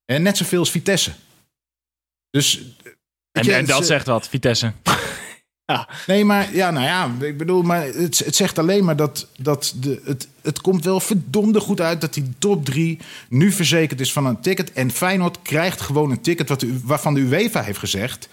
En 0.06 0.22
net 0.22 0.38
zoveel 0.38 0.60
als 0.60 0.72
Vitesse. 0.72 1.12
Dus... 2.30 2.58
En, 2.58 2.66
weet 3.32 3.46
je, 3.46 3.54
en 3.54 3.66
dat 3.66 3.78
ze- 3.80 3.86
zegt 3.86 4.06
wat, 4.08 4.28
Vitesse. 4.30 4.72
Nee, 6.08 6.26
maar 6.26 6.56
ja, 6.56 6.72
nou 6.72 6.86
ja, 6.86 7.26
ik 7.28 7.38
bedoel, 7.38 7.62
maar 7.62 7.86
het, 7.86 8.20
het 8.20 8.36
zegt 8.36 8.60
alleen 8.60 8.84
maar 8.84 8.96
dat, 8.96 9.28
dat 9.38 9.74
de, 9.80 10.02
het, 10.04 10.28
het 10.42 10.62
komt 10.62 10.84
wel 10.84 11.00
verdomde 11.00 11.60
goed 11.60 11.82
uit 11.82 12.02
dat 12.02 12.14
die 12.14 12.34
top 12.40 12.66
drie 12.66 13.00
nu 13.30 13.52
verzekerd 13.52 14.00
is 14.00 14.14
van 14.14 14.26
een 14.26 14.42
ticket. 14.42 14.74
En 14.74 14.92
Feyenoord 14.92 15.42
krijgt 15.42 15.82
gewoon 15.82 16.12
een 16.12 16.22
ticket 16.22 16.50
wat 16.50 16.60
de, 16.60 16.80
waarvan 16.84 17.14
de 17.14 17.20
UEFA 17.20 17.62
heeft 17.62 17.80
gezegd. 17.80 18.30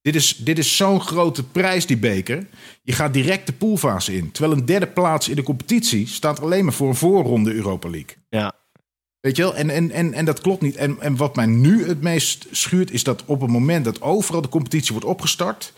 Dit 0.00 0.14
is, 0.14 0.36
dit 0.36 0.58
is 0.58 0.76
zo'n 0.76 1.00
grote 1.00 1.42
prijs, 1.42 1.86
die 1.86 1.96
beker. 1.96 2.46
Je 2.82 2.92
gaat 2.92 3.12
direct 3.12 3.46
de 3.46 3.52
poolfase 3.52 4.16
in. 4.16 4.30
Terwijl 4.30 4.56
een 4.56 4.66
derde 4.66 4.86
plaats 4.86 5.28
in 5.28 5.36
de 5.36 5.42
competitie 5.42 6.06
staat 6.06 6.40
alleen 6.40 6.64
maar 6.64 6.72
voor 6.72 6.88
een 6.88 6.94
voorronde 6.94 7.54
Europa 7.54 7.88
League. 7.88 8.16
Ja. 8.28 8.52
Weet 9.20 9.36
je 9.36 9.42
wel? 9.42 9.54
En, 9.54 9.70
en, 9.70 9.90
en, 9.90 10.12
en 10.12 10.24
dat 10.24 10.40
klopt 10.40 10.62
niet. 10.62 10.76
En, 10.76 11.00
en 11.00 11.16
wat 11.16 11.36
mij 11.36 11.46
nu 11.46 11.86
het 11.86 12.00
meest 12.00 12.46
schuurt, 12.50 12.90
is 12.90 13.02
dat 13.02 13.22
op 13.24 13.40
het 13.40 13.50
moment 13.50 13.84
dat 13.84 14.02
overal 14.02 14.42
de 14.42 14.48
competitie 14.48 14.92
wordt 14.92 15.06
opgestart. 15.06 15.72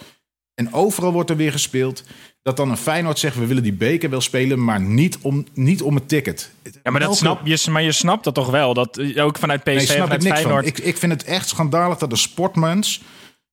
En 0.56 0.72
overal 0.72 1.12
wordt 1.12 1.30
er 1.30 1.36
weer 1.36 1.52
gespeeld. 1.52 2.04
dat 2.42 2.56
dan 2.56 2.70
een 2.70 2.76
Feyenoord 2.76 3.18
zegt: 3.18 3.36
we 3.36 3.46
willen 3.46 3.62
die 3.62 3.72
beker 3.72 4.10
wel 4.10 4.20
spelen, 4.20 4.64
maar 4.64 4.80
niet 4.80 5.18
om, 5.22 5.46
niet 5.54 5.82
om 5.82 5.94
het 5.94 6.08
ticket. 6.08 6.50
Ja, 6.82 6.90
maar, 6.90 7.00
dat 7.00 7.16
snap, 7.16 7.40
je, 7.46 7.70
maar 7.70 7.82
je 7.82 7.92
snapt 7.92 8.24
dat 8.24 8.34
toch 8.34 8.50
wel? 8.50 8.74
Dat, 8.74 8.98
eh, 8.98 9.24
ook 9.24 9.38
vanuit 9.38 9.60
PSV, 9.62 9.74
Nee, 9.74 9.86
snap 9.86 10.12
ik 10.12 10.22
niks 10.22 10.24
van. 10.24 10.34
Feyenoord. 10.36 10.66
Ik, 10.66 10.78
ik 10.78 10.96
vind 10.96 11.12
het 11.12 11.24
echt 11.24 11.48
schandalig 11.48 11.98
dat 11.98 12.10
een 12.12 12.18
sportmens. 12.18 13.02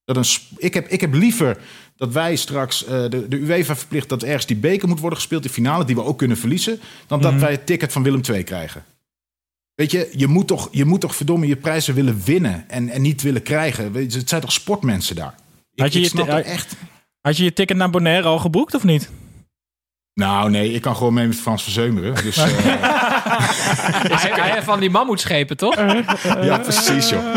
Dat 0.06 0.18
een, 0.18 0.26
ik, 0.58 0.74
heb, 0.74 0.88
ik 0.88 1.02
heb 1.02 1.14
liever 1.14 1.58
dat 1.96 2.12
wij 2.14 2.36
straks. 2.36 2.86
eh, 2.86 3.10
de, 3.10 3.28
de 3.28 3.38
UEFA 3.38 3.76
verplicht 3.76 4.10
dat 4.10 4.24
ergens 4.24 4.46
die 4.46 4.56
beker 4.58 4.88
moet 4.88 5.00
worden 5.00 5.20
gespeeld. 5.20 5.44
De 5.44 5.50
finale, 5.50 5.86
die 5.86 5.96
we 5.96 6.04
ook 6.04 6.18
kunnen 6.18 6.38
verliezen. 6.38 6.80
dan 7.08 7.20
Mhm. 7.20 7.32
dat 7.32 7.40
wij 7.42 7.52
het 7.52 7.66
ticket 7.66 7.92
van 7.92 8.04
Willem 8.04 8.22
II 8.30 8.44
krijgen. 8.44 8.84
Weet 9.76 9.92
je, 9.92 10.10
je 10.16 10.28
moet 10.28 10.48
toch, 10.48 10.68
je 10.72 10.86
moet 10.86 11.02
toch 11.02 11.16
verdomme 11.16 11.48
je 11.48 11.56
prijzen 11.56 11.94
willen 11.94 12.22
winnen. 12.26 12.70
En, 12.70 12.90
en 12.90 13.02
niet 13.02 13.22
willen 13.22 13.44
krijgen. 13.44 13.92
Weet 13.92 14.14
je, 14.14 14.20
het 14.20 14.30
zijn 14.30 14.42
toch 14.42 14.52
sportmensen 14.52 15.16
daar? 15.16 15.36
Ik, 15.74 15.82
Had 15.84 15.94
je 15.94 16.00
je 16.00 16.06
snap 16.08 16.28
dat 16.28 16.46
echt. 16.46 16.76
Had 17.24 17.38
je 17.38 17.44
je 17.44 17.54
ticket 17.54 17.78
naar 17.78 17.90
Bonaire 17.90 18.28
al 18.28 18.40
geboekt 18.40 18.74
of 18.74 18.84
niet? 18.84 19.10
Nou, 20.14 20.50
nee, 20.50 20.72
ik 20.74 20.82
kan 20.82 20.96
gewoon 20.96 21.14
mee 21.14 21.28
met 21.28 21.36
Frans 21.36 21.64
Verzeumeren. 21.64 22.16
Dus, 22.24 22.38
eh, 22.44 22.46
Hij, 24.22 24.32
hij 24.42 24.52
heeft 24.52 24.64
van 24.66 24.80
die 24.80 24.90
mammoetschepen, 24.90 25.58
toch? 25.58 25.76
ja, 26.42 26.58
precies, 26.58 27.10
joh. 27.10 27.34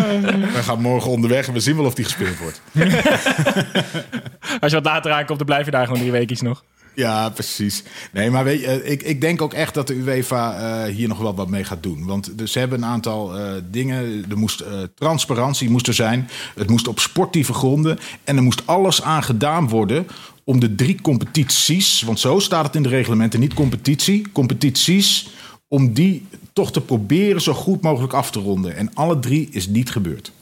We 0.52 0.62
gaan 0.62 0.80
morgen 0.80 1.10
onderweg 1.10 1.46
en 1.46 1.52
we 1.52 1.60
zien 1.60 1.76
wel 1.76 1.84
of 1.84 1.94
die 1.94 2.04
gespeeld 2.04 2.38
wordt. 2.38 2.60
Als 4.60 4.70
je 4.70 4.76
wat 4.76 4.84
later 4.84 5.12
aankomt, 5.12 5.38
dan 5.38 5.46
blijf 5.46 5.64
je 5.64 5.70
daar 5.70 5.84
gewoon 5.86 6.00
drie 6.00 6.12
weekjes 6.12 6.40
nog. 6.40 6.64
Ja, 6.96 7.28
precies. 7.30 7.82
Nee, 8.12 8.30
maar 8.30 8.44
weet 8.44 8.60
je, 8.60 8.66
eh, 8.66 8.90
ik, 8.90 9.02
ik 9.02 9.20
denk 9.20 9.42
ook 9.42 9.52
echt 9.52 9.74
dat 9.74 9.86
de 9.86 9.94
UEFA 9.94 10.58
eh, 10.58 10.94
hier 10.94 11.08
nog 11.08 11.18
wel 11.18 11.34
wat 11.34 11.48
mee 11.48 11.64
gaat 11.64 11.82
doen. 11.82 12.04
Want 12.04 12.38
dus 12.38 12.52
ze 12.52 12.58
hebben 12.58 12.82
een 12.82 12.88
aantal 12.88 13.36
eh, 13.38 13.52
dingen. 13.70 14.24
Er 14.30 14.38
moest 14.38 14.64
transparantie 14.94 15.70
moest 15.70 15.88
er 15.88 15.94
zijn. 15.94 16.28
Het 16.54 16.70
moest 16.70 16.88
op 16.88 16.98
sportieve 16.98 17.52
gronden. 17.52 17.98
En 18.24 18.36
er 18.36 18.42
moest 18.42 18.66
alles 18.66 19.02
aan 19.02 19.22
gedaan 19.22 19.68
worden 19.68 20.06
om 20.44 20.60
de 20.60 20.74
drie 20.74 21.00
competities. 21.00 22.02
Want 22.02 22.20
zo 22.20 22.38
staat 22.38 22.66
het 22.66 22.74
in 22.74 22.82
de 22.82 22.88
reglementen, 22.88 23.40
niet 23.40 23.54
competitie. 23.54 24.32
Competities. 24.32 25.28
Om 25.68 25.92
die 25.92 26.26
toch 26.52 26.72
te 26.72 26.80
proberen 26.80 27.40
zo 27.40 27.52
goed 27.52 27.82
mogelijk 27.82 28.12
af 28.12 28.30
te 28.30 28.40
ronden. 28.40 28.76
En 28.76 28.94
alle 28.94 29.18
drie 29.18 29.48
is 29.50 29.66
niet 29.66 29.90
gebeurd. 29.90 30.32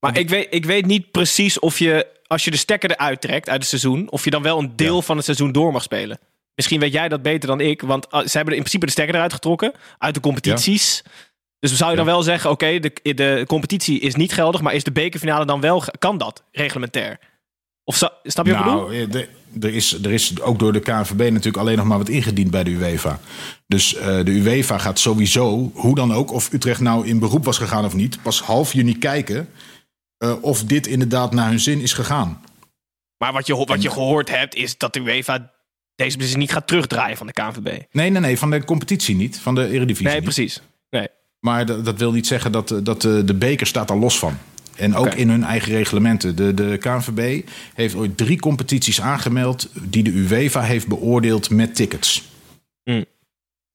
Maar 0.00 0.18
ik 0.18 0.28
weet, 0.28 0.46
ik 0.50 0.64
weet 0.64 0.86
niet 0.86 1.10
precies 1.10 1.58
of 1.58 1.78
je, 1.78 2.06
als 2.26 2.44
je 2.44 2.50
de 2.50 2.56
stekker 2.56 2.90
eruit 2.90 3.20
trekt 3.20 3.48
uit 3.48 3.58
het 3.60 3.68
seizoen, 3.68 4.10
of 4.10 4.24
je 4.24 4.30
dan 4.30 4.42
wel 4.42 4.58
een 4.58 4.72
deel 4.76 5.02
van 5.02 5.16
het 5.16 5.24
seizoen 5.24 5.52
door 5.52 5.72
mag 5.72 5.82
spelen. 5.82 6.18
Misschien 6.54 6.80
weet 6.80 6.92
jij 6.92 7.08
dat 7.08 7.22
beter 7.22 7.48
dan 7.48 7.60
ik, 7.60 7.82
want 7.82 8.06
uh, 8.10 8.20
ze 8.20 8.36
hebben 8.36 8.54
in 8.54 8.60
principe 8.60 8.86
de 8.86 8.92
stekker 8.92 9.14
eruit 9.14 9.32
getrokken 9.32 9.72
uit 9.98 10.14
de 10.14 10.20
competities. 10.20 11.02
Dus 11.58 11.76
zou 11.76 11.90
je 11.90 11.96
dan 11.96 12.04
wel 12.06 12.22
zeggen, 12.22 12.50
oké, 12.50 12.78
de, 12.78 12.92
de 13.14 13.44
competitie 13.46 14.00
is 14.00 14.14
niet 14.14 14.32
geldig, 14.32 14.60
maar 14.60 14.74
is 14.74 14.84
de 14.84 14.92
bekerfinale 14.92 15.44
dan 15.44 15.60
wel, 15.60 15.82
kan 15.98 16.18
dat 16.18 16.42
reglementair? 16.52 17.18
Of 17.84 17.96
snap 17.96 18.12
je 18.22 18.32
wat 18.34 18.46
ik 18.46 18.56
bedoel? 18.56 18.74
Nou, 18.88 18.96
eh, 19.00 19.10
de- 19.10 19.28
er 19.60 19.74
is, 19.74 19.92
er 19.92 20.10
is 20.12 20.40
ook 20.40 20.58
door 20.58 20.72
de 20.72 20.80
KNVB 20.80 21.18
natuurlijk 21.18 21.56
alleen 21.56 21.76
nog 21.76 21.86
maar 21.86 21.98
wat 21.98 22.08
ingediend 22.08 22.50
bij 22.50 22.64
de 22.64 22.70
UEFA. 22.70 23.20
Dus 23.66 23.94
eh, 23.94 24.06
de 24.24 24.30
UEFA 24.30 24.78
gaat 24.78 24.98
sowieso, 24.98 25.70
hoe 25.74 25.94
dan 25.94 26.14
ook, 26.14 26.32
of 26.32 26.52
Utrecht 26.52 26.80
nou 26.80 27.06
in 27.06 27.18
beroep 27.18 27.44
was 27.44 27.58
gegaan 27.58 27.84
of 27.84 27.94
niet, 27.94 28.22
pas 28.22 28.42
half 28.42 28.72
juni 28.72 28.98
kijken 28.98 29.48
eh, 30.20 30.42
of 30.42 30.64
dit 30.64 30.86
inderdaad 30.86 31.32
naar 31.32 31.48
hun 31.48 31.60
zin 31.60 31.80
is 31.80 31.92
gegaan. 31.92 32.40
Maar 33.16 33.32
wat 33.32 33.46
je, 33.46 33.56
wat 33.56 33.82
je 33.82 33.90
gehoord 33.90 34.30
hebt, 34.30 34.54
is 34.54 34.78
dat 34.78 34.92
de 34.92 35.00
UEFA 35.00 35.52
deze 35.94 36.16
beslissing 36.16 36.42
niet 36.42 36.52
gaat 36.52 36.66
terugdraaien 36.66 37.16
van 37.16 37.26
de 37.26 37.32
KNVB. 37.32 37.82
Nee, 37.92 38.10
nee, 38.10 38.20
nee, 38.20 38.38
van 38.38 38.50
de 38.50 38.64
competitie 38.64 39.16
niet, 39.16 39.38
van 39.38 39.54
de 39.54 39.68
Eredivisie 39.68 40.06
Nee, 40.06 40.14
niet. 40.14 40.24
precies. 40.24 40.60
Nee. 40.90 41.08
Maar 41.38 41.66
dat, 41.66 41.84
dat 41.84 41.98
wil 41.98 42.12
niet 42.12 42.26
zeggen 42.26 42.52
dat, 42.52 42.70
eh, 42.70 42.78
dat 42.82 43.04
eh, 43.04 43.18
de 43.24 43.34
beker 43.34 43.66
staat 43.66 43.88
daar 43.88 43.96
los 43.96 44.18
van. 44.18 44.38
En 44.76 44.94
ook 44.94 45.14
in 45.14 45.28
hun 45.28 45.44
eigen 45.44 45.72
reglementen. 45.72 46.36
De, 46.36 46.54
de 46.54 46.76
KNVB 46.78 47.48
heeft 47.74 47.94
ooit 47.94 48.16
drie 48.16 48.40
competities 48.40 49.00
aangemeld 49.00 49.68
die 49.74 50.02
de 50.02 50.10
UEFA 50.10 50.62
heeft 50.62 50.86
beoordeeld 50.86 51.50
met 51.50 51.74
tickets. 51.74 52.28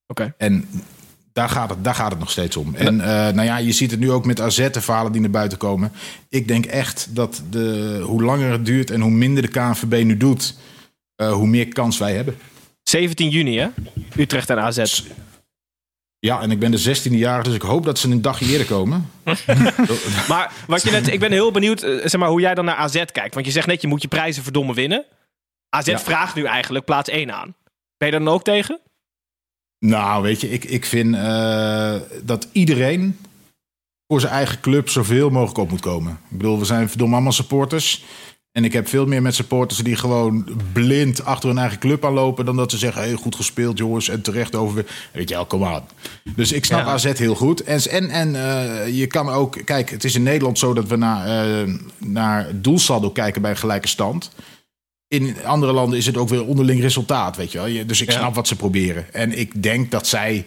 Oké. 0.08 0.34
En 0.38 0.68
daar 1.36 1.50
gaat, 1.50 1.70
het, 1.70 1.84
daar 1.84 1.96
gaat 1.96 2.10
het 2.12 2.20
nog 2.20 2.32
steeds 2.32 2.58
om. 2.58 2.76
En 2.76 3.02
eh, 3.02 3.08
nou 3.08 3.42
ja, 3.42 3.58
je 3.58 3.72
ziet 3.72 3.92
het 3.92 4.00
nu 4.00 4.12
ook 4.12 4.26
met 4.26 4.42
AZ, 4.42 4.70
de 4.70 4.82
verhalen 4.82 5.12
die 5.12 5.22
naar 5.22 5.30
buiten 5.30 5.58
komen. 5.58 5.92
Ik 6.30 6.48
denk 6.48 6.66
echt 6.66 7.08
dat 7.16 7.42
de, 7.50 8.00
hoe 8.04 8.24
langer 8.24 8.52
het 8.52 8.66
duurt 8.66 8.92
en 8.92 9.02
hoe 9.02 9.12
minder 9.12 9.44
de 9.44 9.50
KNVB 9.50 10.04
nu 10.04 10.18
doet, 10.18 10.56
eh, 11.16 11.32
hoe 11.34 11.48
meer 11.48 11.68
kans 11.68 11.98
wij 11.98 12.14
hebben. 12.16 12.38
17 12.84 13.30
juni, 13.30 13.58
hè? 13.58 13.68
Utrecht 14.18 14.50
en 14.50 14.60
AZ. 14.60 15.04
Ja, 16.20 16.42
en 16.42 16.52
ik 16.52 16.60
ben 16.60 16.72
de 16.72 16.78
16e 16.78 17.12
jaar, 17.18 17.44
dus 17.44 17.54
ik 17.54 17.62
hoop 17.62 17.86
dat 17.86 18.00
ze 18.00 18.10
een 18.12 18.22
dagje 18.22 18.46
eerder 18.46 18.68
komen. 18.68 19.12
Maar 20.28 20.52
wat 20.68 20.84
je 20.84 20.92
net, 20.92 21.08
ik 21.08 21.20
ben 21.20 21.32
heel 21.32 21.52
benieuwd 21.52 21.82
eh, 21.84 21.92
zeg 22.04 22.18
maar, 22.20 22.30
hoe 22.30 22.42
jij 22.42 22.56
dan 22.56 22.66
naar 22.66 22.76
AZ 22.76 23.04
kijkt. 23.12 23.34
Want 23.34 23.46
je 23.46 23.52
zegt 23.52 23.68
net, 23.68 23.82
je 23.82 23.88
moet 23.88 24.02
je 24.02 24.08
prijzen 24.08 24.44
verdomme 24.44 24.74
winnen. 24.74 25.06
AZ 25.70 25.88
Ja. 25.88 26.00
vraagt 26.00 26.36
nu 26.36 26.44
eigenlijk 26.44 26.86
plaats 26.86 27.10
1 27.10 27.34
aan. 27.34 27.56
Ben 27.98 28.08
je 28.08 28.14
daar 28.16 28.24
dan 28.24 28.34
ook 28.34 28.44
tegen? 28.44 28.80
Nou, 29.80 30.24
weet 30.24 30.42
je, 30.42 30.50
ik, 30.50 30.64
ik 30.64 30.86
vind 30.86 31.16
eh, 31.16 31.96
dat 32.24 32.48
iedereen 32.52 33.18
voor 34.08 34.20
zijn 34.20 34.34
eigen 34.34 34.60
club 34.60 34.90
zoveel 34.90 35.30
mogelijk 35.30 35.58
op 35.58 35.70
moet 35.70 35.82
komen. 35.82 36.12
Ik 36.12 36.38
bedoel, 36.38 36.60
we 36.60 36.66
zijn 36.66 36.90
verdomme 36.90 37.14
allemaal 37.14 37.32
supporters. 37.32 38.04
En 38.52 38.64
ik 38.64 38.74
heb 38.74 38.88
veel 38.88 39.06
meer 39.06 39.22
met 39.22 39.36
supporters 39.36 39.80
die 39.80 39.96
gewoon 39.96 40.48
blind 40.74 41.26
achter 41.26 41.50
hun 41.50 41.58
eigen 41.58 41.80
club 41.80 42.06
aanlopen... 42.06 42.46
dan 42.46 42.56
dat 42.56 42.72
ze 42.72 42.78
zeggen, 42.78 43.02
hey, 43.02 43.14
goed 43.14 43.36
gespeeld 43.36 43.78
jongens 43.78 44.10
en 44.10 44.22
terecht 44.22 44.56
over. 44.56 44.86
Weet 45.14 45.30
je 45.30 45.36
wel, 45.36 45.46
kom 45.46 45.64
aan. 45.64 45.84
Dus 46.36 46.52
ik 46.52 46.66
snap 46.66 46.86
Ja. 46.86 46.92
AZ 46.92 47.18
heel 47.18 47.36
goed. 47.36 47.64
En, 47.64 47.90
en, 47.90 48.10
en 48.10 48.36
eh, 48.36 48.98
je 48.98 49.08
kan 49.08 49.30
ook... 49.30 49.58
Kijk, 49.66 49.90
het 49.90 50.04
is 50.04 50.16
in 50.16 50.24
Nederland 50.24 50.60
zo 50.60 50.74
dat 50.74 50.88
we 50.88 50.96
naar, 50.96 51.28
eh, 51.28 51.74
naar 51.98 52.62
doelsaldo 52.62 53.10
kijken 53.10 53.42
bij 53.42 53.52
een 53.52 53.58
gelijke 53.58 53.88
stand... 53.88 54.32
In 55.22 55.36
andere 55.46 55.72
landen 55.74 55.98
is 55.98 56.06
het 56.06 56.18
ook 56.18 56.30
weer 56.30 56.46
onderling 56.46 56.82
resultaat, 56.82 57.36
weet 57.36 57.52
je 57.52 57.58
wel. 57.62 57.86
Dus 57.86 58.02
ik 58.02 58.12
Ja. 58.12 58.18
snap 58.18 58.36
wat 58.36 58.48
ze 58.48 58.56
proberen. 58.56 59.14
En 59.14 59.38
ik 59.40 59.64
denk 59.64 59.92
dat 59.92 60.08
zij 60.08 60.46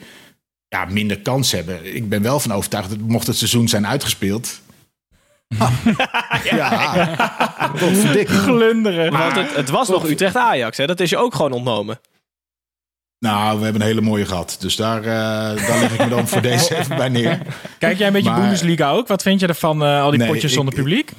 ja, 0.68 0.84
minder 0.84 1.18
kans 1.20 1.52
hebben. 1.52 1.94
Ik 1.96 2.08
ben 2.08 2.22
wel 2.22 2.40
van 2.40 2.52
overtuigd 2.52 2.88
dat 2.90 2.98
mocht 2.98 3.26
het 3.26 3.36
seizoen 3.36 3.68
zijn 3.68 3.86
uitgespeeld... 3.86 4.60
ja, 6.50 7.70
tot 7.78 7.96
verdikking. 7.98 8.40
Glunderen. 8.40 9.12
Want 9.12 9.36
het, 9.36 9.54
het 9.54 9.70
was 9.70 9.88
nog 9.88 10.08
Utrecht-Ajax, 10.08 10.76
hè? 10.76 10.86
Dat 10.86 11.00
is 11.00 11.10
je 11.10 11.16
ook 11.16 11.34
gewoon 11.34 11.52
ontnomen. 11.52 12.00
Nou, 13.18 13.58
we 13.58 13.64
hebben 13.64 13.80
een 13.82 13.86
hele 13.88 14.00
mooie 14.00 14.26
gehad. 14.26 14.56
Dus 14.60 14.76
daar, 14.76 14.98
eh, 14.98 15.66
daar 15.66 15.80
leg 15.80 15.92
ik 15.92 15.98
me 15.98 16.08
dan 16.08 16.28
voor 16.28 16.42
deze 16.52 16.76
even 16.76 16.96
bij 16.96 17.08
neer. 17.08 17.40
Kijk 17.78 17.98
jij 17.98 18.06
een 18.06 18.12
beetje 18.12 18.30
Maar- 18.30 18.40
Bundesliga 18.40 18.90
ook? 18.90 19.08
Wat 19.08 19.22
vind 19.22 19.40
je 19.40 19.46
ervan, 19.46 19.82
eh, 19.84 20.02
al 20.02 20.10
die 20.10 20.18
Nee, 20.18 20.28
potjes 20.28 20.52
zonder 20.52 20.74
ik- 20.74 20.80
publiek? 20.80 21.12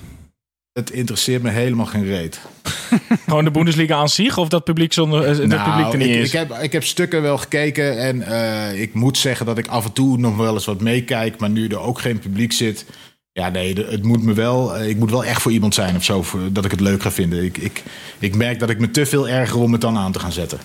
Het 0.80 0.92
interesseert 0.92 1.42
me 1.44 1.50
helemaal 1.50 1.86
geen 1.86 2.06
reet. 2.06 2.40
Gewoon 3.28 3.44
de 3.44 3.52
Bundesliga 3.52 3.96
aan 3.96 4.10
zich? 4.10 4.38
Of 4.38 4.48
dat 4.50 4.64
publiek, 4.64 4.94
zonder, 4.94 5.24
eh, 5.26 5.38
dat 5.38 5.46
Nou, 5.48 5.70
publiek 5.70 5.92
er 5.94 5.98
niet 5.98 6.08
ik, 6.16 6.22
is? 6.22 6.28
ik, 6.28 6.32
heb, 6.40 6.58
ik 6.62 6.72
heb 6.72 6.84
stukken 6.84 7.22
wel 7.22 7.38
gekeken 7.38 7.98
en 7.98 8.22
eh, 8.22 8.82
ik 8.82 8.94
moet 8.94 9.18
zeggen 9.18 9.46
dat 9.46 9.58
ik 9.58 9.68
af 9.68 9.86
en 9.86 9.92
toe 9.94 10.18
nog 10.18 10.36
wel 10.38 10.54
eens 10.54 10.66
wat 10.66 10.82
meekijk, 10.82 11.40
maar 11.40 11.50
nu 11.50 11.68
er 11.68 11.80
ook 11.80 12.00
geen 12.00 12.20
publiek 12.20 12.52
zit. 12.52 12.86
Ja, 13.32 13.50
nee, 13.50 13.74
de- 13.74 13.88
het 13.90 14.04
moet 14.04 14.24
me 14.24 14.34
wel. 14.34 14.76
eh, 14.76 14.90
Ik 14.90 14.98
moet 14.98 15.12
wel 15.12 15.26
echt 15.26 15.42
voor 15.42 15.52
iemand 15.52 15.74
zijn 15.74 15.96
of 15.96 16.04
zo, 16.04 16.24
dat 16.52 16.66
ik 16.66 16.72
het 16.72 16.80
leuk 16.80 17.02
ga 17.02 17.12
vinden. 17.12 17.44
Ik, 17.44 17.58
ik, 17.58 17.84
ik 18.20 18.36
merk 18.36 18.60
dat 18.60 18.70
ik 18.70 18.80
me 18.80 18.92
te 18.92 19.06
veel 19.06 19.30
erger 19.30 19.58
om 19.60 19.72
het 19.72 19.82
dan 19.82 19.98
aan 19.98 20.12
te 20.12 20.20
gaan 20.20 20.32
zetten. 20.32 20.60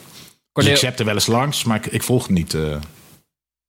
Dus 0.52 0.66
ik 0.66 0.76
zet 0.76 0.98
er 0.98 1.04
wel 1.04 1.14
eens 1.14 1.26
langs, 1.26 1.64
maar 1.64 1.76
ik, 1.76 1.86
ik 1.86 2.02
volg 2.02 2.22
het 2.22 2.30
niet. 2.36 2.54
eh. 2.54 2.76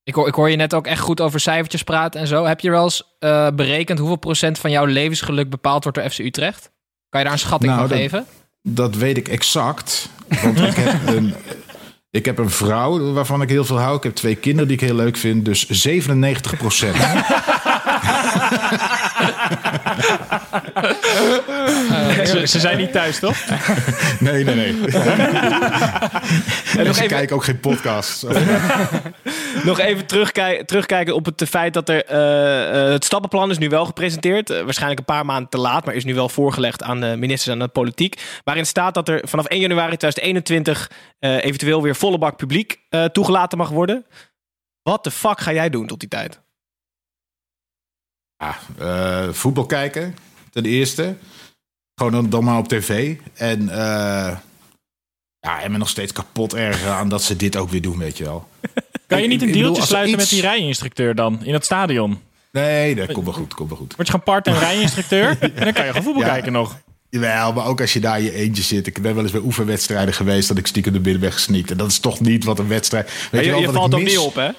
Ik 0.08 0.16
hoor, 0.16 0.28
ik 0.28 0.34
hoor 0.34 0.50
je 0.50 0.56
net 0.56 0.74
ook 0.74 0.88
echt 0.88 1.00
goed 1.02 1.22
over 1.22 1.40
cijfertjes 1.40 1.84
praten 1.84 2.20
en 2.22 2.28
zo. 2.28 2.44
Heb 2.46 2.60
je 2.60 2.70
wel 2.70 2.84
eens 2.84 3.16
eh, 3.20 3.48
berekend 3.56 4.00
hoeveel 4.00 4.16
procent 4.18 4.60
van 4.60 4.72
jouw 4.72 4.86
levensgeluk 4.86 5.50
bepaald 5.50 5.84
wordt 5.84 5.98
door 5.98 6.10
FC 6.10 6.20
Utrecht? 6.20 6.72
Kan 7.10 7.20
je 7.20 7.26
daar 7.26 7.36
een 7.36 7.40
schatting 7.42 7.72
Nou, 7.74 7.88
van 7.88 7.98
dat- 7.98 8.00
geven? 8.06 8.26
Dat 8.62 8.96
weet 8.96 9.18
ik 9.18 9.28
exact. 9.28 10.10
Want 10.44 10.60
ik 10.60 10.76
heb 10.76 11.08
een, 11.16 11.34
ik 12.12 12.26
heb 12.26 12.38
een 12.38 12.50
vrouw 12.50 13.14
waarvan 13.14 13.42
ik 13.42 13.50
heel 13.50 13.66
veel 13.66 13.80
hou. 13.80 13.98
Ik 13.98 14.04
heb 14.04 14.16
twee 14.16 14.36
kinderen 14.36 14.68
die 14.68 14.78
ik 14.78 14.84
heel 14.84 14.96
leuk 14.96 15.18
vind. 15.18 15.46
Dus 15.46 15.70
97 15.70 16.58
procent. 16.58 16.96
ze, 22.28 22.42
ze 22.48 22.60
zijn 22.60 22.78
niet 22.78 22.92
thuis, 22.92 23.20
toch? 23.20 23.38
Nee, 24.20 24.44
nee, 24.44 24.56
nee. 24.56 24.74
nog 24.74 24.90
En 24.94 26.22
ze 26.76 26.80
even- 26.90 27.08
kijken 27.08 27.36
ook 27.36 27.44
geen 27.44 27.60
podcasts. 27.60 28.26
Nog 29.66 29.80
even 29.80 30.06
terugkij- 30.06 30.64
terugkijken 30.64 31.16
op 31.16 31.26
het 31.26 31.44
feit 31.50 31.74
dat 31.74 31.90
er... 31.90 32.06
eh, 32.06 32.86
eh, 32.86 32.92
het 32.92 33.06
stappenplan 33.06 33.50
is 33.50 33.58
nu 33.58 33.70
wel 33.70 33.86
gepresenteerd. 33.86 34.50
Eh, 34.50 34.64
waarschijnlijk 34.64 35.00
een 35.00 35.06
paar 35.06 35.26
maanden 35.26 35.50
te 35.50 35.58
laat, 35.58 35.86
maar 35.86 35.96
is 35.96 36.04
nu 36.04 36.14
wel 36.14 36.30
voorgelegd 36.30 36.84
aan 36.84 37.00
de 37.00 37.16
ministers 37.18 37.48
en 37.56 37.62
aan 37.62 37.68
de 37.68 37.74
politiek. 37.74 38.40
Waarin 38.44 38.66
staat 38.66 38.94
dat 38.94 39.08
er 39.08 39.28
vanaf 39.28 39.46
1 39.46 39.60
januari 39.60 39.98
2021 39.98 40.92
eh, 41.20 41.44
eventueel 41.44 41.82
weer 41.82 41.96
volle 41.96 42.18
bak 42.18 42.38
publiek 42.38 42.80
toegelaten 43.12 43.58
mag 43.58 43.70
worden. 43.70 44.06
Wat 44.82 45.04
de 45.04 45.12
fuck 45.12 45.40
ga 45.40 45.54
jij 45.54 45.70
doen 45.70 45.88
tot 45.88 46.00
die 46.00 46.10
tijd? 46.10 46.42
Voetbal 49.32 49.66
kijken, 49.66 50.16
ten 50.52 50.66
eerste. 50.66 51.16
Gewoon 51.96 52.30
dan, 52.30 52.44
maar 52.44 52.58
op 52.58 52.68
tv. 52.68 53.18
En, 53.34 53.66
ja, 55.40 55.62
en 55.62 55.72
me 55.72 55.78
nog 55.78 55.90
steeds 55.90 56.12
kapot 56.12 56.54
ergeren 56.54 56.94
aan 56.94 57.10
dat 57.10 57.24
ze 57.24 57.36
dit 57.36 57.56
ook 57.56 57.70
weer 57.70 57.82
doen, 57.82 57.98
weet 57.98 58.18
je 58.18 58.24
wel. 58.24 58.48
Kan 59.08 59.22
je 59.22 59.28
niet 59.28 59.42
een 59.42 59.52
deeltje 59.52 59.84
sluiten 59.86 60.14
iets- 60.14 60.22
met 60.22 60.30
die 60.42 60.50
rijinstructeur 60.50 61.16
dan? 61.16 61.40
In 61.44 61.54
het 61.54 61.66
stadion? 61.66 62.20
Nee, 62.52 62.96
dat 62.96 63.12
komt 63.12 63.26
wel 63.26 63.34
goed, 63.34 63.54
komt 63.54 63.70
wel 63.70 63.78
goed. 63.78 63.96
Word 63.96 64.08
je 64.08 64.14
gewoon 64.14 64.26
part-time 64.26 64.60
rijinstructeur? 64.60 65.28
En 65.40 65.64
dan 65.64 65.74
kan 65.74 65.84
je 65.86 65.90
gewoon 65.90 66.04
voetbal 66.04 66.24
Ja. 66.24 66.30
kijken 66.30 66.52
nog. 66.52 66.78
Jawel, 67.10 67.54
maar 67.54 67.66
ook 67.66 67.82
als 67.82 67.94
je 67.94 68.00
daar 68.00 68.18
in 68.18 68.24
je 68.24 68.34
eentje 68.34 68.64
zit. 68.64 68.88
Ik 68.88 69.02
ben 69.02 69.14
wel 69.16 69.24
eens 69.24 69.32
bij 69.32 69.42
oefenwedstrijden 69.42 70.14
geweest 70.14 70.48
dat 70.48 70.58
ik 70.58 70.68
stiekem 70.68 70.94
de 70.94 71.00
binnenweg 71.00 71.34
gesneakt. 71.34 71.72
En 71.72 71.78
dat 71.78 71.88
is 71.90 72.00
toch 72.00 72.20
niet 72.20 72.44
wat 72.44 72.60
een 72.60 72.68
wedstrijd... 72.68 73.06
Weet 73.06 73.32
Maar 73.32 73.44
je, 73.44 73.50
wel 73.50 73.60
je 73.60 73.66
wat 73.66 73.76
valt 73.76 73.94
ook 73.94 74.00
mis? 74.02 74.10
niet 74.10 74.20
op, 74.20 74.36
hè? 74.36 74.50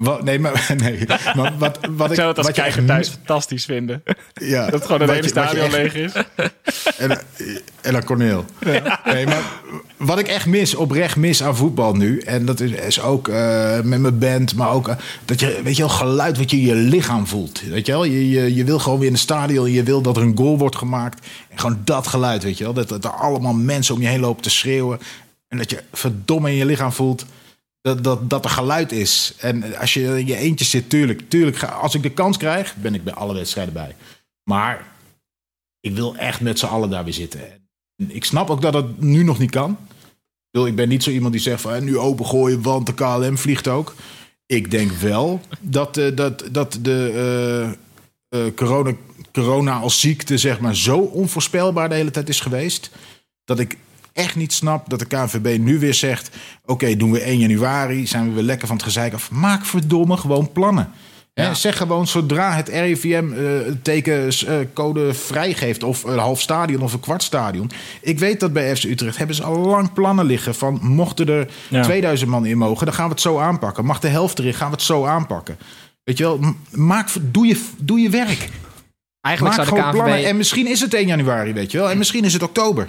Wat, 0.00 0.24
nee, 0.24 0.38
maar, 0.38 0.66
nee, 0.82 1.04
maar 1.36 1.52
wat, 1.58 1.78
wat 1.90 2.04
Ik 2.06 2.10
ik, 2.10 2.16
zou 2.16 2.28
het 2.28 2.38
als 2.38 2.50
kijker 2.50 2.84
thuis 2.84 3.08
fantastisch 3.08 3.64
vinden. 3.64 4.02
Ja, 4.32 4.66
Dat 4.70 4.82
gewoon 4.84 5.00
het 5.00 5.06
wat 5.08 5.16
hele 5.16 5.28
stadion 5.28 5.64
echt- 5.64 5.72
leeg 5.72 5.94
is. 5.94 6.12
En, 6.98 7.18
en 7.80 7.92
dan 7.92 8.04
Corneel. 8.04 8.44
Nee, 9.04 9.26
maar 9.26 9.42
wat 9.96 10.18
ik 10.18 10.28
echt 10.28 10.46
mis, 10.46 10.74
oprecht 10.74 11.16
mis 11.16 11.42
aan 11.42 11.56
voetbal 11.56 11.94
nu. 11.94 12.18
En 12.20 12.44
dat 12.44 12.60
is, 12.60 12.70
is 12.70 13.00
ook 13.00 13.28
eh, 13.28 13.80
met 13.80 14.00
mijn 14.00 14.18
band, 14.18 14.54
maar 14.54 14.70
ook 14.70 14.88
eh, 14.88 14.96
dat 15.24 15.40
je, 15.40 15.60
weet 15.64 15.76
je 15.76 15.82
wel, 15.82 15.90
geluid 15.92 16.38
wat 16.38 16.50
je 16.50 16.56
in 16.56 16.66
je 16.66 16.74
lichaam 16.74 17.26
voelt. 17.26 17.60
Weet 17.68 17.86
je 17.86 17.92
wel, 17.92 18.04
je, 18.04 18.28
je, 18.30 18.54
je 18.54 18.64
wil 18.64 18.78
gewoon 18.78 18.98
weer 18.98 19.08
in 19.08 19.14
het 19.14 19.22
stadion, 19.22 19.70
je 19.72 19.82
wil 19.82 20.02
dat 20.02 20.16
er 20.16 20.22
een 20.22 20.36
goal 20.36 20.58
wordt 20.58 20.76
gemaakt. 20.76 21.26
En 21.48 21.58
gewoon 21.58 21.80
dat 21.84 22.06
geluid, 22.06 22.42
weet 22.42 22.58
je 22.58 22.64
wel. 22.64 22.72
Dat, 22.72 22.88
dat 22.88 23.04
er 23.04 23.10
allemaal 23.10 23.54
mensen 23.54 23.94
om 23.94 24.00
je 24.00 24.08
heen 24.08 24.20
lopen 24.20 24.42
te 24.42 24.50
schreeuwen. 24.50 24.98
En 25.48 25.58
dat 25.58 25.70
je 25.70 25.82
verdomme 25.92 26.50
in 26.50 26.56
je 26.56 26.64
lichaam 26.66 26.92
voelt 26.92 27.24
dat, 27.80 28.04
dat, 28.04 28.30
dat 28.30 28.44
er 28.44 28.50
geluid 28.50 28.92
is. 28.92 29.34
En 29.38 29.78
als 29.78 29.94
je 29.94 30.18
in 30.18 30.26
je 30.26 30.36
eentje 30.36 30.64
zit, 30.64 30.90
tuurlijk, 30.90 31.30
tuurlijk. 31.30 31.62
Als 31.62 31.94
ik 31.94 32.02
de 32.02 32.10
kans 32.10 32.36
krijg, 32.36 32.76
ben 32.76 32.94
ik 32.94 33.04
bij 33.04 33.14
alle 33.14 33.34
wedstrijden 33.34 33.74
bij. 33.74 33.96
Maar 34.42 34.86
ik 35.80 35.94
wil 35.94 36.16
echt 36.16 36.40
met 36.40 36.58
z'n 36.58 36.66
allen 36.66 36.90
daar 36.90 37.04
weer 37.04 37.12
zitten. 37.12 37.40
En 37.96 38.14
ik 38.14 38.24
snap 38.24 38.50
ook 38.50 38.62
dat 38.62 38.74
het 38.74 39.00
nu 39.00 39.22
nog 39.22 39.38
niet 39.38 39.50
kan. 39.50 39.78
Ik 40.50 40.74
ben 40.74 40.88
niet 40.88 41.02
zo 41.02 41.10
iemand 41.10 41.32
die 41.32 41.42
zegt 41.42 41.60
van 41.60 41.72
"Eh, 41.72 41.80
nu 41.80 41.98
opengooien, 41.98 42.62
want 42.62 42.86
de 42.86 42.94
KLM 42.94 43.38
vliegt 43.38 43.68
ook. 43.68 43.94
Ik 44.46 44.70
denk 44.70 44.92
wel 44.92 45.40
dat, 45.60 45.96
eh, 45.96 46.16
dat, 46.16 46.48
dat 46.52 46.78
de 46.82 47.76
eh, 48.28 48.46
corona, 48.54 48.92
corona 49.32 49.78
als 49.78 50.00
ziekte 50.00 50.38
zeg 50.38 50.60
maar, 50.60 50.76
zo 50.76 50.98
onvoorspelbaar 50.98 51.88
de 51.88 51.94
hele 51.94 52.10
tijd 52.10 52.28
is 52.28 52.40
geweest. 52.40 52.90
Dat 53.44 53.58
ik 53.58 53.76
echt 54.12 54.36
niet 54.36 54.52
snap 54.52 54.90
dat 54.90 54.98
de 54.98 55.04
KNVB 55.04 55.58
nu 55.58 55.78
weer 55.78 55.94
zegt... 55.94 56.30
oké, 56.64 56.96
doen 56.96 57.12
we 57.12 57.20
1 57.20 57.38
januari, 57.38 58.06
zijn 58.06 58.28
we 58.28 58.34
weer 58.34 58.42
lekker 58.42 58.66
van 58.66 58.76
het 58.76 58.84
gezeik 58.84 59.12
af. 59.12 59.30
Maak 59.30 59.64
verdomme 59.64 60.16
gewoon 60.16 60.52
plannen. 60.52 60.92
Hè, 61.34 61.54
zeg 61.54 61.76
gewoon 61.76 62.06
zodra 62.06 62.52
het 62.52 62.68
RIVM 62.68 63.32
eh, 63.32 63.66
het 63.66 63.84
tekencode 63.84 65.14
vrijgeeft... 65.14 65.82
of 65.82 66.04
een 66.04 66.18
half 66.18 66.40
stadion 66.40 66.82
of 66.82 66.92
een 66.92 67.00
kwart 67.00 67.22
stadion. 67.22 67.70
Ik 68.00 68.18
weet 68.18 68.40
dat 68.40 68.52
bij 68.52 68.76
FC 68.76 68.84
Utrecht 68.84 69.16
hebben 69.16 69.36
ze 69.36 69.42
al 69.42 69.58
lang 69.58 69.92
plannen 69.92 70.24
liggen... 70.24 70.54
van 70.54 70.78
mochten 70.82 71.28
er 71.28 71.48
Ja. 71.68 71.82
2000 71.82 72.30
man 72.30 72.46
in 72.46 72.58
mogen, 72.58 72.86
dan 72.86 72.94
gaan 72.94 73.04
we 73.06 73.10
het 73.10 73.20
zo 73.20 73.38
aanpakken. 73.38 73.84
Mag 73.84 74.00
de 74.00 74.08
helft 74.08 74.38
erin, 74.38 74.54
gaan 74.54 74.68
we 74.68 74.74
het 74.74 74.84
zo 74.84 75.04
aanpakken. 75.04 75.58
Weet 76.04 76.18
je 76.18 76.24
wel, 76.24 76.40
maak, 76.70 77.08
doe, 77.20 77.46
je, 77.46 77.64
doe 77.78 78.00
je 78.00 78.10
werk. 78.10 78.48
Eigenlijk 79.20 79.56
Maak 79.56 79.66
zou 79.66 79.76
de 79.76 79.82
gewoon 79.82 79.82
KNVB... 79.82 80.04
plannen. 80.04 80.28
En 80.28 80.36
misschien 80.36 80.66
is 80.66 80.80
het 80.80 80.94
1 80.94 81.06
januari, 81.06 81.52
weet 81.52 81.70
je 81.70 81.78
wel. 81.78 81.90
En 81.90 81.98
misschien 81.98 82.24
is 82.24 82.32
het 82.32 82.42
oktober. 82.42 82.88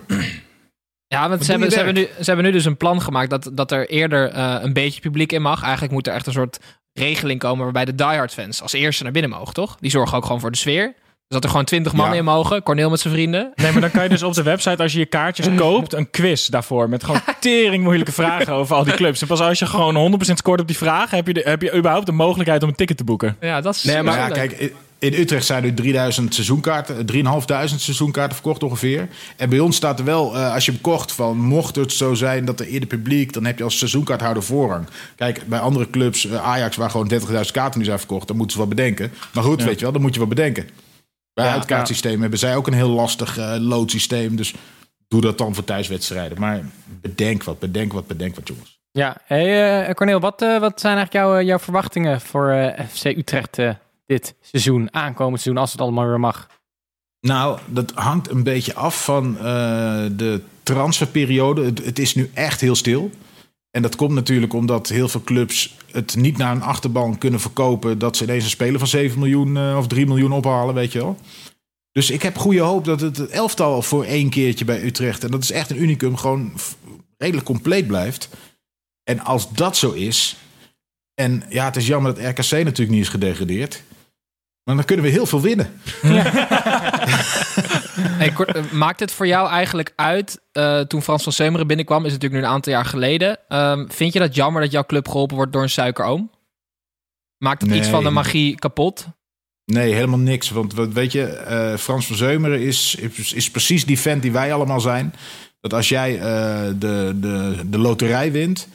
Ja, 1.12 1.30
want 1.30 1.46
ze 1.46 1.52
hebben, 1.52 1.70
ze, 1.72 1.76
hebben 1.76 1.94
nu, 1.94 2.08
ze 2.20 2.24
hebben 2.26 2.46
nu 2.46 2.52
dus 2.52 2.66
een 2.66 2.78
plan 2.78 3.02
gemaakt 3.02 3.30
dat, 3.30 3.50
dat 3.54 3.72
er 3.72 3.90
eerder 3.90 4.30
eh, 4.30 4.56
een 4.62 4.74
beetje 4.74 5.02
publiek 5.02 5.32
in 5.32 5.42
mag. 5.42 5.62
Eigenlijk 5.64 5.94
moet 5.94 6.08
er 6.08 6.14
echt 6.14 6.28
een 6.28 6.34
soort 6.34 6.60
regeling 6.94 7.40
komen 7.40 7.64
waarbij 7.64 7.86
de 7.86 7.96
diehard 7.96 8.34
fans 8.34 8.62
als 8.62 8.74
eerste 8.74 9.04
naar 9.04 9.12
binnen 9.12 9.32
mogen, 9.32 9.54
toch? 9.54 9.78
Die 9.80 9.92
zorgen 9.92 10.18
ook 10.18 10.26
gewoon 10.26 10.40
voor 10.40 10.52
de 10.52 10.58
sfeer. 10.58 10.86
Dus 10.86 11.40
dat 11.40 11.44
er 11.44 11.50
gewoon 11.50 11.66
twintig 11.66 11.94
man 11.94 12.10
Ja. 12.12 12.16
in 12.18 12.24
mogen. 12.24 12.64
Corneel 12.64 12.90
met 12.90 13.00
zijn 13.00 13.14
vrienden. 13.14 13.52
Nee, 13.56 13.72
maar 13.72 13.82
dan 13.82 13.92
kan 13.92 14.04
je 14.04 14.10
dus 14.10 14.24
op 14.24 14.34
de 14.34 14.44
website, 14.44 14.84
als 14.84 14.94
je 14.94 15.00
je 15.00 15.06
kaartjes 15.06 15.48
koopt, 15.56 15.94
een 15.94 16.10
quiz 16.10 16.48
daarvoor. 16.48 16.90
Met 16.90 17.04
gewoon 17.04 17.22
tering 17.40 17.84
moeilijke 17.84 18.12
vragen 18.12 18.54
over 18.54 18.76
al 18.76 18.84
die 18.84 18.94
clubs. 18.94 19.22
En 19.22 19.28
pas 19.28 19.40
als 19.40 19.60
je 19.60 19.66
gewoon 19.66 20.20
100% 20.28 20.34
scoort 20.34 20.60
op 20.60 20.68
die 20.68 20.78
vragen, 20.78 21.18
heb 21.18 21.28
je, 21.28 21.34
de, 21.34 21.42
heb 21.46 21.62
je 21.62 21.76
überhaupt 21.76 22.06
de 22.06 22.12
mogelijkheid 22.12 22.64
om 22.64 22.70
een 22.70 22.76
ticket 22.76 22.98
te 22.98 23.04
boeken. 23.04 23.38
Ja, 23.40 23.62
dat 23.62 23.76
is 23.76 23.84
Nee, 23.84 24.02
maar 24.02 24.14
super 24.14 24.28
ja, 24.28 24.48
kijk, 24.48 24.74
in- 25.02 25.14
Utrecht 25.14 25.46
zijn 25.46 25.64
nu 25.64 25.74
3000 25.74 26.34
seizoenkaarten, 26.34 27.06
3500 27.06 27.82
seizoenkaarten 27.82 28.34
verkocht 28.36 28.64
ongeveer. 28.64 29.08
En 29.38 29.50
bij 29.50 29.60
ons 29.60 29.76
staat 29.76 30.00
er 30.00 30.06
wel, 30.06 30.36
eh, 30.36 30.54
als 30.54 30.66
je 30.66 30.72
hem 30.72 30.82
kocht, 30.82 31.12
van 31.12 31.38
mocht 31.38 31.76
het 31.76 31.94
zo 31.94 32.14
zijn 32.14 32.46
dat 32.46 32.60
er 32.60 32.66
eerder 32.68 32.88
publiek, 32.88 33.34
dan 33.34 33.46
heb 33.46 33.58
je 33.58 33.64
als 33.64 33.78
seizoenkaarthouder 33.78 34.44
voorrang. 34.44 34.88
Kijk, 35.16 35.48
bij 35.48 35.60
andere 35.60 35.90
clubs, 35.90 36.28
eh, 36.28 36.44
Ajax, 36.44 36.76
waar 36.76 36.90
gewoon 36.90 37.08
30.000 37.08 37.52
kaarten 37.58 37.80
nu 37.80 37.86
zijn 37.86 37.98
verkocht, 38.00 38.28
dan 38.28 38.36
moeten 38.38 38.54
ze 38.56 38.62
wat 38.62 38.70
bedenken. 38.76 39.12
Maar 39.34 39.44
goed, 39.44 39.64
weet 39.64 39.76
je 39.78 39.82
wel, 39.84 39.92
dan 39.94 40.02
moet 40.02 40.14
je 40.14 40.20
wat 40.20 40.30
bedenken. 40.30 40.70
Bij 41.34 41.46
Ja, 41.46 41.54
het 41.54 41.66
kaartsysteem 41.66 42.22
hebben 42.22 42.40
zij 42.40 42.56
ook 42.56 42.68
een 42.68 42.74
heel 42.74 42.90
lastig 42.90 43.38
eh 43.38 43.56
loodsysteem. 43.60 44.36
Dus 44.36 44.54
doe 45.08 45.22
dat 45.22 45.38
dan 45.38 45.56
voor 45.56 45.64
thuiswedstrijden. 45.64 46.40
Maar 46.40 46.62
bedenk 47.02 47.44
wat, 47.44 47.60
bedenk 47.60 47.94
wat, 47.94 48.08
bedenk 48.08 48.36
wat, 48.36 48.48
jongens. 48.48 48.80
Ja, 48.92 49.18
hey, 49.24 49.86
eh, 49.88 49.94
Corneel, 49.94 50.20
wat, 50.20 50.42
eh, 50.42 50.60
wat 50.60 50.80
zijn 50.80 50.96
eigenlijk 50.98 51.26
jouw, 51.26 51.38
eh, 51.40 51.46
jouw 51.46 51.60
verwachtingen 51.60 52.22
voor 52.22 52.50
eh, 52.52 52.86
FC 52.94 53.06
Utrecht 53.06 53.58
eh, 53.58 53.70
dit 54.12 54.36
seizoen, 54.42 54.94
aankomend 54.94 55.42
seizoen, 55.42 55.62
als 55.62 55.72
het 55.72 55.82
allemaal 55.82 56.08
weer 56.08 56.20
mag? 56.20 56.48
Nou, 57.20 57.60
dat 57.66 57.92
hangt 57.92 58.30
een 58.30 58.44
beetje 58.44 58.76
af 58.76 59.04
van 59.04 59.38
eh, 59.38 59.44
de 60.12 60.42
transferperiode. 60.64 61.64
Het, 61.64 62.00
is 62.00 62.16
nu 62.16 62.30
echt 62.34 62.62
heel 62.62 62.76
stil. 62.76 63.12
En 63.72 63.82
dat 63.82 63.96
komt 63.96 64.14
natuurlijk 64.14 64.54
omdat 64.54 64.90
heel 64.90 65.08
veel 65.08 65.24
clubs 65.24 65.78
het 65.92 66.16
niet 66.16 66.38
naar 66.38 66.56
een 66.56 66.62
achterban 66.62 67.18
kunnen 67.18 67.40
verkopen. 67.40 68.00
dat 68.00 68.18
ze 68.18 68.24
ineens 68.24 68.44
een 68.44 68.50
speler 68.50 68.80
van 68.80 68.88
7 68.88 69.20
miljoen 69.20 69.58
eh, 69.58 69.78
of 69.78 69.88
3 69.88 70.06
miljoen 70.06 70.32
ophalen, 70.32 70.76
weet 70.76 70.92
je 70.92 71.00
wel. 71.00 71.18
Dus 71.92 72.10
ik 72.10 72.22
heb 72.22 72.38
goede 72.38 72.60
hoop 72.60 72.86
dat 72.86 73.02
het 73.02 73.28
elftal 73.28 73.82
voor 73.82 74.04
één 74.04 74.30
keertje 74.30 74.66
bij 74.66 74.84
Utrecht. 74.84 75.24
en 75.24 75.32
dat 75.32 75.44
is 75.44 75.52
echt 75.52 75.70
een 75.70 75.82
unicum, 75.82 76.18
gewoon 76.18 76.54
redelijk 77.18 77.46
compleet 77.46 77.88
blijft. 77.88 78.30
En 79.04 79.20
als 79.20 79.52
dat 79.52 79.78
zo 79.78 79.92
is. 79.92 80.36
en 81.14 81.44
ja, 81.50 81.66
het 81.66 81.76
is 81.76 81.88
jammer 81.88 82.16
dat 82.16 82.24
RKC 82.24 82.52
natuurlijk 82.52 82.90
niet 82.90 83.02
is 83.02 83.10
gedegradeerd. 83.10 83.84
Maar 84.64 84.76
dan 84.76 84.86
kunnen 84.86 85.06
we 85.06 85.12
heel 85.12 85.26
veel 85.26 85.42
winnen. 85.42 85.74
Hey, 88.02 88.34
eh, 88.46 88.72
maakt 88.72 89.00
het 89.00 89.12
voor 89.12 89.28
jou 89.28 89.50
eigenlijk 89.50 89.94
uit, 89.96 90.42
eh, 90.52 90.80
toen 90.80 91.02
Frans 91.02 91.24
van 91.24 91.32
Seumeren 91.32 91.68
binnenkwam, 91.68 92.06
is 92.06 92.12
het 92.12 92.22
natuurlijk 92.22 92.42
nu 92.42 92.48
een 92.48 92.56
aantal 92.56 92.74
jaar 92.74 92.86
geleden. 92.86 93.38
Ehm, 93.48 93.86
vind 93.88 94.14
je 94.14 94.20
dat 94.20 94.36
jammer 94.36 94.62
dat 94.62 94.72
jouw 94.72 94.86
club 94.86 95.08
geholpen 95.08 95.36
wordt 95.36 95.54
door 95.54 95.62
een 95.62 95.70
suikeroom? 95.70 96.32
Maakt 97.38 97.62
het 97.62 97.72
iets 97.72 97.88
van 97.88 98.04
de 98.04 98.10
magie 98.10 98.56
kapot? 98.56 99.08
Nee, 99.66 99.94
helemaal 99.94 100.20
niks. 100.20 100.50
Want 100.50 100.74
wat- 100.74 100.94
weet 100.94 101.12
je, 101.12 101.24
eh, 101.26 101.78
Frans 101.78 102.08
van 102.08 102.16
Zeumeren 102.16 102.62
is, 102.62 102.96
is, 102.96 103.34
is 103.34 103.52
precies 103.52 103.86
die 103.86 104.00
vent 104.00 104.22
die 104.22 104.32
wij 104.32 104.54
allemaal 104.54 104.80
zijn. 104.80 105.14
Dat 105.62 105.74
als 105.74 105.90
jij 105.90 106.16
eh, 106.20 106.22
de, 106.76 107.14
de, 107.16 107.62
de 107.66 107.78
loterij 107.78 108.32
wint, 108.32 108.68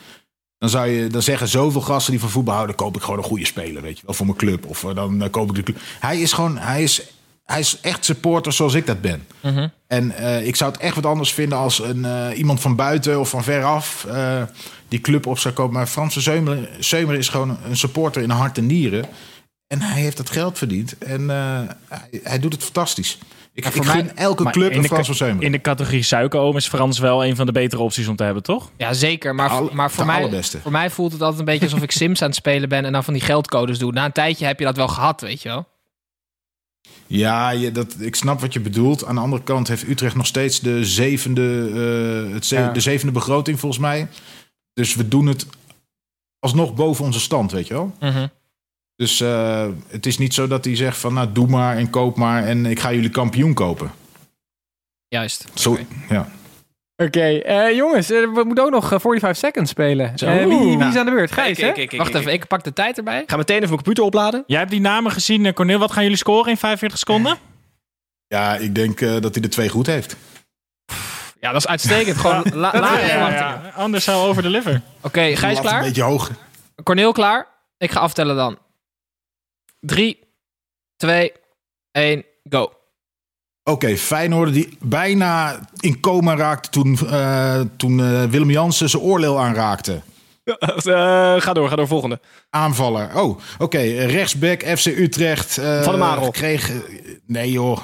dan, 0.70 0.80
zou 0.80 0.90
je, 0.90 1.06
dan 1.06 1.22
zeggen 1.22 1.48
zoveel 1.48 1.80
gasten 1.80 2.12
die 2.12 2.20
van 2.20 2.30
voetbal 2.30 2.54
houden, 2.54 2.76
koop 2.76 2.96
ik 2.96 3.02
gewoon 3.02 3.18
een 3.18 3.24
goede 3.24 3.46
speler, 3.46 3.82
weet 3.82 3.98
je 3.98 4.06
wel, 4.06 4.14
voor 4.14 4.26
mijn 4.26 4.38
club. 4.38 4.66
Of 4.66 4.84
eh, 4.84 4.94
dan 4.94 5.22
eh, 5.22 5.30
koop 5.30 5.48
ik 5.48 5.54
de 5.54 5.62
club. 5.62 5.78
Hij 6.00 6.20
is 6.20 6.32
gewoon, 6.32 6.58
hij 6.58 6.82
is, 6.82 7.02
hij 7.44 7.60
is 7.60 7.78
echt 7.80 8.04
supporter 8.04 8.52
zoals 8.52 8.74
ik 8.74 8.86
dat 8.86 9.00
ben. 9.00 9.26
Mhm. 9.42 9.68
En 9.86 10.10
eh, 10.10 10.46
ik 10.46 10.56
zou 10.56 10.72
het 10.72 10.80
echt 10.80 10.94
wat 10.94 11.06
anders 11.06 11.32
vinden 11.32 11.58
als 11.58 11.78
een, 11.78 12.32
iemand 12.34 12.60
van 12.60 12.76
buiten 12.76 13.20
of 13.20 13.28
van 13.28 13.44
veraf 13.44 14.06
die 14.88 15.00
club 15.00 15.26
op 15.26 15.38
zou 15.38 15.54
kopen. 15.54 15.74
Maar 15.74 15.86
Frans 15.86 16.12
van 16.12 16.22
Zeumeren, 16.22 16.68
Zeumeren 16.78 17.20
is 17.20 17.28
gewoon 17.28 17.58
een 17.68 17.76
supporter 17.76 18.22
in 18.22 18.30
hart 18.30 18.58
en 18.58 18.66
nieren. 18.66 19.04
En 19.66 19.80
hij 19.80 20.00
heeft 20.00 20.16
dat 20.16 20.30
geld 20.30 20.58
verdiend. 20.58 20.98
En 20.98 21.30
eh, 21.30 21.60
hij, 21.88 22.20
hij 22.22 22.38
doet 22.38 22.52
het 22.52 22.62
fantastisch. 22.62 23.18
Ik, 23.52 23.62
Ja, 23.64 23.70
ik 23.70 23.76
voor 23.76 23.84
gun 23.84 24.04
mij- 24.04 24.14
elke 24.14 24.50
club 24.50 24.70
in 24.70 24.76
een 24.76 24.82
de 24.82 24.88
Frans 24.88 25.06
van 25.06 25.14
Zeumeren. 25.16 25.44
In 25.46 25.52
de 25.52 25.60
categorie 25.60 26.02
suikeroom 26.02 26.56
is 26.56 26.68
Frans 26.68 26.98
wel 26.98 27.24
een 27.24 27.36
van 27.36 27.46
de 27.46 27.52
betere 27.52 27.82
opties 27.82 28.06
om 28.08 28.16
te 28.16 28.24
hebben, 28.24 28.42
toch? 28.42 28.70
Ja, 28.76 28.92
zeker. 28.92 29.34
Maar, 29.34 29.50
alle- 29.50 29.70
maar 29.74 29.90
voor, 29.90 30.06
mij, 30.06 30.16
allerbeste. 30.16 30.60
voor 30.60 30.70
mij 30.72 30.90
voelt 30.90 31.12
het 31.12 31.20
altijd 31.20 31.38
een 31.38 31.44
beetje 31.46 31.64
alsof 31.64 31.82
ik 31.82 31.90
Sims 31.90 32.22
aan 32.22 32.28
het 32.28 32.36
spelen 32.36 32.68
ben 32.68 32.84
en 32.84 32.92
dan 32.92 33.04
van 33.04 33.12
die 33.14 33.22
geldcodes 33.22 33.78
doe. 33.78 33.92
Na 33.92 34.04
een 34.04 34.12
tijdje 34.12 34.46
heb 34.46 34.58
je 34.58 34.64
dat 34.64 34.76
wel 34.76 34.88
gehad, 34.88 35.20
weet 35.20 35.42
je 35.42 35.48
wel. 35.48 35.66
Ja, 37.06 37.50
je, 37.50 37.72
dat, 37.72 37.96
ik 38.00 38.14
snap 38.16 38.40
wat 38.40 38.52
je 38.52 38.60
bedoelt. 38.60 39.04
Aan 39.04 39.14
de 39.14 39.20
andere 39.20 39.42
kant 39.42 39.68
heeft 39.68 39.88
Utrecht 39.88 40.14
nog 40.16 40.26
steeds 40.26 40.60
de 40.60 40.84
zevende, 40.84 41.70
eh, 42.28 42.34
het 42.34 42.46
ze- 42.46 42.54
Ja. 42.54 42.70
de 42.72 42.80
zevende 42.80 43.12
begroting 43.12 43.60
volgens 43.60 43.80
mij. 43.80 44.08
Dus 44.74 44.94
we 44.94 45.08
doen 45.08 45.26
het 45.26 45.46
alsnog 46.38 46.74
boven 46.74 47.04
onze 47.04 47.20
stand, 47.20 47.52
weet 47.52 47.66
je 47.66 47.74
wel. 47.74 47.94
Dus 48.97 49.20
eh, 49.20 49.66
het 49.88 50.07
is 50.07 50.18
niet 50.18 50.34
zo 50.34 50.47
dat 50.47 50.64
hij 50.64 50.76
zegt 50.76 50.99
van 50.99 51.14
nou 51.14 51.32
doe 51.32 51.47
maar 51.47 51.76
en 51.76 51.90
koop 51.90 52.16
maar 52.16 52.44
en 52.44 52.66
ik 52.66 52.80
ga 52.80 52.92
jullie 52.92 53.11
kampioen 53.11 53.55
kopen. 53.55 53.90
Juist. 55.09 55.44
Zo, 55.55 55.70
Oké. 55.70 55.86
ja. 56.09 56.28
Oké, 56.97 57.20
eh, 57.38 57.76
jongens, 57.76 58.11
eh, 58.11 58.20
we 58.20 58.42
moeten 58.44 58.64
ook 58.64 58.70
nog 58.70 58.92
eh, 58.92 58.99
45 58.99 59.36
seconds 59.36 59.70
spelen. 59.70 60.14
Eh, 60.16 60.36
wie, 60.36 60.47
wie 60.59 60.76
Nou, 60.76 60.90
is 60.90 60.97
aan 60.97 61.05
de 61.05 61.11
beurt? 61.11 61.32
Gijs, 61.32 61.59
hè? 61.59 61.72
Wacht 61.97 62.14
even, 62.14 62.32
ik 62.32 62.47
pak 62.47 62.64
de 62.64 62.72
tijd 62.72 62.97
erbij. 62.99 63.20
Ik 63.22 63.30
ga 63.30 63.36
meteen 63.36 63.57
even 63.57 63.68
mijn 63.68 63.82
computer 63.82 64.05
opladen. 64.05 64.44
Jij 64.47 64.59
hebt 64.59 64.70
die 64.70 64.80
namen 64.80 65.12
gezien, 65.12 65.55
Cornel. 65.55 65.78
Wat 65.78 65.92
gaan 65.92 66.03
jullie 66.03 66.18
scoren 66.18 66.51
in 66.51 66.57
45 66.57 66.99
seconden? 66.99 67.38
ja, 68.28 68.57
ik 68.57 68.74
denk 68.74 69.01
eh, 69.01 69.20
dat 69.20 69.32
hij 69.34 69.42
de 69.42 69.49
twee 69.49 69.68
goed 69.68 69.86
heeft. 69.86 70.16
Ja, 71.40 71.53
dat 71.53 71.61
is 71.61 71.66
uitstekend. 71.66 72.16
Gewoon 72.16 72.44
la, 72.53 72.72
lage 72.80 73.07
verwachtingen. 73.07 73.74
Anders 73.74 74.05
zou 74.05 74.28
over 74.28 74.42
deliver. 74.42 74.80
Oké, 75.01 75.36
Gijs 75.36 75.55
Lat 75.55 75.61
klaar? 75.66 75.78
Een 75.78 75.86
beetje 75.86 76.03
hoog. 76.03 76.30
Corneel 76.82 77.12
klaar? 77.12 77.47
Ik 77.78 77.90
ga 77.90 78.01
aftellen 78.01 78.36
dan. 78.36 78.59
3, 79.87 80.18
2, 80.97 81.32
1, 81.93 82.24
go. 82.51 82.72
Oké, 83.64 83.97
Feyenoord 83.97 84.53
die 84.53 84.78
bijna 84.80 85.61
in 85.80 86.01
coma 86.01 86.37
raakte 86.37 86.68
toen, 86.70 86.99
eh, 87.11 87.61
toen 87.76 88.01
eh, 88.01 88.24
Willem 88.24 88.51
Jansen 88.51 88.89
zijn 88.89 89.03
oorlel 89.03 89.41
aanraakte. 89.41 90.01
Eh, 90.45 91.34
ga 91.41 91.53
door, 91.53 91.68
ga 91.68 91.76
door. 91.76 91.87
Volgende. 91.87 92.20
Aanvaller. 92.51 93.16
Oh, 93.16 93.39
oké. 93.59 93.78
Rechtsback 94.07 94.62
FC 94.62 94.87
Utrecht. 94.87 95.59
eh, 95.59 95.82
Van 95.82 95.93
der 95.93 95.99
Marel. 95.99 96.30
Kreeg, 96.30 96.70
nee 97.26 97.51
joh. 97.51 97.78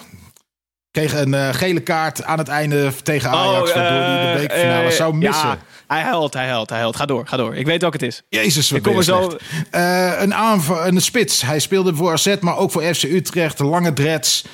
Kreeg 0.90 1.14
een 1.14 1.34
eh, 1.34 1.48
gele 1.54 1.80
kaart 1.80 2.24
aan 2.24 2.38
het 2.38 2.48
einde 2.48 2.92
tegen 3.02 3.30
Ajax. 3.30 3.70
Oh, 3.70 3.76
waardoor 3.76 4.02
hij 4.02 4.32
de 4.34 4.40
bekerfinale 4.40 4.90
zou 4.90 5.14
missen. 5.14 5.48
Ja, 5.48 5.58
hij 5.92 6.02
huilt, 6.02 6.34
hij 6.34 6.48
huilt, 6.48 6.68
hij 6.68 6.78
huilt. 6.78 6.96
Ga 6.96 7.06
door, 7.06 7.26
ga 7.26 7.36
door. 7.36 7.56
Ik 7.56 7.66
weet 7.66 7.80
welke 7.80 7.96
het 7.96 8.06
is. 8.06 8.22
Jezus, 8.28 8.70
wat 8.70 8.78
Ik 8.78 8.84
kom 8.84 8.96
er 8.96 9.04
zo-. 9.04 9.36
Eh, 9.70 10.20
een 10.20 10.34
aanval, 10.34 10.86
een 10.86 11.00
spits. 11.00 11.42
Hij 11.42 11.58
speelde 11.58 11.94
voor 11.94 12.12
AZ, 12.12 12.36
maar 12.40 12.56
ook 12.56 12.70
voor 12.70 12.82
FC 12.94 13.02
Utrecht. 13.02 13.58
Lange 13.58 13.92
dreads. 13.92 14.44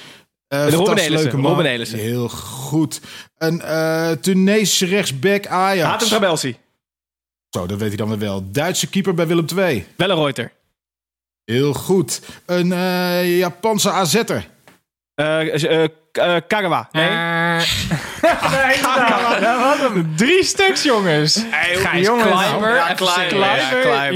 Robin 0.48 0.72
fantastisch 0.72 1.02
Nelissen, 1.02 1.22
leuke 1.22 1.36
man. 1.36 1.64
Robin. 1.64 1.86
Heel 2.00 2.28
goed. 2.28 3.00
Een 3.38 3.60
eh 3.60 4.10
Tunesische 4.10 4.86
rechtsback 4.86 5.46
Ajax. 5.46 5.88
Hatem 5.88 6.08
Trabelsi. 6.08 6.56
Zo, 7.50 7.66
dat 7.66 7.78
weet 7.78 7.88
hij 7.88 7.96
dan 7.96 8.08
weer 8.08 8.18
wel. 8.18 8.50
Duitse 8.50 8.88
keeper 8.88 9.14
bij 9.14 9.26
Willem 9.26 9.46
II. 9.56 9.86
Wellenreuter. 9.96 10.52
Heel 11.44 11.72
goed. 11.72 12.20
Een 12.46 12.72
eh, 12.72 13.38
Japanse 13.38 13.90
AZ'er. 13.90 14.48
Eh 16.18 16.24
eh, 16.26 16.36
eh, 16.36 16.42
Kagawa. 16.46 16.88
Nee. 16.92 17.08
Drie 20.16 20.44
stuks, 20.44 20.82
jongens. 20.82 21.44
Gijs 21.74 22.06
jongens. 22.06 22.28
Kleiber. 22.30 22.74
Ja, 22.74 22.94
Kleiber. 22.94 23.80
Kleiber, 23.82 24.14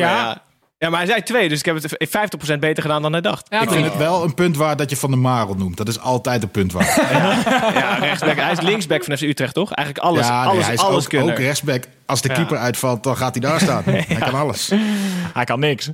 Ja, 0.78 0.88
maar 0.90 0.98
hij 0.98 1.06
zei 1.06 1.22
twee, 1.22 1.48
dus 1.48 1.58
ik 1.58 1.64
heb 1.64 1.82
het 1.82 2.08
50% 2.54 2.58
beter 2.58 2.82
gedaan 2.82 3.02
dan 3.02 3.12
hij 3.12 3.20
dacht. 3.20 3.46
Ja, 3.48 3.60
Ik 3.60 3.70
vind 3.70 3.84
het 3.84 3.96
wel 3.96 4.22
een 4.24 4.34
punt 4.34 4.56
waar 4.56 4.76
dat 4.76 4.90
je 4.90 4.96
Van 4.96 5.10
de 5.10 5.16
Marel 5.16 5.54
noemt. 5.54 5.76
Dat 5.76 5.88
is 5.88 6.00
altijd 6.00 6.42
een 6.42 6.50
punt 6.50 6.72
waar. 6.72 6.84
Ja, 7.74 7.94
rechtsback. 7.94 8.36
Hij 8.36 8.52
is 8.52 8.60
linksback 8.60 9.04
van 9.04 9.16
FC 9.16 9.22
Utrecht, 9.22 9.54
toch? 9.54 9.72
Eigenlijk 9.72 10.06
alles, 10.06 10.26
ja, 10.26 10.40
nee, 10.40 10.48
alles, 10.50 10.64
hij 10.64 10.74
is 10.74 10.80
alles 10.80 11.02
ook, 11.04 11.08
kunnen. 11.10 11.30
ook 11.30 11.38
rechtsback. 11.38 11.84
Als 12.06 12.22
de 12.22 12.28
Ja. 12.28 12.34
keeper 12.34 12.56
uitvalt, 12.56 13.02
dan 13.02 13.16
gaat 13.16 13.34
hij 13.34 13.40
daar 13.50 13.60
staan. 13.60 13.82
Hij 14.08 14.16
kan 14.18 14.34
alles. 14.34 14.70
Hij 15.32 15.44
kan 15.44 15.60
niks. 15.60 15.90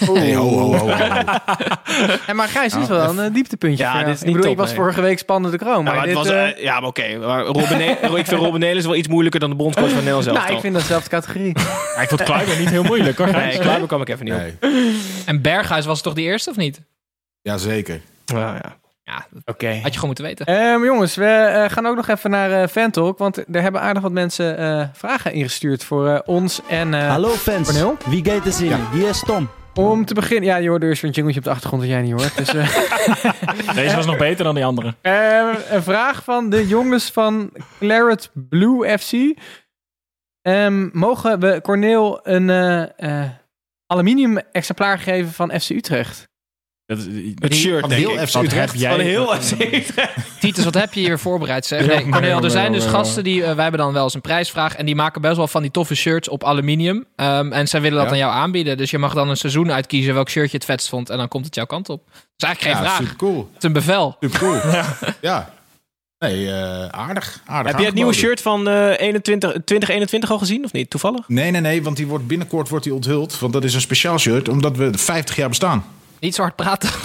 Nee, 0.00 0.36
ho, 0.36 0.48
ho, 0.48 0.76
ho. 0.76 0.86
Ja, 2.26 2.32
maar 2.34 2.48
Gijs 2.48 2.74
is 2.74 2.88
wel 2.88 3.08
een 3.08 3.18
eh, 3.18 3.34
dieptepuntje. 3.34 3.84
Ja, 3.84 4.04
dit 4.04 4.14
is 4.14 4.20
ik 4.20 4.26
niet 4.26 4.36
bedoel, 4.36 4.42
top, 4.42 4.50
ik 4.52 4.58
was 4.58 4.66
nee. 4.68 4.76
vorige 4.76 5.00
week 5.00 5.18
spannende 5.18 5.56
kroon. 5.56 5.76
Ja, 5.76 5.82
Maar 5.82 5.94
maar 5.94 6.06
het 6.06 6.14
dit, 6.14 6.16
was, 6.16 6.28
eh, 6.28 6.48
eh, 6.48 6.62
ja, 6.62 6.80
maar 6.80 6.88
oké. 6.88 7.16
Maar 7.18 7.44
Robin 7.44 7.80
ik 8.18 8.26
vind 8.26 8.40
Robin 8.40 8.60
Nelis 8.60 8.84
wel 8.84 8.96
iets 8.96 9.08
moeilijker 9.08 9.40
dan 9.40 9.50
de 9.50 9.56
bondscoach 9.56 9.88
van 9.88 9.96
Nederland 9.96 10.24
zelf. 10.24 10.38
nou, 10.38 10.52
ik 10.54 10.60
vind 10.60 10.88
dat 10.88 11.08
categorie. 11.08 11.52
Maar 11.94 12.02
ik 12.04 12.08
vond 12.08 12.22
Kleiber 12.22 12.58
niet 12.58 12.70
heel 12.70 12.82
moeilijk, 12.82 13.18
hoor. 13.18 13.30
Nee, 13.30 13.58
Kleiber 13.58 13.86
kwam 13.86 14.00
ik 14.00 14.08
even 14.08 14.24
niet 14.24 14.34
op. 14.34 14.40
Nee. 14.40 14.96
En 15.26 15.42
Berghuis 15.42 15.86
was 15.86 16.02
toch 16.02 16.14
die 16.14 16.24
eerste 16.24 16.50
of 16.50 16.56
niet? 16.56 16.80
Jazeker. 17.42 18.00
Ja, 18.24 18.54
ja. 18.54 18.76
Ja, 19.02 19.26
Oké. 19.44 19.66
had 19.66 19.82
je 19.84 19.92
gewoon 19.92 20.06
moeten 20.06 20.24
weten. 20.24 20.46
Ehm, 20.46 20.84
jongens, 20.84 21.14
we 21.14 21.24
eh, 21.24 21.70
gaan 21.70 21.86
ook 21.86 21.96
nog 21.96 22.08
even 22.08 22.30
naar 22.30 22.62
eh 22.62 22.68
Fantalk. 22.68 23.18
Want 23.18 23.36
er 23.54 23.62
hebben 23.62 23.80
aardig 23.80 24.02
wat 24.02 24.12
mensen 24.12 24.58
eh, 24.58 24.86
vragen 24.92 25.32
ingestuurd 25.32 25.84
voor 25.84 26.08
eh, 26.08 26.18
ons 26.24 26.60
en 26.68 26.94
eh, 26.94 27.08
Hallo 27.08 27.28
fans, 27.28 27.68
Cornel? 27.68 27.96
wie 28.06 28.24
gaat 28.24 28.46
er 28.46 28.52
zingen? 28.52 28.86
Hier 28.92 29.08
is 29.08 29.22
Tom. 29.26 29.48
Om 29.76 30.04
te 30.04 30.14
beginnen... 30.14 30.48
Ja, 30.48 30.56
je 30.56 30.68
hoort 30.68 30.80
dus 30.80 31.02
een 31.02 31.10
jingletje 31.10 31.38
op 31.38 31.44
de 31.44 31.50
achtergrond 31.50 31.82
dat 31.82 31.90
jij 31.90 32.02
niet 32.02 32.12
hoort. 32.12 32.36
Dus, 32.36 32.54
eh, 32.54 33.74
Deze 33.74 33.96
was 33.96 34.06
nog 34.06 34.16
beter 34.16 34.44
dan 34.44 34.54
die 34.54 34.64
andere. 34.64 34.94
Ehm, 35.00 35.54
een 35.70 35.82
vraag 35.82 36.24
van 36.24 36.50
de 36.50 36.66
jongens 36.66 37.10
van 37.10 37.50
Claret 37.78 38.30
Blue 38.34 38.98
FC. 38.98 39.12
Ehm, 40.42 40.88
mogen 40.92 41.40
we 41.40 41.60
Corneel 41.62 42.20
een 42.22 42.50
eh, 42.50 43.22
eh, 43.22 43.30
aluminium 43.86 44.38
exemplaar 44.52 44.98
geven 44.98 45.32
van 45.32 45.60
FC 45.60 45.70
Utrecht? 45.70 46.28
Dat, 46.86 46.98
Het 47.34 47.54
shirt, 47.54 47.80
Van 47.80 47.88
denk 47.88 48.00
heel 48.06 48.20
ik. 48.20 48.28
FC 48.28 48.32
Wat 48.34 48.44
Utrecht. 48.44 48.72
heb 48.72 48.80
jij- 48.80 48.90
Van 48.90 49.00
heel 49.00 49.26
FC 49.26 49.50
Utrecht. 49.52 50.18
Titus, 50.40 50.64
wat 50.64 50.74
heb 50.74 50.92
je 50.94 51.00
hier 51.00 51.18
voorbereid? 51.18 51.66
Zeg? 51.66 51.80
Ja, 51.86 51.86
Nee, 51.86 52.08
Cornel, 52.08 52.44
er 52.44 52.50
zijn 52.50 52.72
dus 52.72 52.84
maar, 52.84 52.92
gasten 52.94 53.24
die... 53.24 53.44
eh, 53.44 53.52
wij 53.54 53.62
hebben 53.62 53.80
dan 53.80 53.92
wel 53.92 54.02
eens 54.04 54.14
een 54.14 54.20
prijsvraag. 54.20 54.76
En 54.76 54.86
die 54.86 54.94
maken 54.94 55.20
best 55.20 55.36
wel 55.36 55.48
van 55.48 55.62
die 55.62 55.70
toffe 55.70 55.94
shirts 55.94 56.28
op 56.28 56.44
aluminium. 56.44 57.04
Ehm, 57.16 57.52
en 57.52 57.68
zij 57.68 57.80
willen 57.80 57.96
dat 57.98 58.06
Ja. 58.06 58.12
aan 58.12 58.18
jou 58.18 58.32
aanbieden. 58.32 58.76
Dus 58.76 58.90
je 58.90 58.98
mag 58.98 59.14
dan 59.14 59.28
een 59.28 59.36
seizoen 59.36 59.72
uitkiezen 59.72 60.14
welk 60.14 60.28
shirt 60.30 60.50
je 60.50 60.56
het 60.56 60.66
vetst 60.66 60.88
vond. 60.88 61.10
En 61.10 61.16
dan 61.18 61.28
komt 61.28 61.44
het 61.44 61.54
jouw 61.54 61.66
kant 61.66 61.88
op. 61.88 62.02
Dat 62.06 62.14
is 62.36 62.44
eigenlijk 62.44 62.76
geen 62.76 62.84
Ja, 62.84 62.88
vraag. 62.90 63.02
super 63.08 63.16
cool. 63.16 63.38
Het 63.54 63.56
is 63.62 63.64
een 63.64 63.72
bevel. 63.72 64.16
Super 64.20 64.38
cool. 64.38 64.54
Ja. 65.20 65.54
Nee, 66.18 66.50
eh, 66.52 66.86
aardig. 66.88 67.40
aardig 67.46 67.70
Heb 67.72 67.80
je 67.80 67.86
het 67.86 67.94
nieuwe 67.94 68.12
shirt 68.12 68.40
van 68.42 68.68
eh 68.68 69.00
21, 69.00 69.50
2021 69.64 70.30
al 70.30 70.38
gezien 70.38 70.64
of 70.64 70.72
niet? 70.72 70.90
Toevallig? 70.90 71.28
Nee, 71.28 71.50
nee, 71.50 71.60
nee, 71.60 71.82
want 71.82 71.96
die 71.96 72.06
wordt 72.06 72.26
binnenkort 72.26 72.68
wordt 72.68 72.84
die 72.84 72.94
onthuld. 72.94 73.38
Want 73.38 73.52
dat 73.52 73.64
is 73.64 73.74
een 73.74 73.80
speciaal 73.80 74.18
shirt, 74.18 74.48
omdat 74.48 74.76
we 74.76 74.90
50 74.98 75.36
jaar 75.36 75.48
bestaan. 75.48 75.84
Niet 76.26 76.34
zo 76.34 76.42
hard 76.42 76.56
praten. 76.56 76.90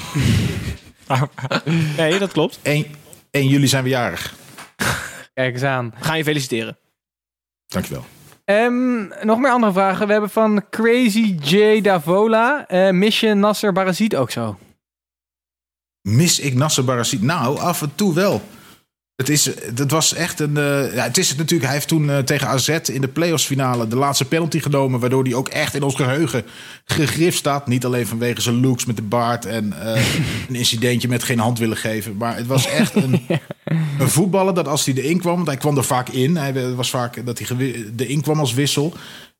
Nee, 1.97 2.19
dat 2.19 2.32
klopt. 2.32 2.59
1, 2.61 2.86
1 3.32 3.47
juli 3.47 3.67
zijn 3.67 3.84
we 3.84 3.89
jarig. 3.89 4.34
Kijk 5.34 5.53
eens 5.53 5.63
aan. 5.63 5.93
We 5.99 6.03
gaan 6.05 6.17
je 6.17 6.24
feliciteren. 6.24 6.78
Dankjewel. 7.67 8.05
Ehm, 8.45 9.07
nog 9.26 9.39
meer 9.39 9.51
andere 9.51 9.72
vragen. 9.72 10.05
We 10.05 10.11
hebben 10.11 10.30
van 10.30 10.63
Crazy 10.69 11.36
J 11.41 11.82
Davola. 11.82 12.67
eh 12.67 12.89
mis 12.89 13.19
je 13.19 13.34
Nasser 13.34 13.74
Barazit 13.74 14.15
ook 14.15 14.32
zo? 14.32 14.57
Mis 16.01 16.39
ik 16.39 16.53
Nasser 16.53 16.84
Barazit? 16.86 17.22
Nou, 17.22 17.59
af 17.59 17.82
en 17.82 17.95
toe 17.95 18.13
wel. 18.13 18.41
Het, 19.22 19.30
is, 19.30 19.45
het 19.76 19.91
was 19.91 20.13
echt 20.13 20.39
een. 20.39 20.57
eh, 20.57 20.95
ja, 20.95 21.03
het 21.03 21.17
is 21.17 21.30
het 21.30 21.38
natuurlijk. 21.38 21.65
Hij 21.65 21.74
heeft 21.74 21.88
toen 21.88 22.09
eh, 22.09 22.17
tegen 22.17 22.47
AZ 22.47 22.69
in 22.69 23.01
de 23.01 23.07
playoffs 23.07 23.45
finale 23.45 23.88
de 23.88 23.95
laatste 23.95 24.26
penalty 24.26 24.59
genomen. 24.59 24.99
Waardoor 24.99 25.24
hij 25.24 25.34
ook 25.34 25.49
echt 25.49 25.76
in 25.76 25.84
ons 25.84 25.95
geheugen 25.95 26.43
gegrift 26.86 27.38
staat. 27.38 27.67
Niet 27.67 27.86
alleen 27.86 28.07
vanwege 28.07 28.41
zijn 28.41 28.59
looks 28.61 28.86
met 28.86 28.95
de 28.95 29.01
baard 29.01 29.45
en 29.45 29.74
eh, 29.82 30.01
een 30.49 30.55
incidentje 30.55 31.07
met 31.07 31.24
geen 31.24 31.39
hand 31.39 31.59
willen 31.59 31.78
geven. 31.78 32.17
Maar 32.17 32.36
het 32.36 32.47
was 32.47 32.67
echt 32.67 32.95
een, 32.95 33.26
een 33.99 34.09
voetballer 34.09 34.53
dat 34.53 34.67
als 34.67 34.86
hij 34.86 34.95
erin 34.95 35.19
kwam. 35.19 35.36
Want 35.36 35.47
hij 35.47 35.57
kwam 35.57 35.78
er 35.78 35.84
vaak 35.84 36.09
in. 36.09 36.36
Hij 36.38 36.76
was 36.76 36.89
vaak 36.89 37.26
dat 37.26 37.39
hij 37.39 37.57
erin 37.97 38.22
kwam 38.22 38.39
als 38.39 38.53
wissel. 38.53 38.93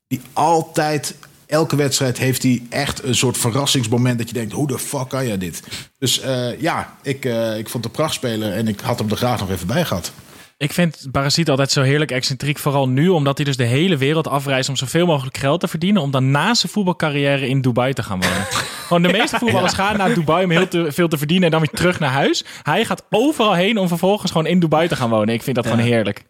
Die 0.08 0.20
altijd. 0.32 1.14
Elke 1.52 1.76
wedstrijd 1.76 2.18
heeft 2.18 2.42
hij 2.42 2.62
echt 2.70 3.02
een 3.02 3.14
soort 3.14 3.38
verrassingsmoment 3.38 4.18
dat 4.18 4.28
je 4.28 4.34
denkt: 4.34 4.52
hoe 4.52 4.66
de 4.66 4.78
fuck 4.78 5.08
kan 5.08 5.26
jij 5.26 5.38
dit? 5.38 5.62
Dus 5.98 6.20
eh, 6.20 6.60
ja, 6.60 6.96
ik, 7.02 7.24
eh, 7.24 7.58
ik 7.58 7.68
vond 7.68 7.84
het 7.84 7.84
een 7.84 7.90
prachtspeler 7.90 8.52
en 8.52 8.68
ik 8.68 8.80
had 8.80 8.98
hem 8.98 9.10
er 9.10 9.16
graag 9.16 9.40
nog 9.40 9.50
even 9.50 9.66
bij 9.66 9.84
gehad. 9.84 10.12
Ik 10.56 10.72
vind 10.72 11.06
Parasiet 11.10 11.50
altijd 11.50 11.70
zo 11.70 11.82
heerlijk 11.82 12.10
excentriek. 12.10 12.58
Vooral 12.58 12.88
nu, 12.88 13.08
omdat 13.08 13.36
hij 13.36 13.46
dus 13.46 13.56
de 13.56 13.64
hele 13.64 13.96
wereld 13.96 14.28
afreist 14.28 14.68
om 14.68 14.76
zoveel 14.76 15.06
mogelijk 15.06 15.36
geld 15.36 15.60
te 15.60 15.68
verdienen. 15.68 16.02
Om 16.02 16.10
dan 16.10 16.30
na 16.30 16.54
zijn 16.54 16.72
voetbalcarrière 16.72 17.48
in 17.48 17.60
Dubai 17.60 17.92
te 17.92 18.02
gaan 18.02 18.20
wonen. 18.20 18.46
Gewoon 18.86 19.02
de 19.02 19.12
meeste 19.12 19.38
voetballers 19.38 19.74
gaan 19.74 19.96
naar 19.96 20.14
Dubai 20.14 20.44
om 20.44 20.50
heel 20.50 20.68
te, 20.68 20.92
veel 20.92 21.08
te 21.08 21.18
verdienen 21.18 21.44
en 21.44 21.50
dan 21.50 21.60
weer 21.60 21.70
terug 21.70 21.98
naar 21.98 22.12
huis. 22.12 22.44
Hij 22.62 22.84
gaat 22.84 23.04
overal 23.10 23.54
heen 23.54 23.78
om 23.78 23.88
vervolgens 23.88 24.30
gewoon 24.30 24.46
in 24.46 24.60
Dubai 24.60 24.88
te 24.88 24.96
gaan 24.96 25.10
wonen. 25.10 25.34
Ik 25.34 25.42
vind 25.42 25.56
dat 25.56 25.66
gewoon 25.66 25.84
heerlijk. 25.84 26.22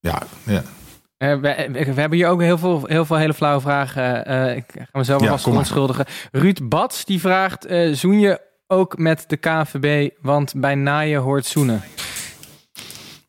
Ja, 0.00 0.22
ja. 0.42 0.62
Eh, 1.22 1.34
we, 1.40 1.68
we 1.72 2.00
hebben 2.00 2.18
hier 2.18 2.28
ook 2.28 2.40
heel 2.40 2.58
veel, 2.58 2.84
heel 2.86 3.04
veel 3.04 3.16
hele 3.16 3.34
flauwe 3.34 3.60
vragen. 3.60 4.26
Eh, 4.26 4.56
ik 4.56 4.64
ga 4.74 4.86
mezelf 4.98 5.22
Ja, 5.22 5.28
maar. 5.30 5.40
verontschuldigen. 5.40 6.04
Ruud 6.32 6.58
Bats 6.62 7.04
die 7.04 7.20
vraagt: 7.20 7.64
eh, 7.64 7.92
zoen 7.92 8.20
je 8.20 8.40
ook 8.66 8.98
met 8.98 9.24
de 9.26 9.36
KNVB? 9.36 10.10
Want 10.20 10.52
bij 10.56 10.74
naaien 10.74 11.20
hoort 11.20 11.46
zoenen. 11.46 11.82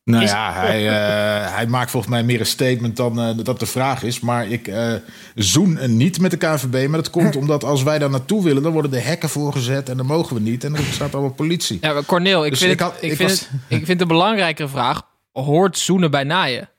Nou 0.04 0.24
ja, 0.24 0.54
hij, 0.54 0.88
eh, 0.90 1.56
hij 1.56 1.68
maakt 1.68 1.92
volgens 1.92 2.12
mij 2.14 2.24
meer 2.24 2.40
een 2.40 2.46
statement 2.46 2.96
dan 2.96 3.20
eh, 3.22 3.36
dat 3.36 3.46
dat 3.46 3.60
de 3.60 3.66
vraag 3.66 4.04
is. 4.04 4.20
Maar 4.20 4.48
ik 4.48 4.68
eh, 4.68 4.94
zoen 5.36 5.98
niet 5.98 6.20
met 6.20 6.32
de 6.32 6.38
KNVB. 6.38 6.88
Maar 6.88 7.00
dat 7.00 7.10
komt 7.10 7.36
omdat 7.42 7.64
als 7.64 7.84
wij 7.84 8.00
daar 8.00 8.10
naartoe 8.10 8.44
willen, 8.44 8.64
dan 8.64 8.72
worden 8.72 8.92
de 8.92 9.00
hekken 9.00 9.30
voorgezet 9.30 9.90
en 9.90 9.98
dan 9.98 10.06
mogen 10.06 10.36
we 10.36 10.42
niet. 10.42 10.64
En 10.64 10.74
dan 10.74 10.84
staat 10.84 11.14
allemaal 11.14 11.34
politie. 11.34 11.78
Ja, 11.82 11.94
maar 11.94 12.06
Cornel, 12.06 12.44
ik, 12.46 12.50
Dus 12.52 12.60
vind, 12.60 12.72
ik 12.72 12.80
het, 12.80 12.88
had- 12.92 13.04
ik, 13.04 13.12
ik 13.12 13.18
vind 13.18 13.30
was- 13.30 13.40
het, 13.40 13.50
ik 13.68 13.76
vind 13.78 13.88
het 13.88 14.02
een 14.02 14.08
belangrijkere 14.08 14.68
vraag. 14.68 15.02
Hoort 15.32 15.78
zoenen 15.78 16.12
bij 16.12 16.24
naaien? 16.24 16.70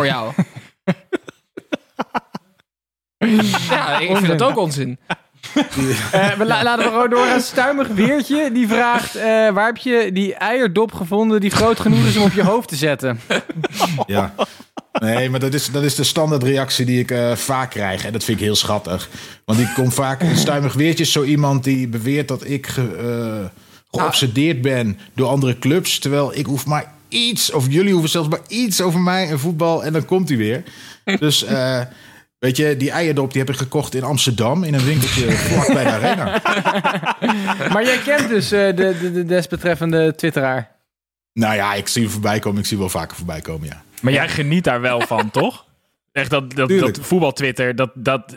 Voor 0.00 0.08
jou. 0.08 0.32
ja, 3.70 3.98
ik 3.98 4.16
vind 4.16 4.26
dat 4.26 4.42
ook 4.42 4.56
onzin. 4.56 4.98
Eh, 6.12 6.32
we 6.32 6.44
la- 6.44 6.62
laten 6.62 6.84
we 6.84 6.90
gewoon 6.90 7.10
door 7.10 7.26
aan 7.28 7.40
Stuimig 7.40 7.88
Weertje. 7.88 8.52
Die 8.52 8.68
vraagt: 8.68 9.14
eh, 9.16 9.22
waar 9.50 9.66
heb 9.66 9.76
je 9.76 10.10
die 10.12 10.34
eierdop 10.34 10.92
gevonden 10.92 11.40
die 11.40 11.50
groot 11.50 11.80
genoeg 11.80 12.04
is 12.06 12.16
om 12.16 12.22
op 12.22 12.32
je 12.32 12.42
hoofd 12.44 12.68
te 12.68 12.76
zetten? 12.76 13.20
Ja. 14.06 14.34
Nee, 14.92 15.30
maar 15.30 15.40
dat 15.40 15.54
is, 15.54 15.70
dat 15.70 15.82
is 15.82 15.94
de 15.94 16.04
standaardreactie 16.04 16.84
die 16.86 17.00
ik 17.00 17.10
eh, 17.10 17.32
vaak 17.36 17.70
krijg. 17.70 18.04
En 18.04 18.12
dat 18.12 18.24
vind 18.24 18.38
ik 18.38 18.44
heel 18.44 18.56
schattig. 18.56 19.08
Want 19.44 19.58
die 19.58 19.72
komt 19.72 19.94
vaak 19.94 20.20
in 20.22 20.36
stuimig 20.36 20.72
weertjes. 20.74 21.12
Zo 21.12 21.22
iemand 21.22 21.64
die 21.64 21.88
beweert 21.88 22.28
dat 22.28 22.44
ik 22.48 22.66
ge, 22.66 22.96
eh, 22.96 23.48
geobsedeerd 24.00 24.60
ben 24.62 24.98
door 25.14 25.28
andere 25.28 25.58
clubs. 25.58 25.98
Terwijl 25.98 26.34
ik 26.34 26.46
hoef 26.46 26.66
maar 26.66 26.92
iets, 27.10 27.52
of 27.52 27.66
jullie 27.68 27.92
hoeven 27.92 28.10
zelfs 28.10 28.28
maar 28.28 28.40
iets 28.48 28.80
over 28.80 29.00
mij 29.00 29.28
en 29.28 29.38
voetbal. 29.38 29.84
En 29.84 29.92
dan 29.92 30.04
komt 30.04 30.28
hij 30.28 30.38
weer. 30.38 30.62
Dus 31.18 31.44
eh, 31.44 31.80
weet 32.38 32.56
je, 32.56 32.76
die 32.76 32.90
eierdop 32.90 33.32
die 33.32 33.40
heb 33.40 33.50
ik 33.50 33.56
gekocht 33.56 33.94
in 33.94 34.02
Amsterdam. 34.02 34.64
In 34.64 34.74
een 34.74 34.84
winkeltje 34.84 35.30
vlak 35.48 35.66
bij 35.66 35.84
de 35.84 35.90
arena. 35.90 36.42
Maar 37.72 37.84
jij 37.84 37.98
kent 37.98 38.28
dus 38.28 38.52
eh, 38.52 38.76
de, 38.76 38.96
de, 39.00 39.12
de 39.12 39.24
desbetreffende 39.24 40.14
Twitteraar. 40.14 40.70
Nou 41.32 41.54
ja, 41.54 41.74
ik 41.74 41.88
zie 41.88 42.02
hem 42.02 42.10
voorbij 42.10 42.38
komen. 42.38 42.60
Ik 42.60 42.66
zie 42.66 42.76
hem 42.78 42.86
wel 42.86 43.00
vaker 43.00 43.16
voorbij 43.16 43.40
komen, 43.40 43.68
ja. 43.68 43.82
Maar 44.00 44.12
jij 44.12 44.28
geniet 44.28 44.64
daar 44.64 44.80
wel 44.80 45.00
van, 45.00 45.30
toch? 45.30 45.64
Echt 46.12 46.30
dat, 46.30 46.54
dat, 46.54 46.68
dat 46.68 46.98
voetbal-Twitter, 47.02 47.76
dat, 47.76 47.90
dat... 47.94 48.34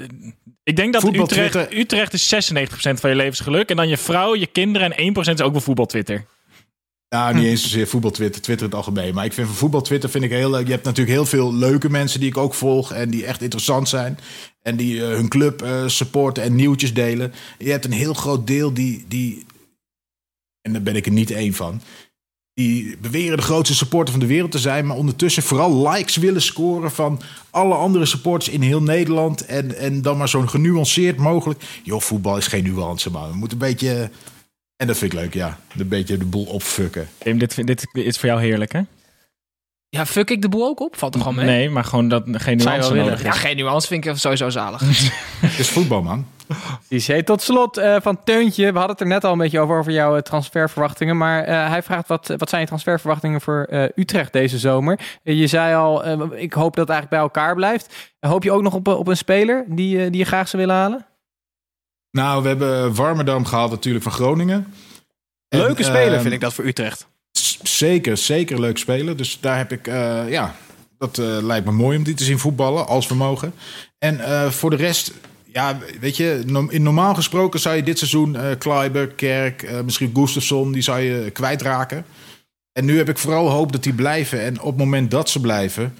Ik 0.63 0.75
denk 0.75 0.93
dat 0.93 1.15
Utrecht, 1.15 1.73
Utrecht 1.73 2.13
is 2.13 2.51
96% 2.51 2.67
van 2.77 3.09
je 3.09 3.15
levensgeluk. 3.15 3.69
En 3.69 3.75
dan 3.75 3.87
je 3.87 3.97
vrouw, 3.97 4.35
je 4.35 4.47
kinderen 4.47 4.97
en 4.97 5.15
1% 5.15 5.19
is 5.19 5.41
ook 5.41 5.51
wel 5.51 5.61
voetbal-Twitter. 5.61 6.25
Nou, 7.13 7.35
niet 7.35 7.45
eens 7.45 7.61
zozeer 7.61 7.87
voetbal 7.87 8.11
Twitter, 8.11 8.65
het 8.65 8.75
algemeen. 8.75 9.13
Maar 9.13 9.25
ik 9.25 9.33
vind 9.33 9.47
van 9.47 9.55
voetbal 9.55 9.81
Twitter 9.81 10.09
vind 10.09 10.23
ik 10.23 10.31
heel 10.31 10.49
leuk. 10.49 10.65
Je 10.65 10.71
hebt 10.71 10.83
natuurlijk 10.83 11.15
heel 11.15 11.25
veel 11.25 11.53
leuke 11.53 11.89
mensen 11.89 12.19
die 12.19 12.29
ik 12.29 12.37
ook 12.37 12.53
volg 12.53 12.91
en 12.91 13.09
die 13.09 13.25
echt 13.25 13.41
interessant 13.41 13.89
zijn. 13.89 14.19
En 14.61 14.75
die 14.75 15.05
eh, 15.05 15.07
hun 15.07 15.27
club 15.27 15.61
eh, 15.61 15.87
supporten 15.87 16.43
en 16.43 16.55
nieuwtjes 16.55 16.93
delen. 16.93 17.33
Je 17.57 17.71
hebt 17.71 17.85
een 17.85 17.91
heel 17.91 18.13
groot 18.13 18.47
deel 18.47 18.73
die, 18.73 19.05
die, 19.07 19.45
en 20.61 20.73
daar 20.73 20.81
ben 20.81 20.95
ik 20.95 21.05
er 21.05 21.11
niet 21.11 21.31
één 21.31 21.53
van, 21.53 21.81
die 22.53 22.97
beweren 22.97 23.37
de 23.37 23.43
grootste 23.43 23.75
supporter 23.75 24.11
van 24.11 24.19
de 24.19 24.27
wereld 24.27 24.51
te 24.51 24.59
zijn, 24.59 24.85
maar 24.85 24.97
ondertussen 24.97 25.43
vooral 25.43 25.89
likes 25.89 26.15
willen 26.15 26.41
scoren 26.41 26.91
van 26.91 27.21
alle 27.49 27.75
andere 27.75 28.05
supporters 28.05 28.53
in 28.53 28.61
heel 28.61 28.81
Nederland. 28.81 29.45
En, 29.45 29.77
en 29.77 30.01
dan 30.01 30.17
maar 30.17 30.29
zo'n 30.29 30.49
genuanceerd 30.49 31.17
mogelijk. 31.17 31.63
Joh, 31.83 32.01
voetbal 32.01 32.37
is 32.37 32.47
geen 32.47 32.63
nuance, 32.63 33.11
man. 33.11 33.29
We 33.29 33.37
moeten 33.37 33.61
een 33.61 33.67
beetje. 33.67 34.09
En 34.83 34.89
dat 34.89 34.97
vind 34.97 35.13
ik 35.13 35.19
leuk, 35.19 35.33
ja. 35.33 35.57
Een 35.77 35.87
beetje 35.87 36.17
de 36.17 36.25
boel 36.25 36.45
opfukken. 36.45 37.07
Tim, 37.17 37.37
dit, 37.37 37.65
dit 37.65 37.87
is 37.93 38.17
voor 38.17 38.29
jou 38.29 38.41
heerlijk, 38.41 38.71
hè? 38.71 38.81
Ja, 39.89 40.05
fuck 40.05 40.29
ik 40.29 40.41
de 40.41 40.49
boel 40.49 40.65
ook 40.65 40.79
op? 40.79 40.97
Valt 40.97 41.13
er 41.15 41.21
gewoon 41.21 41.35
mee? 41.35 41.45
Nee, 41.45 41.69
maar 41.69 41.83
gewoon 41.83 42.07
dat 42.07 42.23
geen 42.25 42.57
nuance 42.57 42.89
nodig 42.89 43.03
willen? 43.03 43.13
is. 43.13 43.21
Ja, 43.21 43.31
geen 43.31 43.55
nuance 43.57 43.87
vind 43.87 44.05
ik 44.05 44.17
sowieso 44.17 44.49
zalig. 44.49 44.81
Het 45.39 45.59
is 45.59 45.69
voetbal, 45.69 46.01
man. 46.01 46.25
Tot 47.23 47.41
slot 47.41 47.77
eh, 47.77 47.95
van 48.01 48.23
Teuntje. 48.23 48.71
We 48.71 48.77
hadden 48.77 48.91
het 48.91 48.99
er 48.99 49.07
net 49.07 49.23
al 49.23 49.31
een 49.31 49.37
beetje 49.37 49.59
over, 49.59 49.77
over 49.77 49.91
jouw 49.91 50.15
eh, 50.15 50.21
transferverwachtingen. 50.21 51.17
Maar 51.17 51.43
eh, 51.43 51.69
hij 51.69 51.83
vraagt, 51.83 52.07
wat, 52.07 52.33
wat 52.37 52.49
zijn 52.49 52.61
je 52.61 52.67
transferverwachtingen 52.67 53.41
voor 53.41 53.67
eh, 53.69 53.83
Utrecht 53.95 54.33
deze 54.33 54.57
zomer? 54.57 54.99
Je 55.23 55.47
zei 55.47 55.75
al, 55.75 56.05
ik 56.35 56.53
hoop 56.53 56.75
dat 56.75 56.87
het 56.87 56.95
eigenlijk 56.95 57.09
bij 57.09 57.19
elkaar 57.19 57.55
blijft. 57.55 58.13
hoop 58.19 58.43
je 58.43 58.51
ook 58.51 58.61
nog 58.61 58.73
op, 58.73 58.87
op 58.87 59.07
een 59.07 59.17
speler 59.17 59.65
die, 59.67 60.09
die 60.09 60.19
je 60.19 60.25
graag 60.25 60.47
zou 60.47 60.61
willen 60.61 60.81
halen? 60.81 61.05
Nou, 62.13 62.41
we 62.41 62.47
hebben 62.47 62.95
Warmerdam 62.95 63.45
gehaald 63.45 63.71
natuurlijk 63.71 64.03
van 64.03 64.13
Groningen. 64.13 64.73
En, 65.47 65.59
Leuke 65.59 65.83
speler 65.83 66.13
ehm, 66.13 66.21
vind 66.21 66.33
ik 66.33 66.39
dat 66.39 66.53
voor 66.53 66.65
Utrecht. 66.65 67.07
Zeker, 67.63 68.17
zeker 68.17 68.59
leuk 68.59 68.77
spelen. 68.77 69.17
Dus 69.17 69.39
daar 69.39 69.57
heb 69.57 69.71
ik, 69.71 69.87
eh, 69.87 70.29
ja, 70.29 70.55
dat 70.97 71.17
eh, 71.17 71.37
lijkt 71.41 71.65
me 71.65 71.71
mooi 71.71 71.97
om 71.97 72.03
die 72.03 72.13
te 72.13 72.23
zien 72.23 72.39
voetballen, 72.39 72.87
als 72.87 73.07
we 73.07 73.15
mogen. 73.15 73.53
En 73.97 74.19
eh, 74.19 74.49
voor 74.49 74.69
de 74.69 74.75
rest, 74.75 75.13
ja, 75.45 75.79
weet 75.99 76.17
je, 76.17 76.43
in 76.69 76.83
normaal 76.83 77.15
gesproken 77.15 77.59
zou 77.59 77.75
je 77.75 77.83
dit 77.83 77.97
seizoen 77.97 78.35
eh 78.35 78.57
Kleiber, 78.57 79.07
Kerk, 79.07 79.83
misschien 79.85 80.11
Gustafsson, 80.13 80.71
die 80.71 80.81
zou 80.81 80.99
je 80.99 81.31
kwijtraken. 81.31 82.05
En 82.71 82.85
nu 82.85 82.97
heb 82.97 83.09
ik 83.09 83.17
vooral 83.17 83.49
hoop 83.49 83.71
dat 83.71 83.83
die 83.83 83.93
blijven. 83.93 84.41
En 84.41 84.59
op 84.59 84.69
het 84.69 84.77
moment 84.77 85.11
dat 85.11 85.29
ze 85.29 85.41
blijven, 85.41 85.97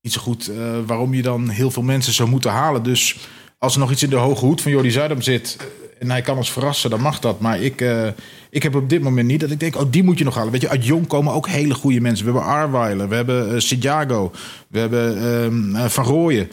niet 0.00 0.12
zo 0.12 0.20
goed 0.20 0.50
waarom 0.86 1.14
je 1.14 1.22
dan 1.22 1.48
heel 1.48 1.70
veel 1.70 1.82
mensen 1.82 2.12
zou 2.12 2.28
moeten 2.28 2.50
halen. 2.50 2.82
Dus 2.82 3.16
als 3.64 3.74
er 3.74 3.80
nog 3.80 3.90
iets 3.90 4.02
in 4.02 4.10
de 4.10 4.16
hoge 4.16 4.44
hoed 4.44 4.60
van 4.60 4.72
Jordi 4.72 4.90
Zuidam 4.90 5.22
zit 5.22 5.56
eh, 5.60 5.66
en 5.98 6.10
hij 6.10 6.22
kan 6.22 6.36
ons 6.36 6.52
verrassen, 6.52 6.90
dan 6.90 7.00
mag 7.00 7.20
dat. 7.20 7.40
Maar 7.40 7.60
ik, 7.60 7.80
eh, 7.80 8.08
ik 8.50 8.62
heb 8.62 8.74
op 8.74 8.88
dit 8.88 9.02
moment 9.02 9.28
niet 9.28 9.40
dat 9.40 9.50
ik 9.50 9.60
denk, 9.60 9.76
oh, 9.76 9.90
die 9.90 10.02
moet 10.02 10.18
je 10.18 10.24
nog 10.24 10.34
halen. 10.34 10.52
Weet 10.52 10.60
je, 10.60 10.68
uit 10.68 10.86
Jong 10.86 11.06
komen 11.06 11.32
ook 11.32 11.48
hele 11.48 11.74
goede 11.74 12.00
mensen. 12.00 12.26
We 12.26 12.32
hebben 12.32 12.50
Arweiler, 12.50 13.08
we 13.08 13.14
hebben 13.14 13.54
eh 13.54 13.60
Santiago, 13.60 14.32
we 14.68 14.78
hebben 14.78 15.74
eh, 15.74 15.84
Van 15.84 16.04
Rooyen. 16.04 16.50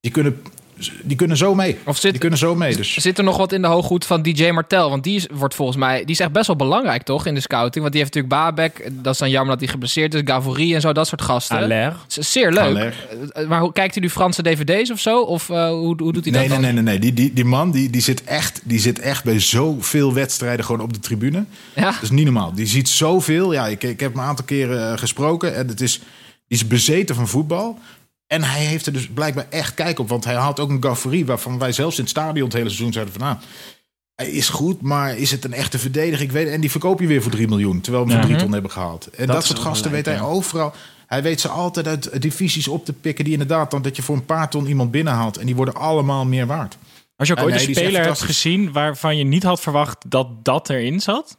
Die 0.00 0.10
kunnen, 0.10 0.42
die 1.02 1.16
kunnen 1.16 1.36
zo 1.36 1.54
mee. 1.54 1.76
Of 1.84 1.96
zit, 1.98 2.10
Die 2.10 2.20
kunnen 2.20 2.38
zo 2.38 2.54
mee. 2.54 2.76
Dus 2.76 2.94
zit 2.96 3.18
er 3.18 3.24
nog 3.24 3.36
wat 3.36 3.52
in 3.52 3.62
de 3.62 3.68
hooghoed 3.68 4.04
van 4.04 4.22
DJ 4.22 4.50
Martel? 4.50 4.90
Want 4.90 5.04
die 5.04 5.16
is, 5.16 5.26
wordt 5.32 5.54
volgens 5.54 5.78
mij, 5.78 5.98
die 5.98 6.10
is 6.10 6.20
echt 6.20 6.32
best 6.32 6.46
wel 6.46 6.56
belangrijk 6.56 7.02
toch 7.02 7.26
in 7.26 7.34
de 7.34 7.40
scouting. 7.40 7.80
Want 7.80 7.92
die 7.92 8.02
heeft 8.02 8.14
natuurlijk 8.14 8.42
Babek, 8.44 8.90
dat 8.92 9.12
is 9.12 9.18
dan 9.18 9.30
jammer 9.30 9.50
dat 9.50 9.60
hij 9.60 9.68
geblesseerd 9.68 10.14
is, 10.14 10.20
Gavory 10.24 10.74
en 10.74 10.80
zo, 10.80 10.92
dat 10.92 11.06
soort 11.06 11.22
gasten. 11.22 11.56
Aller. 11.56 11.96
Zeer 12.06 12.52
leuk. 12.52 12.62
Aller. 12.62 13.06
Eh, 13.32 13.46
Maar 13.48 13.60
hoe, 13.60 13.72
kijkt 13.72 13.94
hij 13.94 14.02
nu 14.02 14.10
Franse 14.10 14.42
dvd's 14.42 14.90
of 14.90 15.00
zo? 15.00 15.20
Of 15.20 15.50
eh, 15.50 15.68
hoe, 15.68 15.94
hoe 16.02 16.12
doet 16.12 16.24
hij 16.24 16.32
Nee, 16.32 16.48
dat 16.48 16.48
nee, 16.48 16.48
dan? 16.48 16.60
nee, 16.60 16.72
nee, 16.72 16.82
nee. 16.82 16.98
Die, 16.98 17.12
die, 17.12 17.32
die 17.32 17.44
man 17.44 17.70
die, 17.70 17.90
die, 17.90 18.00
zit 18.02 18.24
echt, 18.24 18.60
die 18.64 18.78
zit 18.80 18.98
echt 18.98 19.24
bij 19.24 19.40
zoveel 19.40 20.14
wedstrijden 20.14 20.64
gewoon 20.64 20.80
op 20.80 20.92
de 20.92 21.00
tribune. 21.00 21.44
Ja. 21.74 21.90
Dat 21.90 22.02
is 22.02 22.10
niet 22.10 22.24
normaal. 22.24 22.52
Die 22.54 22.66
ziet 22.66 22.88
zoveel. 22.88 23.52
Ja, 23.52 23.66
ik, 23.66 23.82
ik 23.82 24.00
heb 24.00 24.12
hem 24.12 24.22
een 24.22 24.28
aantal 24.28 24.44
keren 24.44 24.92
eh, 24.92 24.98
gesproken. 24.98 25.54
En 25.56 25.68
het 25.68 25.80
is, 25.80 25.98
die 26.48 26.58
is 26.58 26.66
bezeten 26.66 27.14
van 27.14 27.28
voetbal. 27.28 27.78
En 28.26 28.42
hij 28.42 28.64
heeft 28.64 28.86
er 28.86 28.92
dus 28.92 29.08
blijkbaar 29.08 29.46
echt 29.50 29.74
kijk 29.74 29.98
op. 29.98 30.08
Want 30.08 30.24
hij 30.24 30.34
haalt 30.34 30.60
ook 30.60 30.70
een 30.70 30.82
Gafferie 30.82 31.26
waarvan 31.26 31.58
wij 31.58 31.72
zelfs 31.72 31.96
in 31.96 32.02
het 32.02 32.10
stadion 32.10 32.44
het 32.44 32.56
hele 32.56 32.68
seizoen 32.68 32.92
zeiden 32.92 33.14
van... 33.14 33.22
Nou, 33.22 33.36
hij 34.14 34.30
is 34.30 34.48
goed, 34.48 34.80
maar 34.82 35.16
is 35.16 35.30
het 35.30 35.44
een 35.44 35.52
echte 35.52 35.78
verdediger? 35.78 36.24
Ik 36.24 36.32
weet, 36.32 36.48
en 36.48 36.60
die 36.60 36.70
verkoop 36.70 37.00
je 37.00 37.06
weer 37.06 37.22
voor 37.22 37.30
3 37.30 37.48
miljoen. 37.48 37.80
Terwijl 37.80 38.04
we 38.04 38.10
hem 38.10 38.20
voor 38.20 38.30
3 38.30 38.42
ton 38.42 38.52
hebben 38.52 38.70
gehaald. 38.70 39.10
En 39.10 39.26
dat, 39.26 39.44
soort 39.44 39.58
gasten 39.58 39.90
weet 39.90 40.06
hij 40.06 40.14
ja. 40.14 40.20
overal. 40.20 40.74
Hij 41.06 41.22
weet 41.22 41.40
ze 41.40 41.48
altijd 41.48 41.86
uit 41.86 42.22
divisies 42.22 42.68
op 42.68 42.84
te 42.84 42.92
pikken. 42.92 43.24
Die 43.24 43.32
inderdaad, 43.32 43.70
dan 43.70 43.82
dat 43.82 43.96
je 43.96 44.02
voor 44.02 44.16
een 44.16 44.24
paar 44.24 44.50
ton 44.50 44.66
iemand 44.66 44.90
binnenhaalt. 44.90 45.36
En 45.36 45.46
die 45.46 45.56
worden 45.56 45.74
allemaal 45.74 46.24
meer 46.24 46.46
waard. 46.46 46.76
Als 47.16 47.28
je 47.28 47.34
ook 47.34 47.40
Ja, 47.40 47.44
ooit 47.44 47.54
nee, 47.54 47.68
een 47.68 47.74
speler 47.74 48.04
hebt 48.04 48.22
gezien 48.22 48.72
waarvan 48.72 49.16
je 49.16 49.24
niet 49.24 49.42
had 49.42 49.60
verwacht 49.60 50.10
dat 50.10 50.44
dat 50.44 50.70
erin 50.70 51.00
zat, 51.00 51.38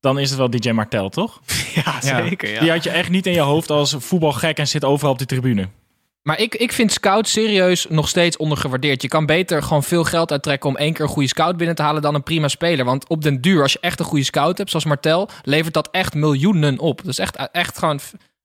dan 0.00 0.18
is 0.18 0.28
het 0.28 0.38
wel 0.38 0.50
DJ 0.50 0.70
Martel, 0.70 1.08
toch? 1.08 1.40
Ja, 1.84 2.00
zeker. 2.00 2.50
Ja. 2.52 2.60
Die 2.60 2.70
had 2.70 2.84
je 2.84 2.90
echt 2.90 3.10
niet 3.10 3.26
in 3.26 3.32
je 3.32 3.40
hoofd 3.40 3.70
als 3.70 3.96
voetbalgek 3.98 4.58
en 4.58 4.68
zit 4.68 4.84
overal 4.84 5.12
op 5.12 5.18
de 5.18 5.26
tribune. 5.26 5.68
Maar 6.26 6.40
ik, 6.40 6.54
ik 6.54 6.72
vind 6.72 6.92
scout 6.92 7.28
serieus 7.28 7.86
nog 7.88 8.08
steeds 8.08 8.36
ondergewaardeerd. 8.36 9.02
Je 9.02 9.08
kan 9.08 9.26
beter 9.26 9.62
gewoon 9.62 9.82
veel 9.82 10.04
geld 10.04 10.30
uittrekken 10.30 10.68
om 10.68 10.76
één 10.76 10.92
keer 10.92 11.04
een 11.04 11.10
goede 11.10 11.28
scout 11.28 11.56
binnen 11.56 11.76
te 11.76 11.82
halen 11.82 12.02
dan 12.02 12.14
een 12.14 12.22
prima 12.22 12.48
speler. 12.48 12.84
Want 12.84 13.08
op 13.08 13.22
den 13.22 13.40
duur, 13.40 13.62
als 13.62 13.72
je 13.72 13.78
echt 13.80 13.98
een 13.98 14.04
goede 14.04 14.24
scout 14.24 14.58
hebt, 14.58 14.70
zoals 14.70 14.84
Martel, 14.84 15.28
levert 15.42 15.74
dat 15.74 15.88
echt 15.90 16.14
miljoenen 16.14 16.78
op. 16.78 16.96
Dat 16.96 17.06
is 17.06 17.18
echt, 17.18 17.36
echt 17.52 17.78
gewoon 17.78 18.00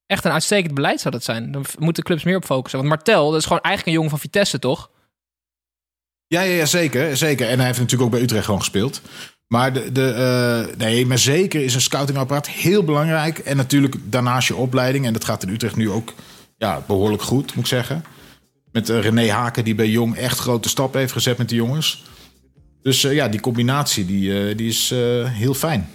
echt 0.05 0.25
een 0.25 0.31
uitstekend 0.31 0.73
beleid 0.73 1.01
zou 1.01 1.13
dat 1.13 1.23
zijn. 1.23 1.51
Daar 1.51 1.61
moeten 1.79 2.03
clubs 2.03 2.23
meer 2.23 2.35
op 2.35 2.45
focussen. 2.45 2.79
Want 2.79 2.91
Martel, 2.91 3.31
dat 3.31 3.39
is 3.39 3.45
gewoon 3.45 3.61
eigenlijk 3.61 3.87
een 3.87 4.03
jongen 4.03 4.09
van 4.09 4.29
Vitesse, 4.29 4.59
toch? 4.59 4.89
Ja, 6.27 6.41
ja, 6.41 6.53
ja 6.53 6.65
zeker, 6.65 7.17
zeker. 7.17 7.47
En 7.49 7.57
hij 7.57 7.65
heeft 7.65 7.79
natuurlijk 7.79 8.05
ook 8.05 8.15
bij 8.15 8.21
Utrecht 8.21 8.45
gewoon 8.45 8.59
gespeeld. 8.59 9.01
Maar, 9.47 9.73
de, 9.73 9.91
de, 9.91 10.11
eh, 10.11 10.77
nee, 10.77 11.05
maar 11.05 11.17
zeker 11.17 11.63
is 11.63 11.75
een 11.75 11.81
scoutingapparaat 11.81 12.49
heel 12.49 12.83
belangrijk. 12.83 13.39
En 13.39 13.57
natuurlijk 13.57 13.95
daarnaast 14.03 14.47
je 14.47 14.55
opleiding. 14.55 15.05
En 15.05 15.13
dat 15.13 15.25
gaat 15.25 15.43
in 15.43 15.49
Utrecht 15.49 15.75
nu 15.75 15.89
ook 15.89 16.13
ja, 16.61 16.81
behoorlijk 16.87 17.21
goed, 17.21 17.55
moet 17.55 17.63
ik 17.63 17.69
zeggen. 17.69 18.03
Met 18.71 18.89
eh, 18.89 18.99
René 19.01 19.29
Haken, 19.31 19.63
die 19.63 19.75
bij 19.75 19.87
Jong 19.89 20.15
echt 20.15 20.39
grote 20.39 20.69
stappen 20.69 20.99
heeft 20.99 21.11
gezet 21.13 21.37
met 21.37 21.49
de 21.49 21.55
jongens. 21.55 22.03
Dus 22.81 23.03
eh, 23.03 23.13
ja, 23.13 23.27
die 23.27 23.39
combinatie 23.39 24.05
die, 24.05 24.49
eh, 24.49 24.57
die 24.57 24.67
is 24.69 24.91
eh, 24.91 24.99
heel 25.29 25.53
fijn. 25.53 25.89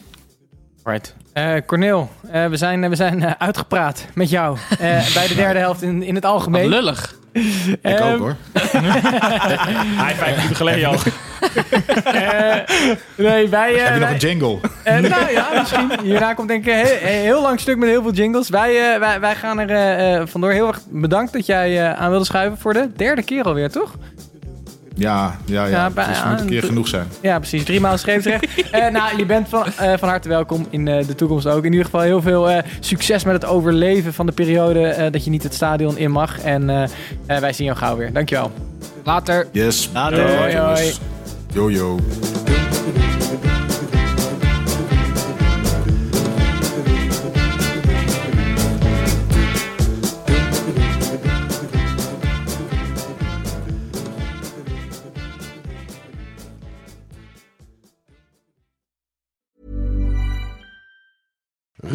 Right. 0.85 1.15
Eh 1.33 1.55
Cornel, 1.67 2.11
eh, 2.31 2.47
we 2.47 2.57
zijn, 2.57 2.89
we 2.89 2.97
zijn 2.97 3.39
uitgepraat 3.39 4.07
met 4.15 4.31
jou. 4.31 4.59
Eh, 4.71 5.15
bij 5.15 5.29
de 5.29 5.35
derde 5.35 5.59
helft 5.59 5.83
in, 5.83 6.03
in 6.03 6.15
het 6.15 6.25
Wat 6.25 6.33
algemeen. 6.33 6.69
lullig. 6.69 7.15
Ik 7.71 7.77
Ehm, 7.83 8.13
ook 8.13 8.19
hoor. 8.19 8.37
Hij 9.97 10.15
vijf 10.15 10.37
minuten 10.37 10.57
geleden 10.57 10.89
al. 10.89 10.95
Eh, 12.05 12.55
nee, 13.17 13.49
wij... 13.49 13.75
eh, 13.75 13.85
Heb 13.85 13.95
je 13.95 14.01
nog 14.01 14.09
wij- 14.09 14.13
een 14.13 14.17
jingle? 14.19 14.59
Eh, 14.83 14.99
nou 14.99 15.31
ja, 15.33 15.47
misschien. 15.59 15.91
Hierna 16.03 16.35
komt 16.35 16.49
denk 16.49 16.67
ik 16.67 16.73
een 16.73 17.07
heel, 17.09 17.43
lang 17.43 17.61
stuk 17.61 17.77
met 17.77 17.89
heel 17.89 18.03
veel 18.03 18.13
jingles. 18.13 18.49
Wij, 18.49 18.93
eh, 18.93 18.99
wij, 18.99 19.21
wij 19.21 19.35
gaan 19.35 19.59
er 19.59 19.71
eh, 19.71 20.15
eh, 20.17 20.23
vandoor. 20.27 20.51
Heel 20.53 20.67
erg 20.67 20.81
bedankt 20.91 21.33
dat 21.33 21.47
jij 21.47 21.81
eh, 21.91 21.93
aan 22.01 22.11
wilde 22.11 22.25
schuiven 22.25 22.59
voor 22.59 22.73
de 22.73 22.89
derde 22.97 23.23
keer 23.23 23.45
alweer, 23.45 23.71
toch? 23.71 23.95
Ja, 24.99 25.37
ja, 25.45 25.65
ja. 25.65 25.91
Ja, 25.95 26.03
het 26.03 26.31
moet 26.31 26.41
een 26.41 26.47
keer 26.47 26.61
ja, 26.63 26.67
genoeg 26.69 26.89
zijn. 26.89 27.07
Ja, 27.21 27.39
precies. 27.39 27.65
Drie 27.65 27.81
maal 27.81 27.99
streepsrecht. 27.99 28.47
Eh 28.71 28.91
nou, 28.93 29.17
je 29.17 29.27
bent 29.27 29.49
van, 29.49 29.65
eh, 29.77 29.93
van 29.99 30.09
harte 30.09 30.29
welkom 30.29 30.67
in 30.71 30.89
eh, 30.89 31.07
de 31.07 31.15
toekomst 31.15 31.47
ook. 31.47 31.65
In 31.65 31.71
ieder 31.71 31.85
geval 31.85 32.01
heel 32.01 32.23
veel 32.23 32.51
eh, 32.51 32.63
succes 32.81 33.25
met 33.25 33.35
het 33.35 33.45
overleven 33.45 34.15
van 34.15 34.27
de 34.27 34.33
periode 34.33 34.87
eh, 34.87 35.13
dat 35.13 35.25
je 35.25 35.31
niet 35.31 35.43
het 35.43 35.55
stadion 35.55 35.97
in 35.99 36.11
mag. 36.11 36.41
En 36.41 36.71
eh, 36.71 36.83
eh, 37.27 37.39
wij 37.41 37.53
zien 37.53 37.67
jou 37.67 37.79
gauw 37.79 37.97
weer. 37.97 38.13
Dankjewel. 38.13 38.53
Later. 39.05 39.47
Yes. 39.53 39.91
Later. 39.93 40.37
Hoi, 40.39 40.53
jongens. 40.55 41.01
Yo, 41.53 41.71
yo. 41.71 41.99